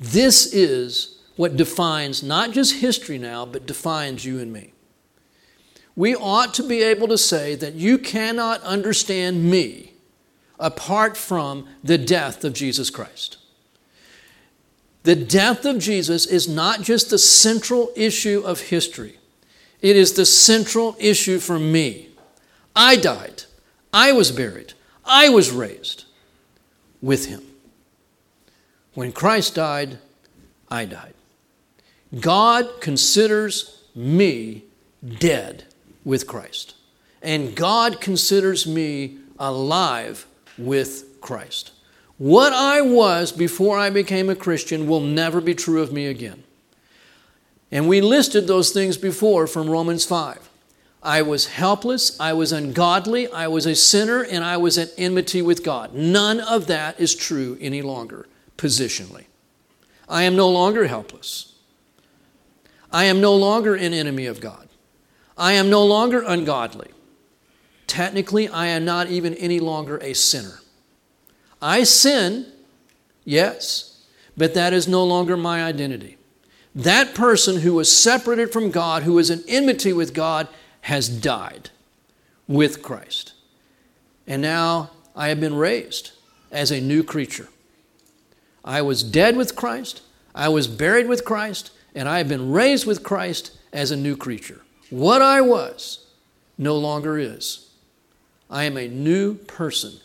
This 0.00 0.52
is 0.52 1.20
what 1.36 1.56
defines 1.56 2.24
not 2.24 2.50
just 2.50 2.80
history 2.80 3.18
now, 3.18 3.46
but 3.46 3.66
defines 3.66 4.24
you 4.24 4.40
and 4.40 4.52
me. 4.52 4.72
We 5.94 6.16
ought 6.16 6.54
to 6.54 6.64
be 6.64 6.82
able 6.82 7.06
to 7.06 7.16
say 7.16 7.54
that 7.54 7.74
you 7.74 7.98
cannot 7.98 8.62
understand 8.62 9.48
me 9.48 9.92
apart 10.58 11.16
from 11.16 11.68
the 11.84 11.98
death 11.98 12.42
of 12.42 12.52
Jesus 12.52 12.90
Christ. 12.90 13.36
The 15.04 15.16
death 15.16 15.64
of 15.64 15.78
Jesus 15.78 16.26
is 16.26 16.48
not 16.48 16.82
just 16.82 17.10
the 17.10 17.18
central 17.18 17.90
issue 17.96 18.42
of 18.44 18.60
history, 18.60 19.18
it 19.80 19.96
is 19.96 20.12
the 20.12 20.26
central 20.26 20.96
issue 21.00 21.38
for 21.38 21.58
me. 21.58 22.08
I 22.74 22.96
died, 22.96 23.44
I 23.92 24.12
was 24.12 24.30
buried, 24.30 24.74
I 25.04 25.28
was 25.28 25.50
raised 25.50 26.04
with 27.00 27.26
him. 27.26 27.42
When 28.94 29.12
Christ 29.12 29.54
died, 29.56 29.98
I 30.70 30.84
died. 30.84 31.14
God 32.20 32.80
considers 32.80 33.82
me 33.94 34.64
dead 35.18 35.64
with 36.04 36.26
Christ, 36.26 36.74
and 37.22 37.56
God 37.56 38.00
considers 38.00 38.66
me 38.66 39.18
alive 39.38 40.26
with 40.58 41.20
Christ. 41.20 41.72
What 42.22 42.52
I 42.52 42.82
was 42.82 43.32
before 43.32 43.76
I 43.76 43.90
became 43.90 44.30
a 44.30 44.36
Christian 44.36 44.86
will 44.86 45.00
never 45.00 45.40
be 45.40 45.56
true 45.56 45.82
of 45.82 45.92
me 45.92 46.06
again. 46.06 46.44
And 47.72 47.88
we 47.88 48.00
listed 48.00 48.46
those 48.46 48.70
things 48.70 48.96
before 48.96 49.48
from 49.48 49.68
Romans 49.68 50.04
5. 50.04 50.48
I 51.02 51.22
was 51.22 51.46
helpless, 51.46 52.16
I 52.20 52.32
was 52.34 52.52
ungodly, 52.52 53.26
I 53.26 53.48
was 53.48 53.66
a 53.66 53.74
sinner, 53.74 54.22
and 54.22 54.44
I 54.44 54.56
was 54.56 54.78
at 54.78 54.92
enmity 54.96 55.42
with 55.42 55.64
God. 55.64 55.94
None 55.94 56.38
of 56.38 56.68
that 56.68 57.00
is 57.00 57.16
true 57.16 57.58
any 57.60 57.82
longer, 57.82 58.28
positionally. 58.56 59.24
I 60.08 60.22
am 60.22 60.36
no 60.36 60.48
longer 60.48 60.86
helpless. 60.86 61.56
I 62.92 63.06
am 63.06 63.20
no 63.20 63.34
longer 63.34 63.74
an 63.74 63.92
enemy 63.92 64.26
of 64.26 64.40
God. 64.40 64.68
I 65.36 65.54
am 65.54 65.68
no 65.68 65.84
longer 65.84 66.22
ungodly. 66.24 66.92
Technically, 67.88 68.46
I 68.46 68.68
am 68.68 68.84
not 68.84 69.08
even 69.08 69.34
any 69.34 69.58
longer 69.58 69.98
a 69.98 70.12
sinner. 70.12 70.61
I 71.62 71.84
sin, 71.84 72.46
yes, 73.24 74.02
but 74.36 74.54
that 74.54 74.72
is 74.72 74.88
no 74.88 75.04
longer 75.04 75.36
my 75.36 75.62
identity. 75.62 76.18
That 76.74 77.14
person 77.14 77.60
who 77.60 77.74
was 77.74 77.96
separated 77.96 78.52
from 78.52 78.72
God, 78.72 79.04
who 79.04 79.12
was 79.12 79.30
in 79.30 79.44
enmity 79.46 79.92
with 79.92 80.12
God, 80.12 80.48
has 80.82 81.08
died 81.08 81.70
with 82.48 82.82
Christ. 82.82 83.34
And 84.26 84.42
now 84.42 84.90
I 85.14 85.28
have 85.28 85.38
been 85.38 85.54
raised 85.54 86.10
as 86.50 86.72
a 86.72 86.80
new 86.80 87.04
creature. 87.04 87.48
I 88.64 88.82
was 88.82 89.04
dead 89.04 89.36
with 89.36 89.54
Christ, 89.54 90.02
I 90.34 90.48
was 90.48 90.66
buried 90.66 91.06
with 91.06 91.24
Christ, 91.24 91.70
and 91.94 92.08
I 92.08 92.18
have 92.18 92.28
been 92.28 92.50
raised 92.50 92.86
with 92.86 93.04
Christ 93.04 93.56
as 93.72 93.90
a 93.90 93.96
new 93.96 94.16
creature. 94.16 94.62
What 94.90 95.22
I 95.22 95.40
was 95.40 96.06
no 96.58 96.76
longer 96.76 97.18
is. 97.18 97.70
I 98.50 98.64
am 98.64 98.76
a 98.76 98.88
new 98.88 99.34
person 99.34 100.00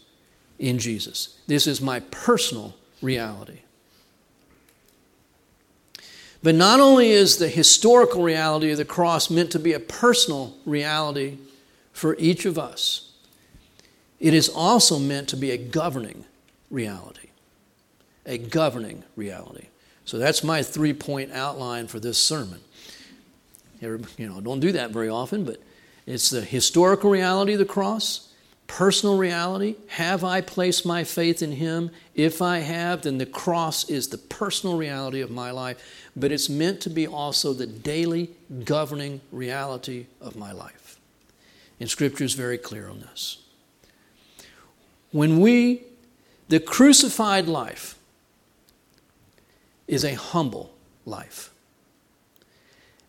in 0.60 0.80
Jesus. 0.80 1.38
This 1.48 1.68
is 1.68 1.82
my 1.82 2.00
personal 2.00 2.76
reality. 3.02 3.60
But 6.44 6.56
not 6.56 6.80
only 6.80 7.12
is 7.12 7.38
the 7.38 7.50
historical 7.50 8.24
reality 8.24 8.72
of 8.72 8.78
the 8.78 8.86
cross 8.86 9.30
meant 9.30 9.52
to 9.52 9.60
be 9.60 9.74
a 9.74 9.80
personal 9.80 10.56
reality 10.66 11.38
for 11.92 12.16
each 12.20 12.46
of 12.46 12.60
us, 12.60 13.12
it 14.20 14.34
is 14.34 14.50
also 14.50 15.00
meant 15.00 15.30
to 15.30 15.36
be 15.36 15.52
a 15.52 15.58
governing 15.58 16.26
reality. 16.70 17.30
A 18.26 18.38
governing 18.38 19.04
reality. 19.16 19.68
So 20.06 20.18
that's 20.18 20.44
my 20.44 20.64
three 20.64 20.94
point 20.94 21.32
outline 21.32 21.88
for 21.88 22.00
this 22.00 22.18
sermon. 22.18 22.60
You 23.82 24.00
know, 24.18 24.42
don't 24.42 24.60
do 24.60 24.72
that 24.72 24.92
very 24.92 25.10
often, 25.10 25.44
but 25.44 25.58
it's 26.06 26.30
the 26.30 26.42
historical 26.42 27.10
reality 27.10 27.54
of 27.54 27.60
the 27.60 27.66
cross, 27.66 28.27
personal 28.68 29.18
reality. 29.18 29.76
Have 29.88 30.24
I 30.24 30.42
placed 30.42 30.86
my 30.86 31.04
faith 31.04 31.42
in 31.42 31.54
Him? 31.54 31.90
If 32.14 32.42
I 32.42 32.60
have, 32.60 33.02
then 33.02 33.18
the 33.18 33.26
cross 33.26 33.90
is 33.90 34.10
the 34.10 34.18
personal 34.18 34.78
reality 34.78 35.22
of 35.22 35.32
my 35.32 35.52
life, 35.52 36.10
but 36.16 36.32
it's 36.32 36.50
meant 36.50 36.82
to 36.82 36.90
be 36.90 37.08
also 37.08 37.54
the 37.54 37.68
daily 37.68 38.30
governing 38.66 39.22
reality 39.32 40.08
of 40.22 40.36
my 40.36 40.52
life. 40.52 41.00
And 41.80 41.90
Scripture 41.90 42.24
is 42.24 42.34
very 42.34 42.58
clear 42.58 42.90
on 42.90 43.00
this. 43.00 43.38
When 45.12 45.40
we, 45.40 45.84
the 46.50 46.60
crucified 46.60 47.48
life 47.48 47.98
is 49.88 50.04
a 50.04 50.16
humble 50.16 50.74
life. 51.06 51.52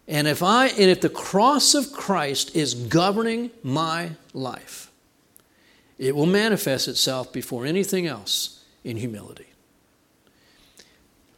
And 0.07 0.27
if 0.27 0.43
I 0.43 0.69
and 0.69 0.91
if 0.91 1.03
the 1.03 1.11
cross 1.11 1.75
of 1.75 1.93
Christ 1.93 2.57
is 2.57 2.73
governing 2.75 3.51
my 3.63 4.13
life, 4.33 4.88
it 5.99 6.15
will 6.15 6.27
manifest 6.27 6.89
itself 6.89 7.33
before 7.33 7.67
anything 7.67 8.07
else 8.07 8.65
in 8.85 8.97
humility. 8.97 9.47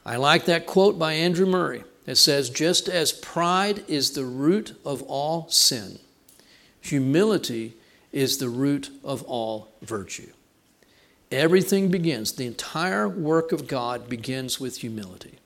I 0.05 0.17
like 0.17 0.45
that 0.47 0.67
quote 0.67 0.99
by 0.99 1.15
Andrew 1.15 1.47
Murray 1.47 1.85
that 2.05 2.17
says, 2.17 2.51
Just 2.51 2.89
as 2.89 3.13
pride 3.13 3.85
is 3.89 4.13
the 4.13 4.25
root 4.25 4.79
of 4.85 5.03
all 5.03 5.49
sin, 5.49 5.99
humility 6.81 7.75
is 8.13 8.39
the 8.39 8.49
root 8.49 8.91
of 9.05 9.23
all 9.25 9.69
virtue. 9.83 10.31
Everything 11.31 11.91
begins, 11.91 12.33
the 12.33 12.47
entire 12.47 13.09
work 13.09 13.53
of 13.53 13.69
God 13.69 14.09
begins 14.09 14.59
with 14.59 14.79
humility. 14.79 15.39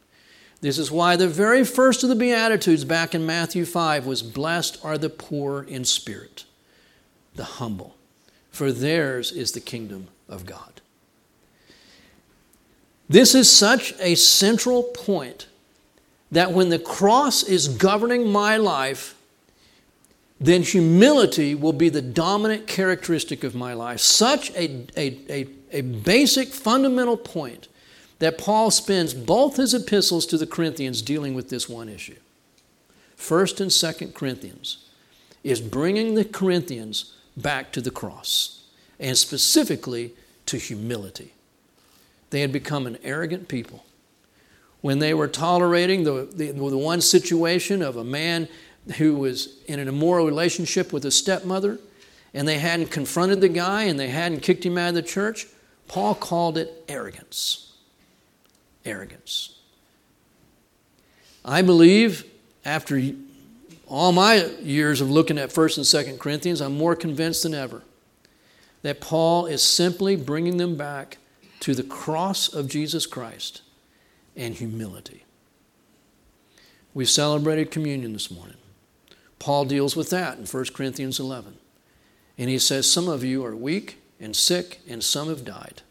This 0.62 0.78
is 0.78 0.90
why 0.90 1.16
the 1.16 1.28
very 1.28 1.62
first 1.62 2.02
of 2.02 2.08
the 2.08 2.14
Beatitudes 2.14 2.86
back 2.86 3.14
in 3.14 3.26
Matthew 3.26 3.66
5 3.66 4.06
was 4.06 4.22
Blessed 4.22 4.82
are 4.82 4.96
the 4.96 5.10
poor 5.10 5.62
in 5.62 5.84
spirit, 5.84 6.46
the 7.34 7.44
humble 7.44 7.93
for 8.54 8.70
theirs 8.70 9.32
is 9.32 9.50
the 9.50 9.60
kingdom 9.60 10.06
of 10.28 10.46
God. 10.46 10.80
This 13.08 13.34
is 13.34 13.50
such 13.50 13.92
a 13.98 14.14
central 14.14 14.84
point 14.84 15.48
that 16.30 16.52
when 16.52 16.68
the 16.68 16.78
cross 16.78 17.42
is 17.42 17.66
governing 17.66 18.30
my 18.30 18.56
life, 18.56 19.16
then 20.40 20.62
humility 20.62 21.56
will 21.56 21.72
be 21.72 21.88
the 21.88 22.00
dominant 22.00 22.68
characteristic 22.68 23.42
of 23.42 23.56
my 23.56 23.72
life. 23.72 23.98
Such 23.98 24.50
a, 24.52 24.86
a, 24.96 25.18
a, 25.28 25.46
a, 25.72 25.80
basic, 25.80 26.48
fundamental 26.48 27.16
point 27.16 27.66
that 28.20 28.38
Paul 28.38 28.70
spends 28.70 29.14
both 29.14 29.56
his 29.56 29.74
epistles 29.74 30.26
to 30.26 30.38
the 30.38 30.46
Corinthians 30.46 31.02
dealing 31.02 31.34
with 31.34 31.48
this 31.48 31.68
one 31.68 31.88
issue. 31.88 32.18
First 33.16 33.60
and 33.60 33.72
Second 33.72 34.14
Corinthians 34.14 34.78
is 35.42 35.60
bringing 35.60 36.14
the 36.14 36.24
Corinthians 36.24 37.14
back 37.36 37.72
to 37.72 37.80
the 37.80 37.90
cross, 37.90 38.64
and 38.98 39.16
specifically 39.16 40.14
to 40.46 40.56
humility. 40.56 41.32
They 42.30 42.40
had 42.40 42.52
become 42.52 42.86
an 42.86 42.98
arrogant 43.02 43.48
people. 43.48 43.84
When 44.80 44.98
they 44.98 45.14
were 45.14 45.28
tolerating 45.28 46.04
the, 46.04 46.28
the, 46.32 46.52
the 46.52 46.78
one 46.78 47.00
situation 47.00 47.80
of 47.80 47.96
a 47.96 48.04
man 48.04 48.48
who 48.98 49.16
was 49.16 49.56
in 49.66 49.78
an 49.78 49.88
immoral 49.88 50.26
relationship 50.26 50.92
with 50.92 51.04
a 51.04 51.10
stepmother, 51.10 51.78
and 52.34 52.46
they 52.46 52.58
hadn't 52.58 52.90
confronted 52.90 53.40
the 53.40 53.48
guy 53.48 53.84
and 53.84 53.98
they 53.98 54.08
hadn't 54.08 54.40
kicked 54.40 54.66
him 54.66 54.76
out 54.76 54.88
of 54.88 54.94
the 54.94 55.02
church, 55.02 55.46
Paul 55.88 56.14
called 56.14 56.58
it 56.58 56.84
arrogance. 56.88 57.72
Arrogance. 58.84 59.56
I 61.44 61.62
believe 61.62 62.24
after 62.64 63.00
all 63.94 64.12
my 64.12 64.46
years 64.60 65.00
of 65.00 65.08
looking 65.10 65.38
at 65.38 65.50
1st 65.50 65.76
and 65.76 66.16
2nd 66.16 66.18
Corinthians, 66.18 66.60
I'm 66.60 66.76
more 66.76 66.96
convinced 66.96 67.44
than 67.44 67.54
ever 67.54 67.82
that 68.82 69.00
Paul 69.00 69.46
is 69.46 69.62
simply 69.62 70.16
bringing 70.16 70.56
them 70.56 70.76
back 70.76 71.18
to 71.60 71.74
the 71.74 71.84
cross 71.84 72.52
of 72.52 72.68
Jesus 72.68 73.06
Christ 73.06 73.62
and 74.36 74.54
humility. 74.54 75.24
We 76.92 77.04
celebrated 77.04 77.70
communion 77.70 78.12
this 78.12 78.30
morning. 78.30 78.56
Paul 79.38 79.64
deals 79.64 79.94
with 79.94 80.10
that 80.10 80.38
in 80.38 80.46
1 80.46 80.64
Corinthians 80.74 81.20
11. 81.20 81.56
And 82.36 82.50
he 82.50 82.58
says, 82.58 82.90
Some 82.90 83.08
of 83.08 83.22
you 83.22 83.44
are 83.44 83.54
weak 83.54 84.02
and 84.18 84.34
sick, 84.34 84.80
and 84.88 85.04
some 85.04 85.28
have 85.28 85.44
died. 85.44 85.82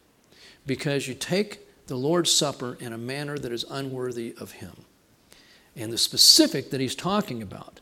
because 0.66 1.08
you 1.08 1.14
take 1.14 1.88
the 1.88 1.96
Lord's 1.96 2.32
Supper 2.32 2.78
in 2.80 2.94
a 2.94 2.98
manner 2.98 3.38
that 3.38 3.52
is 3.52 3.66
unworthy 3.70 4.34
of 4.40 4.54
Him. 4.54 4.86
And 5.76 5.92
the 5.92 5.98
specific 5.98 6.70
that 6.72 6.82
He's 6.82 6.96
talking 6.96 7.42
about 7.42 7.80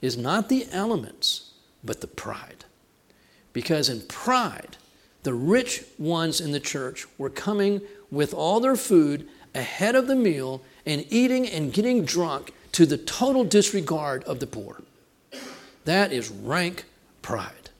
is 0.00 0.16
not 0.16 0.48
the 0.48 0.66
elements, 0.70 1.52
but 1.82 2.00
the 2.00 2.06
pride. 2.06 2.64
Because 3.52 3.88
in 3.88 4.02
pride, 4.02 4.76
the 5.22 5.34
rich 5.34 5.84
ones 5.98 6.40
in 6.40 6.52
the 6.52 6.60
church 6.60 7.06
were 7.16 7.30
coming 7.30 7.80
with 8.10 8.32
all 8.32 8.60
their 8.60 8.76
food 8.76 9.28
ahead 9.54 9.94
of 9.94 10.06
the 10.06 10.16
meal 10.16 10.62
and 10.86 11.04
eating 11.10 11.46
and 11.48 11.72
getting 11.72 12.04
drunk 12.04 12.52
to 12.72 12.86
the 12.86 12.98
total 12.98 13.44
disregard 13.44 14.22
of 14.24 14.40
the 14.40 14.46
poor. 14.46 14.82
That 15.84 16.12
is 16.12 16.30
rank 16.30 16.84
pride. 17.22 17.70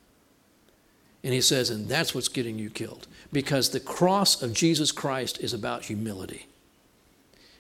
And 1.23 1.33
he 1.33 1.41
says, 1.41 1.71
and 1.71 1.89
that's 1.89 2.15
what's 2.15 2.29
getting 2.29 2.59
you 2.59 2.71
killed. 2.71 3.07
Because 3.33 3.71
the 3.71 3.81
cross 3.81 4.43
of 4.43 4.55
Jesus 4.55 4.93
Christ 4.93 5.41
is 5.41 5.53
about 5.53 5.85
humility. 5.85 6.47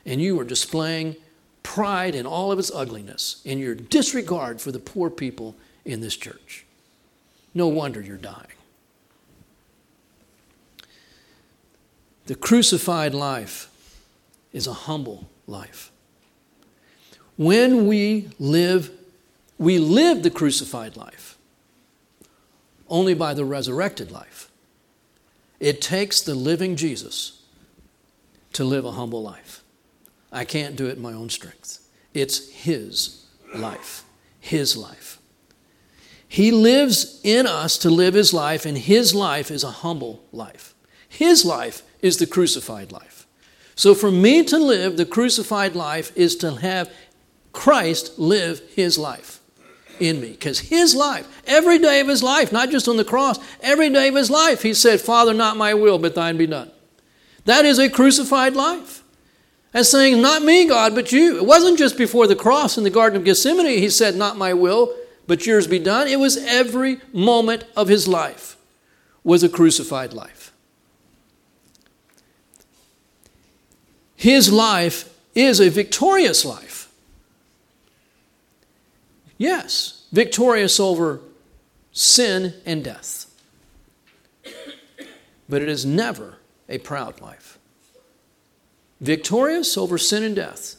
And 0.06 0.22
you 0.22 0.38
are 0.40 0.44
displaying 0.44 1.16
pride 1.68 2.14
in 2.14 2.24
all 2.24 2.50
of 2.50 2.58
its 2.58 2.70
ugliness 2.74 3.42
in 3.44 3.58
your 3.58 3.74
disregard 3.74 4.58
for 4.58 4.72
the 4.72 4.78
poor 4.78 5.10
people 5.10 5.54
in 5.84 6.00
this 6.00 6.16
church. 6.16 6.64
No 7.52 7.68
wonder 7.68 8.00
you're 8.00 8.16
dying. 8.16 8.56
The 12.24 12.34
crucified 12.34 13.12
life 13.12 13.68
is 14.50 14.66
a 14.66 14.72
humble 14.72 15.28
life. 15.46 15.92
When 17.36 17.86
we 17.86 18.30
live, 18.38 18.90
we 19.58 19.78
live 19.78 20.22
the 20.22 20.30
crucified 20.30 20.96
life 20.96 21.36
only 22.88 23.12
by 23.12 23.34
the 23.34 23.44
resurrected 23.44 24.10
life. 24.10 24.50
It 25.60 25.82
takes 25.82 26.22
the 26.22 26.34
living 26.34 26.76
Jesus 26.76 27.42
to 28.54 28.64
live 28.64 28.86
a 28.86 28.92
humble 28.92 29.22
life. 29.22 29.62
I 30.32 30.44
can't 30.44 30.76
do 30.76 30.86
it 30.86 30.96
in 30.96 31.02
my 31.02 31.12
own 31.12 31.30
strength. 31.30 31.80
It's 32.14 32.50
His 32.50 33.26
life, 33.54 34.04
His 34.40 34.76
life. 34.76 35.18
He 36.26 36.52
lives 36.52 37.20
in 37.24 37.46
us 37.46 37.78
to 37.78 37.90
live 37.90 38.14
His 38.14 38.34
life, 38.34 38.66
and 38.66 38.76
His 38.76 39.14
life 39.14 39.50
is 39.50 39.64
a 39.64 39.70
humble 39.70 40.22
life. 40.32 40.74
His 41.08 41.44
life 41.44 41.82
is 42.02 42.18
the 42.18 42.26
crucified 42.26 42.92
life. 42.92 43.26
So 43.74 43.94
for 43.94 44.10
me 44.10 44.44
to 44.44 44.58
live 44.58 44.96
the 44.96 45.06
crucified 45.06 45.74
life 45.74 46.12
is 46.16 46.36
to 46.36 46.56
have 46.56 46.92
Christ 47.52 48.18
live 48.18 48.60
His 48.74 48.98
life 48.98 49.40
in 49.98 50.20
me. 50.20 50.32
Because 50.32 50.58
His 50.58 50.94
life, 50.94 51.26
every 51.46 51.78
day 51.78 52.00
of 52.00 52.08
His 52.08 52.22
life, 52.22 52.52
not 52.52 52.70
just 52.70 52.88
on 52.88 52.98
the 52.98 53.04
cross, 53.04 53.38
every 53.62 53.88
day 53.88 54.08
of 54.08 54.14
His 54.14 54.30
life, 54.30 54.62
He 54.62 54.74
said, 54.74 55.00
Father, 55.00 55.32
not 55.32 55.56
my 55.56 55.72
will, 55.72 55.98
but 55.98 56.14
thine 56.14 56.36
be 56.36 56.46
done. 56.46 56.70
That 57.46 57.64
is 57.64 57.78
a 57.78 57.88
crucified 57.88 58.54
life 58.54 59.02
as 59.74 59.90
saying, 59.90 60.20
Not 60.20 60.42
me, 60.42 60.66
God, 60.66 60.94
but 60.94 61.12
you. 61.12 61.36
It 61.36 61.46
wasn't 61.46 61.78
just 61.78 61.96
before 61.96 62.26
the 62.26 62.36
cross 62.36 62.78
in 62.78 62.84
the 62.84 62.90
Garden 62.90 63.16
of 63.16 63.24
Gethsemane, 63.24 63.66
he 63.66 63.90
said, 63.90 64.16
Not 64.16 64.36
my 64.36 64.54
will, 64.54 64.94
but 65.26 65.46
yours 65.46 65.66
be 65.66 65.78
done. 65.78 66.08
It 66.08 66.18
was 66.18 66.36
every 66.36 67.00
moment 67.12 67.64
of 67.76 67.88
his 67.88 68.08
life 68.08 68.56
was 69.22 69.42
a 69.42 69.48
crucified 69.48 70.12
life. 70.12 70.52
His 74.16 74.52
life 74.52 75.14
is 75.34 75.60
a 75.60 75.68
victorious 75.68 76.44
life. 76.44 76.90
Yes, 79.36 80.06
victorious 80.10 80.80
over 80.80 81.20
sin 81.92 82.54
and 82.66 82.82
death. 82.82 83.26
But 85.48 85.62
it 85.62 85.68
is 85.68 85.86
never 85.86 86.38
a 86.68 86.78
proud 86.78 87.20
life 87.20 87.57
victorious 89.00 89.76
over 89.76 89.98
sin 89.98 90.22
and 90.22 90.36
death, 90.36 90.76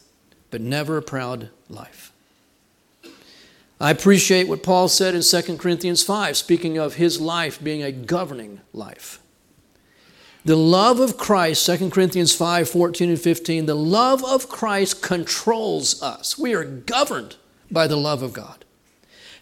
but 0.50 0.60
never 0.60 0.96
a 0.96 1.02
proud 1.02 1.50
life. 1.68 2.12
I 3.80 3.90
appreciate 3.90 4.46
what 4.46 4.62
Paul 4.62 4.88
said 4.88 5.14
in 5.14 5.22
2 5.22 5.56
Corinthians 5.56 6.02
5, 6.02 6.36
speaking 6.36 6.76
of 6.76 6.94
his 6.94 7.18
life 7.18 7.62
being 7.62 7.82
a 7.82 7.90
governing 7.90 8.60
life. 8.74 9.20
The 10.44 10.56
love 10.56 11.00
of 11.00 11.16
Christ, 11.16 11.64
2 11.66 11.90
Corinthians 11.90 12.34
5 12.34 12.68
14 12.68 13.10
and 13.10 13.20
15, 13.20 13.66
the 13.66 13.74
love 13.74 14.24
of 14.24 14.48
Christ 14.48 15.02
controls 15.02 16.02
us. 16.02 16.38
We 16.38 16.54
are 16.54 16.64
governed 16.64 17.36
by 17.70 17.86
the 17.86 17.96
love 17.96 18.22
of 18.22 18.32
God. 18.32 18.64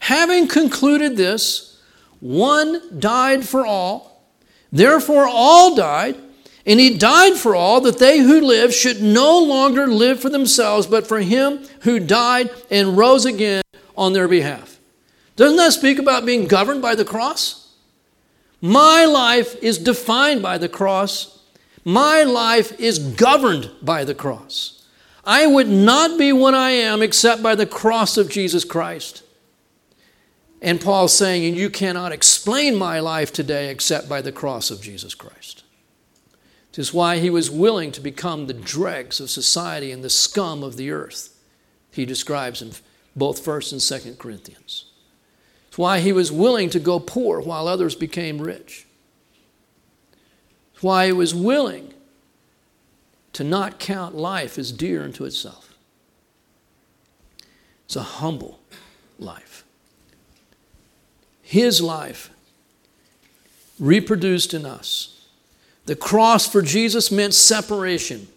Having 0.00 0.48
concluded 0.48 1.16
this, 1.16 1.80
one 2.20 2.98
died 3.00 3.46
for 3.46 3.64
all, 3.64 4.24
therefore 4.72 5.26
all 5.28 5.74
died. 5.74 6.16
And 6.68 6.78
he 6.78 6.98
died 6.98 7.34
for 7.38 7.56
all 7.56 7.80
that 7.80 7.98
they 7.98 8.18
who 8.18 8.42
live 8.42 8.74
should 8.74 9.00
no 9.02 9.38
longer 9.38 9.86
live 9.86 10.20
for 10.20 10.28
themselves, 10.28 10.86
but 10.86 11.06
for 11.06 11.18
him 11.18 11.60
who 11.80 11.98
died 11.98 12.50
and 12.70 12.98
rose 12.98 13.24
again 13.24 13.62
on 13.96 14.12
their 14.12 14.28
behalf. 14.28 14.78
Doesn't 15.34 15.56
that 15.56 15.72
speak 15.72 15.98
about 15.98 16.26
being 16.26 16.46
governed 16.46 16.82
by 16.82 16.94
the 16.94 17.06
cross? 17.06 17.74
My 18.60 19.06
life 19.06 19.56
is 19.62 19.78
defined 19.78 20.42
by 20.42 20.58
the 20.58 20.68
cross. 20.68 21.38
My 21.86 22.22
life 22.24 22.78
is 22.78 22.98
governed 22.98 23.70
by 23.80 24.04
the 24.04 24.14
cross. 24.14 24.86
I 25.24 25.46
would 25.46 25.68
not 25.68 26.18
be 26.18 26.34
what 26.34 26.52
I 26.52 26.72
am 26.72 27.00
except 27.00 27.42
by 27.42 27.54
the 27.54 27.66
cross 27.66 28.18
of 28.18 28.28
Jesus 28.28 28.64
Christ. 28.64 29.22
And 30.60 30.82
Paul's 30.82 31.14
saying, 31.14 31.46
and 31.46 31.56
you 31.56 31.70
cannot 31.70 32.12
explain 32.12 32.74
my 32.74 33.00
life 33.00 33.32
today 33.32 33.70
except 33.70 34.06
by 34.06 34.20
the 34.20 34.32
cross 34.32 34.70
of 34.70 34.82
Jesus 34.82 35.14
Christ. 35.14 35.62
This 36.78 36.90
is 36.90 36.94
why 36.94 37.18
he 37.18 37.28
was 37.28 37.50
willing 37.50 37.90
to 37.90 38.00
become 38.00 38.46
the 38.46 38.54
dregs 38.54 39.18
of 39.18 39.30
society 39.30 39.90
and 39.90 40.04
the 40.04 40.08
scum 40.08 40.62
of 40.62 40.76
the 40.76 40.92
earth. 40.92 41.36
He 41.90 42.06
describes 42.06 42.62
in 42.62 42.70
both 43.16 43.44
1st 43.44 43.72
and 43.72 43.80
2nd 43.80 44.18
Corinthians. 44.20 44.84
It's 45.66 45.76
why 45.76 45.98
he 45.98 46.12
was 46.12 46.30
willing 46.30 46.70
to 46.70 46.78
go 46.78 47.00
poor 47.00 47.40
while 47.40 47.66
others 47.66 47.96
became 47.96 48.40
rich. 48.40 48.86
It's 50.72 50.80
why 50.80 51.06
he 51.06 51.12
was 51.12 51.34
willing 51.34 51.94
to 53.32 53.42
not 53.42 53.80
count 53.80 54.14
life 54.14 54.56
as 54.56 54.70
dear 54.70 55.02
unto 55.02 55.24
itself. 55.24 55.74
It's 57.86 57.96
a 57.96 58.02
humble 58.04 58.60
life. 59.18 59.64
His 61.42 61.80
life 61.80 62.30
reproduced 63.80 64.54
in 64.54 64.64
us 64.64 65.16
the 65.88 65.96
cross 65.96 66.46
for 66.46 66.60
Jesus 66.60 67.10
meant 67.10 67.32
separation 67.32 68.28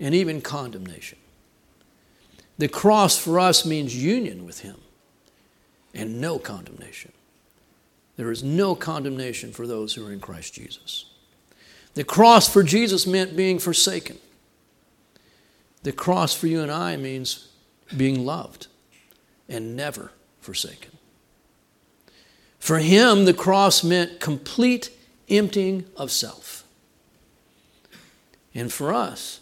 and 0.00 0.12
even 0.12 0.40
condemnation. 0.40 1.16
The 2.58 2.66
cross 2.66 3.16
for 3.16 3.38
us 3.38 3.64
means 3.64 3.94
union 3.94 4.44
with 4.44 4.62
Him 4.62 4.74
and 5.94 6.20
no 6.20 6.36
condemnation. 6.40 7.12
There 8.16 8.32
is 8.32 8.42
no 8.42 8.74
condemnation 8.74 9.52
for 9.52 9.68
those 9.68 9.94
who 9.94 10.04
are 10.04 10.12
in 10.12 10.18
Christ 10.18 10.52
Jesus. 10.52 11.04
The 11.94 12.02
cross 12.02 12.48
for 12.48 12.64
Jesus 12.64 13.06
meant 13.06 13.36
being 13.36 13.60
forsaken. 13.60 14.18
The 15.84 15.92
cross 15.92 16.34
for 16.34 16.48
you 16.48 16.60
and 16.60 16.72
I 16.72 16.96
means 16.96 17.46
being 17.96 18.26
loved 18.26 18.66
and 19.48 19.76
never 19.76 20.10
forsaken. 20.40 20.90
For 22.58 22.80
him, 22.80 23.26
the 23.26 23.32
cross 23.32 23.84
meant 23.84 24.18
complete 24.18 24.90
emptying 25.28 25.84
of 25.96 26.10
self. 26.10 26.64
And 28.54 28.72
for 28.72 28.92
us, 28.92 29.40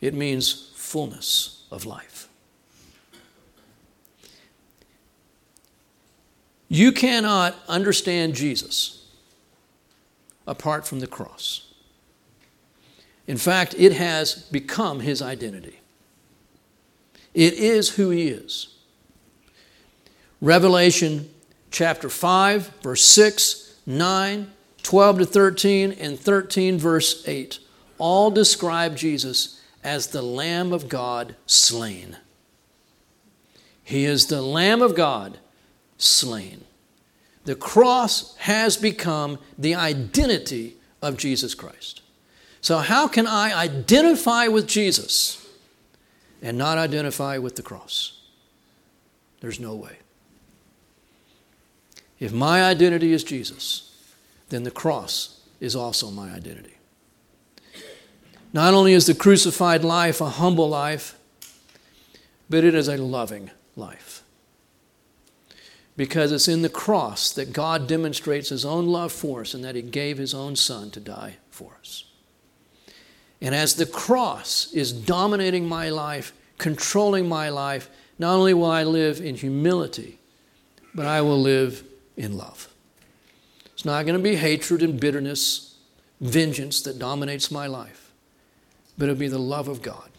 it 0.00 0.14
means 0.14 0.72
fullness 0.74 1.64
of 1.70 1.86
life. 1.86 2.28
You 6.68 6.90
cannot 6.90 7.54
understand 7.68 8.34
Jesus 8.34 9.06
apart 10.46 10.86
from 10.86 11.00
the 11.00 11.06
cross. 11.06 11.72
In 13.26 13.36
fact, 13.36 13.74
it 13.78 13.92
has 13.92 14.34
become 14.34 15.00
his 15.00 15.22
identity. 15.22 15.78
It 17.34 17.54
is 17.54 17.90
who 17.90 18.10
he 18.10 18.28
is. 18.28 18.74
Revelation 20.40 21.30
chapter 21.70 22.08
5, 22.08 22.68
verse 22.82 23.02
6 23.02 23.61
9, 23.86 24.52
12 24.82 25.18
to 25.18 25.26
13, 25.26 25.92
and 25.92 26.18
13, 26.18 26.78
verse 26.78 27.26
8 27.26 27.58
all 28.02 28.32
describe 28.32 28.96
Jesus 28.96 29.60
as 29.84 30.08
the 30.08 30.22
Lamb 30.22 30.72
of 30.72 30.88
God 30.88 31.36
slain. 31.46 32.16
He 33.84 34.04
is 34.06 34.26
the 34.26 34.42
Lamb 34.42 34.82
of 34.82 34.96
God 34.96 35.38
slain. 35.98 36.64
The 37.44 37.54
cross 37.54 38.34
has 38.38 38.76
become 38.76 39.38
the 39.56 39.76
identity 39.76 40.78
of 41.00 41.16
Jesus 41.16 41.54
Christ. 41.54 42.02
So, 42.60 42.78
how 42.78 43.06
can 43.06 43.28
I 43.28 43.56
identify 43.56 44.48
with 44.48 44.66
Jesus 44.66 45.48
and 46.42 46.58
not 46.58 46.76
identify 46.76 47.38
with 47.38 47.54
the 47.54 47.62
cross? 47.62 48.18
There's 49.40 49.60
no 49.60 49.76
way. 49.76 49.98
If 52.22 52.32
my 52.32 52.62
identity 52.62 53.12
is 53.12 53.24
Jesus, 53.24 54.00
then 54.48 54.62
the 54.62 54.70
cross 54.70 55.40
is 55.58 55.74
also 55.74 56.08
my 56.08 56.32
identity. 56.32 56.76
Not 58.52 58.74
only 58.74 58.92
is 58.92 59.06
the 59.06 59.14
crucified 59.14 59.82
life 59.82 60.20
a 60.20 60.28
humble 60.28 60.68
life, 60.68 61.18
but 62.48 62.62
it 62.62 62.76
is 62.76 62.86
a 62.86 62.96
loving 62.96 63.50
life. 63.74 64.22
Because 65.96 66.30
it's 66.30 66.46
in 66.46 66.62
the 66.62 66.68
cross 66.68 67.32
that 67.32 67.52
God 67.52 67.88
demonstrates 67.88 68.50
his 68.50 68.64
own 68.64 68.86
love 68.86 69.10
for 69.10 69.40
us 69.40 69.52
and 69.52 69.64
that 69.64 69.74
he 69.74 69.82
gave 69.82 70.18
his 70.18 70.32
own 70.32 70.54
son 70.54 70.92
to 70.92 71.00
die 71.00 71.38
for 71.50 71.72
us. 71.80 72.04
And 73.40 73.52
as 73.52 73.74
the 73.74 73.84
cross 73.84 74.72
is 74.72 74.92
dominating 74.92 75.66
my 75.66 75.88
life, 75.88 76.32
controlling 76.58 77.28
my 77.28 77.48
life, 77.48 77.90
not 78.16 78.36
only 78.36 78.54
will 78.54 78.70
I 78.70 78.84
live 78.84 79.20
in 79.20 79.34
humility, 79.34 80.20
but 80.94 81.06
I 81.06 81.20
will 81.20 81.40
live 81.40 81.82
in 82.16 82.36
love. 82.36 82.68
It's 83.74 83.84
not 83.84 84.06
going 84.06 84.16
to 84.16 84.22
be 84.22 84.36
hatred 84.36 84.82
and 84.82 85.00
bitterness, 85.00 85.76
vengeance 86.20 86.82
that 86.82 86.98
dominates 86.98 87.50
my 87.50 87.66
life, 87.66 88.12
but 88.96 89.04
it'll 89.04 89.16
be 89.16 89.28
the 89.28 89.38
love 89.38 89.68
of 89.68 89.82
God 89.82 90.10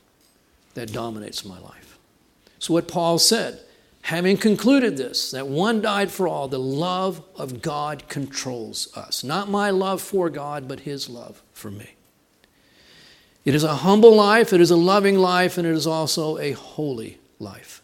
that 0.74 0.91
dominates 0.91 1.46
my 1.46 1.60
life. 1.60 1.98
So, 2.60 2.74
what 2.74 2.88
Paul 2.88 3.20
said, 3.20 3.60
having 4.04 4.38
concluded 4.38 4.98
this, 4.98 5.32
that 5.32 5.48
one 5.48 5.82
died 5.82 6.12
for 6.12 6.28
all, 6.28 6.48
the 6.48 6.60
love 6.60 7.22
of 7.36 7.62
God 7.62 8.08
controls 8.08 8.96
us. 8.96 9.24
Not 9.24 9.50
my 9.50 9.70
love 9.70 10.02
for 10.02 10.30
God, 10.30 10.68
but 10.68 10.82
his 10.82 11.10
love 11.10 11.41
for 11.54 11.70
me. 11.70 11.91
It 13.46 13.54
is 13.54 13.64
a 13.64 13.76
humble 13.76 14.16
life, 14.16 14.54
it 14.54 14.62
is 14.62 14.72
a 14.72 14.78
loving 14.78 15.18
life, 15.18 15.58
and 15.58 15.68
it 15.68 15.74
is 15.74 15.86
also 15.86 16.38
a 16.38 16.52
holy 16.52 17.20
life. 17.39 17.82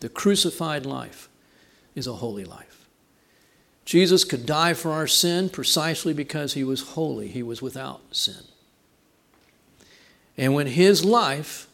The 0.00 0.10
crucified 0.10 0.84
life 0.84 1.29
is 1.94 2.06
a 2.06 2.14
holy 2.14 2.44
life. 2.44 2.88
Jesus 3.84 4.24
could 4.24 4.46
die 4.46 4.74
for 4.74 4.92
our 4.92 5.06
sin 5.06 5.48
precisely 5.48 6.12
because 6.12 6.54
he 6.54 6.62
was 6.62 6.90
holy, 6.90 7.28
he 7.28 7.42
was 7.42 7.60
without 7.60 8.02
sin. 8.12 8.44
And 10.36 10.54
when 10.54 10.68
his 10.68 11.04
life, 11.04 11.66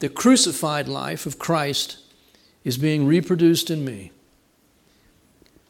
the 0.00 0.08
crucified 0.08 0.88
life 0.88 1.26
of 1.26 1.38
Christ, 1.38 1.98
is 2.64 2.76
being 2.76 3.06
reproduced 3.06 3.70
in 3.70 3.84
me, 3.84 4.10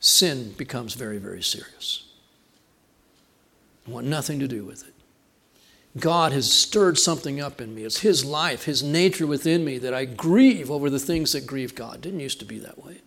sin 0.01 0.55
becomes 0.57 0.95
very, 0.95 1.18
very 1.18 1.43
serious. 1.43 2.05
I 3.87 3.91
want 3.91 4.07
nothing 4.07 4.41
to 4.41 4.49
do 4.49 4.64
with 4.64 4.87
it. 4.87 4.95
God 5.99 6.32
has 6.32 6.51
stirred 6.53 6.99
something 6.99 7.41
up 7.41 7.61
in 7.61 7.74
me. 7.74 7.84
It's 7.84 8.01
His 8.01 8.24
life, 8.24 8.64
His 8.64 8.82
nature 8.82 9.26
within 9.26 9.64
me 9.64 9.78
that 9.78 9.95
I 9.95 10.05
grieve 10.05 10.70
over 10.70 10.91
the 10.91 10.99
things 10.99 11.32
that 11.32 11.47
grieve 11.47 11.74
God. 11.74 11.97
It 11.97 12.01
didn't 12.03 12.20
used 12.20 12.39
to 12.41 12.45
be 12.45 12.59
that 12.59 12.82
way. 12.82 13.01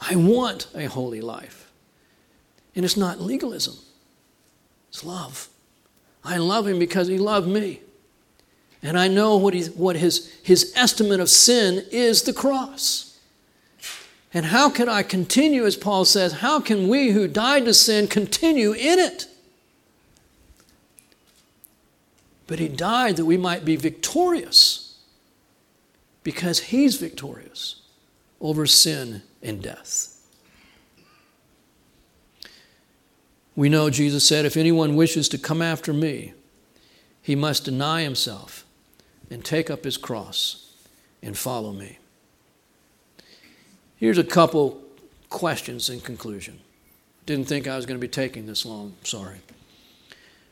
I 0.00 0.16
want 0.16 0.68
a 0.74 0.86
holy 0.86 1.20
life. 1.20 1.70
And 2.74 2.84
it's 2.84 2.96
not 2.96 3.20
legalism, 3.20 3.76
it's 4.88 5.04
love. 5.04 5.48
I 6.24 6.38
love 6.38 6.66
Him 6.66 6.78
because 6.78 7.08
He 7.08 7.18
loved 7.18 7.48
me. 7.48 7.80
And 8.82 8.98
I 8.98 9.08
know 9.08 9.36
what, 9.36 9.54
he, 9.54 9.64
what 9.64 9.96
his, 9.96 10.32
his 10.42 10.72
estimate 10.76 11.18
of 11.18 11.28
sin 11.28 11.84
is 11.90 12.22
the 12.22 12.32
cross. 12.32 13.18
And 14.32 14.46
how 14.46 14.70
can 14.70 14.88
I 14.88 15.02
continue, 15.02 15.64
as 15.64 15.76
Paul 15.76 16.04
says, 16.04 16.34
how 16.34 16.60
can 16.60 16.88
we 16.88 17.10
who 17.10 17.26
died 17.26 17.64
to 17.64 17.74
sin 17.74 18.06
continue 18.06 18.72
in 18.72 18.98
it? 18.98 19.26
But 22.46 22.58
he 22.58 22.68
died 22.68 23.16
that 23.16 23.24
we 23.24 23.36
might 23.36 23.64
be 23.64 23.76
victorious 23.76 24.98
because 26.22 26.60
he's 26.60 26.96
victorious 26.96 27.82
over 28.40 28.66
sin 28.66 29.22
and 29.42 29.62
death. 29.62 30.12
We 33.54 33.68
know 33.70 33.88
Jesus 33.88 34.26
said, 34.28 34.44
If 34.44 34.56
anyone 34.56 34.96
wishes 34.96 35.28
to 35.30 35.38
come 35.38 35.62
after 35.62 35.92
me, 35.92 36.34
he 37.22 37.34
must 37.34 37.64
deny 37.64 38.02
himself 38.02 38.66
and 39.30 39.44
take 39.44 39.70
up 39.70 39.84
his 39.84 39.96
cross 39.96 40.74
and 41.22 41.36
follow 41.36 41.72
me. 41.72 41.98
Here's 43.96 44.18
a 44.18 44.24
couple 44.24 44.82
questions 45.30 45.88
in 45.88 46.00
conclusion. 46.00 46.60
Didn't 47.24 47.48
think 47.48 47.66
I 47.66 47.76
was 47.76 47.86
going 47.86 47.98
to 47.98 48.06
be 48.06 48.10
taking 48.10 48.46
this 48.46 48.66
long, 48.66 48.94
sorry. 49.02 49.38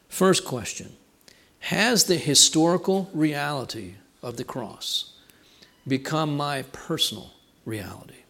First 0.08 0.44
question 0.44 0.96
has 1.60 2.04
the 2.04 2.16
historical 2.16 3.10
reality 3.12 3.94
of 4.22 4.36
the 4.36 4.44
cross 4.44 5.12
become 5.86 6.36
my 6.36 6.62
personal 6.72 7.33
reality, 7.64 8.22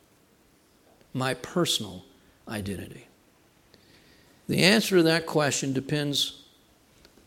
my 1.12 1.35
personal 1.35 2.05
identity? 2.49 3.09
The 4.49 4.62
answer 4.62 4.97
to 4.97 5.03
that 5.05 5.26
question 5.26 5.72
depends 5.72 6.43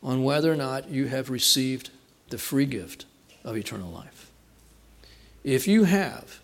on 0.04 0.24
whether 0.24 0.52
or 0.52 0.56
not 0.56 0.90
you 0.90 1.08
have 1.08 1.30
received 1.30 1.90
the 2.30 2.38
free 2.38 2.66
gift 2.66 3.06
of 3.44 3.58
eternal 3.58 3.90
life. 3.90 4.32
If 5.44 5.68
you 5.68 5.86
have, 5.86 6.42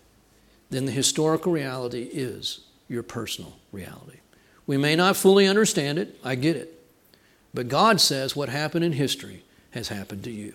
then 0.70 0.86
the 0.86 0.92
historical 0.92 1.52
reality 1.52 2.08
is 2.12 2.60
your 2.88 3.02
personal 3.02 3.54
reality. 3.70 4.18
We 4.66 4.76
may 4.76 4.96
not 4.96 5.16
fully 5.16 5.46
understand 5.46 5.98
it, 5.98 6.18
I 6.24 6.34
get 6.34 6.56
it. 6.56 6.80
But 7.52 7.68
God 7.68 8.00
says 8.00 8.34
what 8.34 8.48
happened 8.48 8.84
in 8.84 8.92
history 8.92 9.44
has 9.70 9.88
happened 9.88 10.24
to 10.24 10.30
you. 10.30 10.54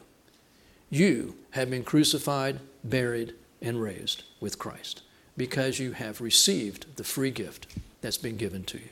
You 0.89 1.36
have 1.51 1.70
been 1.70 1.84
crucified, 1.84 2.60
buried, 2.84 3.34
and 3.62 3.82
raised 3.82 4.24
with 4.39 4.60
Christ 4.60 5.01
because 5.38 5.80
you 5.80 5.93
have 5.93 6.22
received 6.22 6.97
the 6.97 7.03
free 7.03 7.32
gift 7.32 7.68
that's 8.01 8.18
been 8.18 8.38
given 8.38 8.64
to 8.66 8.78
you. 8.78 8.89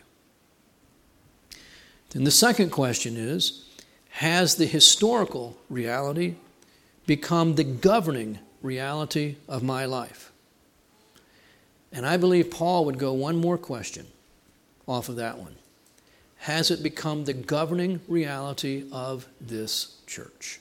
Then 2.11 2.24
the 2.24 2.32
second 2.32 2.72
question 2.72 3.18
is 3.18 3.65
Has 4.11 4.55
the 4.55 4.65
historical 4.65 5.57
reality 5.70 6.36
become 7.05 7.55
the 7.55 7.63
governing 7.63 8.39
reality 8.61 9.36
of 9.47 9.63
my 9.63 9.86
life? 9.86 10.32
And 11.91 12.05
I 12.05 12.18
believe 12.18 12.51
Paul 12.51 12.86
would 12.86 12.99
go 12.99 13.13
one 13.13 13.38
more 13.38 13.57
question 13.57 14.07
off 14.88 15.09
of 15.09 15.15
that 15.18 15.38
one. 15.38 15.55
Has 16.39 16.70
it 16.70 16.84
become 16.84 17.26
the 17.26 17.34
governing 17.34 18.01
reality 18.07 18.86
of 18.91 19.28
this 19.41 19.97
church. 20.07 20.59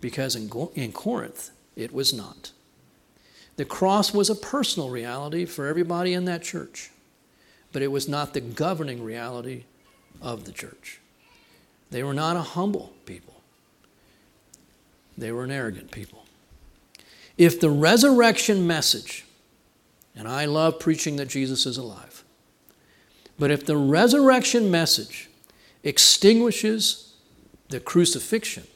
Because 0.00 0.36
in, 0.36 0.48
in 0.74 0.92
Corinth, 0.92 1.50
it 1.74 1.92
was 1.92 2.12
not. 2.12 2.52
The 3.58 3.64
cross 3.64 4.14
was 4.14 4.30
a 4.30 4.36
personal 4.36 4.88
reality 4.88 5.44
for 5.44 5.66
everybody 5.66 6.14
in 6.14 6.26
that 6.26 6.44
church, 6.44 6.92
but 7.72 7.82
it 7.82 7.88
was 7.88 8.08
not 8.08 8.32
the 8.32 8.40
governing 8.40 9.02
reality 9.02 9.64
of 10.22 10.44
the 10.44 10.52
church. 10.52 11.00
They 11.90 12.04
were 12.04 12.14
not 12.14 12.36
a 12.36 12.42
humble 12.42 12.92
people, 13.04 13.34
they 15.18 15.32
were 15.32 15.42
an 15.42 15.50
arrogant 15.50 15.90
people. 15.90 16.24
If 17.36 17.58
the 17.58 17.68
resurrection 17.68 18.64
message, 18.64 19.24
and 20.14 20.28
I 20.28 20.44
love 20.44 20.78
preaching 20.78 21.16
that 21.16 21.26
Jesus 21.26 21.66
is 21.66 21.76
alive, 21.76 22.22
but 23.40 23.50
if 23.50 23.66
the 23.66 23.76
resurrection 23.76 24.70
message 24.70 25.30
extinguishes 25.82 27.12
the 27.70 27.80
crucifixion 27.80 28.68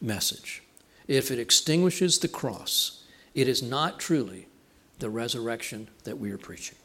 message, 0.00 0.62
if 1.08 1.32
it 1.32 1.40
extinguishes 1.40 2.20
the 2.20 2.28
cross, 2.28 3.00
it 3.34 3.48
is 3.48 3.62
not 3.62 3.98
truly 3.98 4.46
the 4.98 5.10
resurrection 5.10 5.88
that 6.04 6.18
we 6.18 6.30
are 6.30 6.38
preaching. 6.38 6.78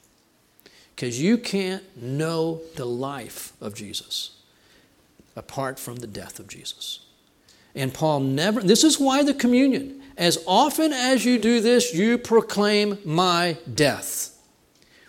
Because 0.96 1.22
you 1.22 1.38
can't 1.38 1.84
know 1.96 2.62
the 2.76 2.86
life 2.86 3.54
of 3.62 3.76
Jesus 3.76 4.38
apart 5.36 5.80
from 5.80 5.98
the 5.98 6.08
death 6.08 6.40
of 6.40 6.48
Jesus. 6.48 7.06
And 7.76 7.94
Paul 7.94 8.22
never, 8.22 8.62
this 8.62 8.84
is 8.84 9.00
why 9.00 9.24
the 9.24 9.34
communion, 9.34 10.02
as 10.18 10.44
often 10.46 10.92
as 10.92 11.24
you 11.24 11.40
do 11.40 11.62
this, 11.62 11.94
you 11.94 12.18
proclaim 12.18 12.98
my 13.06 13.58
death. 13.74 14.38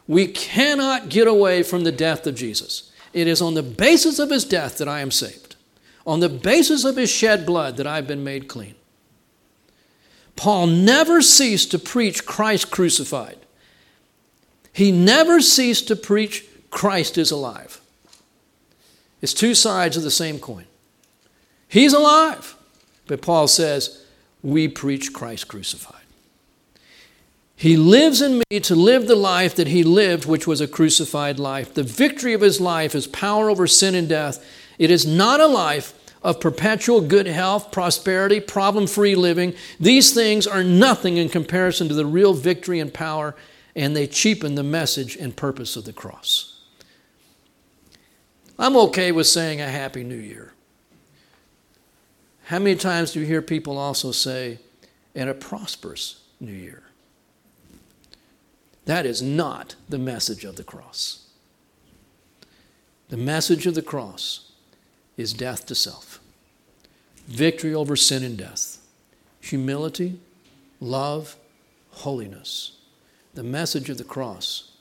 We 0.06 0.26
cannot 0.28 1.08
get 1.08 1.26
away 1.26 1.62
from 1.62 1.84
the 1.84 1.92
death 1.92 2.26
of 2.26 2.36
Jesus. 2.36 2.92
It 3.12 3.26
is 3.26 3.42
on 3.42 3.54
the 3.54 3.62
basis 3.62 4.18
of 4.18 4.30
his 4.30 4.44
death 4.44 4.78
that 4.78 4.88
I 4.88 5.00
am 5.00 5.10
saved 5.10 5.50
on 6.06 6.20
the 6.20 6.28
basis 6.28 6.84
of 6.84 6.96
his 6.96 7.10
shed 7.10 7.46
blood 7.46 7.76
that 7.76 7.86
I've 7.86 8.06
been 8.06 8.24
made 8.24 8.48
clean. 8.48 8.74
Paul 10.36 10.66
never 10.68 11.20
ceased 11.20 11.70
to 11.72 11.78
preach 11.78 12.24
Christ 12.24 12.70
crucified. 12.70 13.38
He 14.72 14.92
never 14.92 15.40
ceased 15.40 15.88
to 15.88 15.96
preach 15.96 16.44
Christ 16.70 17.18
is 17.18 17.30
alive. 17.30 17.80
It's 19.20 19.34
two 19.34 19.54
sides 19.54 19.96
of 19.96 20.02
the 20.02 20.10
same 20.10 20.38
coin. 20.38 20.64
He's 21.68 21.92
alive. 21.92 22.56
But 23.06 23.22
Paul 23.22 23.48
says, 23.48 24.04
we 24.42 24.68
preach 24.68 25.12
Christ 25.12 25.48
crucified. 25.48 25.96
He 27.56 27.76
lives 27.76 28.22
in 28.22 28.38
me 28.50 28.60
to 28.60 28.74
live 28.74 29.06
the 29.06 29.16
life 29.16 29.54
that 29.56 29.66
he 29.66 29.82
lived, 29.82 30.24
which 30.24 30.46
was 30.46 30.62
a 30.62 30.68
crucified 30.68 31.38
life. 31.38 31.74
The 31.74 31.82
victory 31.82 32.32
of 32.32 32.40
his 32.40 32.58
life 32.58 32.94
is 32.94 33.06
power 33.06 33.50
over 33.50 33.66
sin 33.66 33.94
and 33.94 34.08
death. 34.08 34.42
It 34.78 34.90
is 34.90 35.06
not 35.06 35.40
a 35.40 35.46
life 35.46 35.92
of 36.22 36.40
perpetual 36.40 37.00
good 37.00 37.26
health, 37.26 37.72
prosperity, 37.72 38.40
problem 38.40 38.86
free 38.86 39.14
living. 39.14 39.54
These 39.78 40.12
things 40.12 40.46
are 40.46 40.62
nothing 40.62 41.16
in 41.16 41.28
comparison 41.28 41.88
to 41.88 41.94
the 41.94 42.06
real 42.06 42.34
victory 42.34 42.78
and 42.78 42.92
power 42.92 43.34
and 43.74 43.94
they 43.94 44.06
cheapen 44.06 44.54
the 44.54 44.62
message 44.62 45.16
and 45.16 45.36
purpose 45.36 45.76
of 45.76 45.84
the 45.84 45.92
cross. 45.92 46.60
I'm 48.58 48.76
okay 48.76 49.12
with 49.12 49.26
saying 49.26 49.60
a 49.60 49.68
Happy 49.68 50.04
New 50.04 50.16
Year. 50.16 50.52
How 52.44 52.58
many 52.58 52.76
times 52.76 53.12
do 53.12 53.20
you 53.20 53.26
hear 53.26 53.42
people 53.42 53.78
also 53.78 54.12
say, 54.12 54.58
and 55.14 55.30
a 55.30 55.34
prosperous 55.34 56.24
New 56.40 56.52
Year? 56.52 56.82
That 58.86 59.06
is 59.06 59.22
not 59.22 59.76
the 59.88 59.98
message 59.98 60.44
of 60.44 60.56
the 60.56 60.64
cross. 60.64 61.28
The 63.08 63.16
message 63.16 63.66
of 63.66 63.74
the 63.74 63.82
cross 63.82 64.49
is 65.20 65.34
death 65.34 65.66
to 65.66 65.74
self, 65.74 66.18
victory 67.26 67.74
over 67.74 67.94
sin 67.94 68.24
and 68.24 68.38
death, 68.38 68.78
humility, 69.40 70.18
love, 70.80 71.36
holiness. 71.90 72.78
The 73.34 73.42
message 73.42 73.90
of 73.90 73.98
the 73.98 74.04
cross 74.04 74.72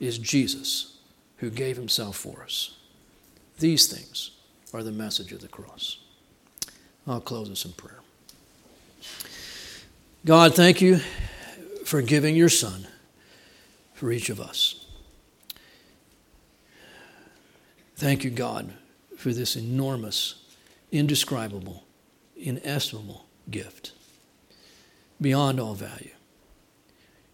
is 0.00 0.18
Jesus 0.18 0.98
who 1.36 1.48
gave 1.48 1.76
himself 1.76 2.16
for 2.16 2.42
us. 2.42 2.76
These 3.60 3.86
things 3.86 4.32
are 4.72 4.82
the 4.82 4.90
message 4.90 5.32
of 5.32 5.40
the 5.40 5.48
cross. 5.48 5.98
I'll 7.06 7.20
close 7.20 7.48
us 7.48 7.64
in 7.64 7.72
prayer. 7.72 8.00
God, 10.26 10.56
thank 10.56 10.80
you 10.80 10.98
for 11.84 12.02
giving 12.02 12.34
your 12.34 12.48
Son 12.48 12.88
for 13.92 14.10
each 14.10 14.28
of 14.28 14.40
us. 14.40 14.84
Thank 17.96 18.24
you, 18.24 18.30
God, 18.30 18.72
for 19.24 19.32
this 19.32 19.56
enormous, 19.56 20.34
indescribable, 20.92 21.82
inestimable 22.36 23.24
gift 23.50 23.92
beyond 25.18 25.58
all 25.58 25.72
value. 25.72 26.10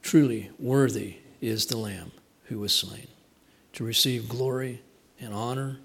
Truly 0.00 0.52
worthy 0.60 1.16
is 1.40 1.66
the 1.66 1.76
Lamb 1.76 2.12
who 2.44 2.60
was 2.60 2.72
slain 2.72 3.08
to 3.72 3.82
receive 3.82 4.28
glory 4.28 4.82
and 5.20 5.34
honor 5.34 5.80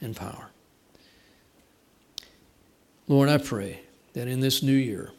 and 0.00 0.16
power. 0.16 0.48
Lord, 3.06 3.28
I 3.28 3.36
pray 3.36 3.82
that 4.14 4.28
in 4.28 4.40
this 4.40 4.62
new 4.62 4.72
year 4.72 5.12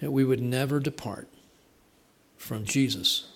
that 0.00 0.12
we 0.12 0.24
would 0.24 0.40
never 0.40 0.78
depart 0.78 1.26
from 2.36 2.64
Jesus 2.64 3.32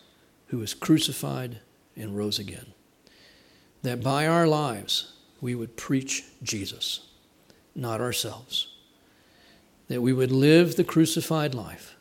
who 0.51 0.59
was 0.59 0.73
crucified 0.73 1.59
and 1.97 2.17
rose 2.17 2.39
again. 2.39 2.75
That 3.83 4.05
by 4.05 4.29
our 4.29 4.47
lives 4.47 5.15
we 5.41 5.55
would 5.55 5.77
preach 5.77 6.25
Jesus, 6.43 7.01
not 7.75 8.01
ourselves. 8.01 8.69
That 9.89 10.03
we 10.03 10.13
would 10.13 10.31
live 10.31 10.77
the 10.77 10.85
crucified 10.85 11.55
life 11.55 11.97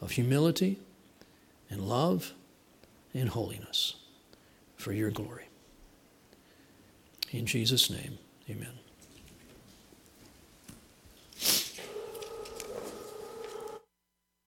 of 0.00 0.12
humility 0.12 0.78
and 1.70 1.88
love 1.88 2.32
and 3.12 3.28
holiness 3.28 3.96
for 4.76 4.92
your 4.92 5.10
glory. 5.10 5.48
In 7.32 7.46
Jesus' 7.46 7.90
name, 7.90 8.18
amen. 8.48 8.85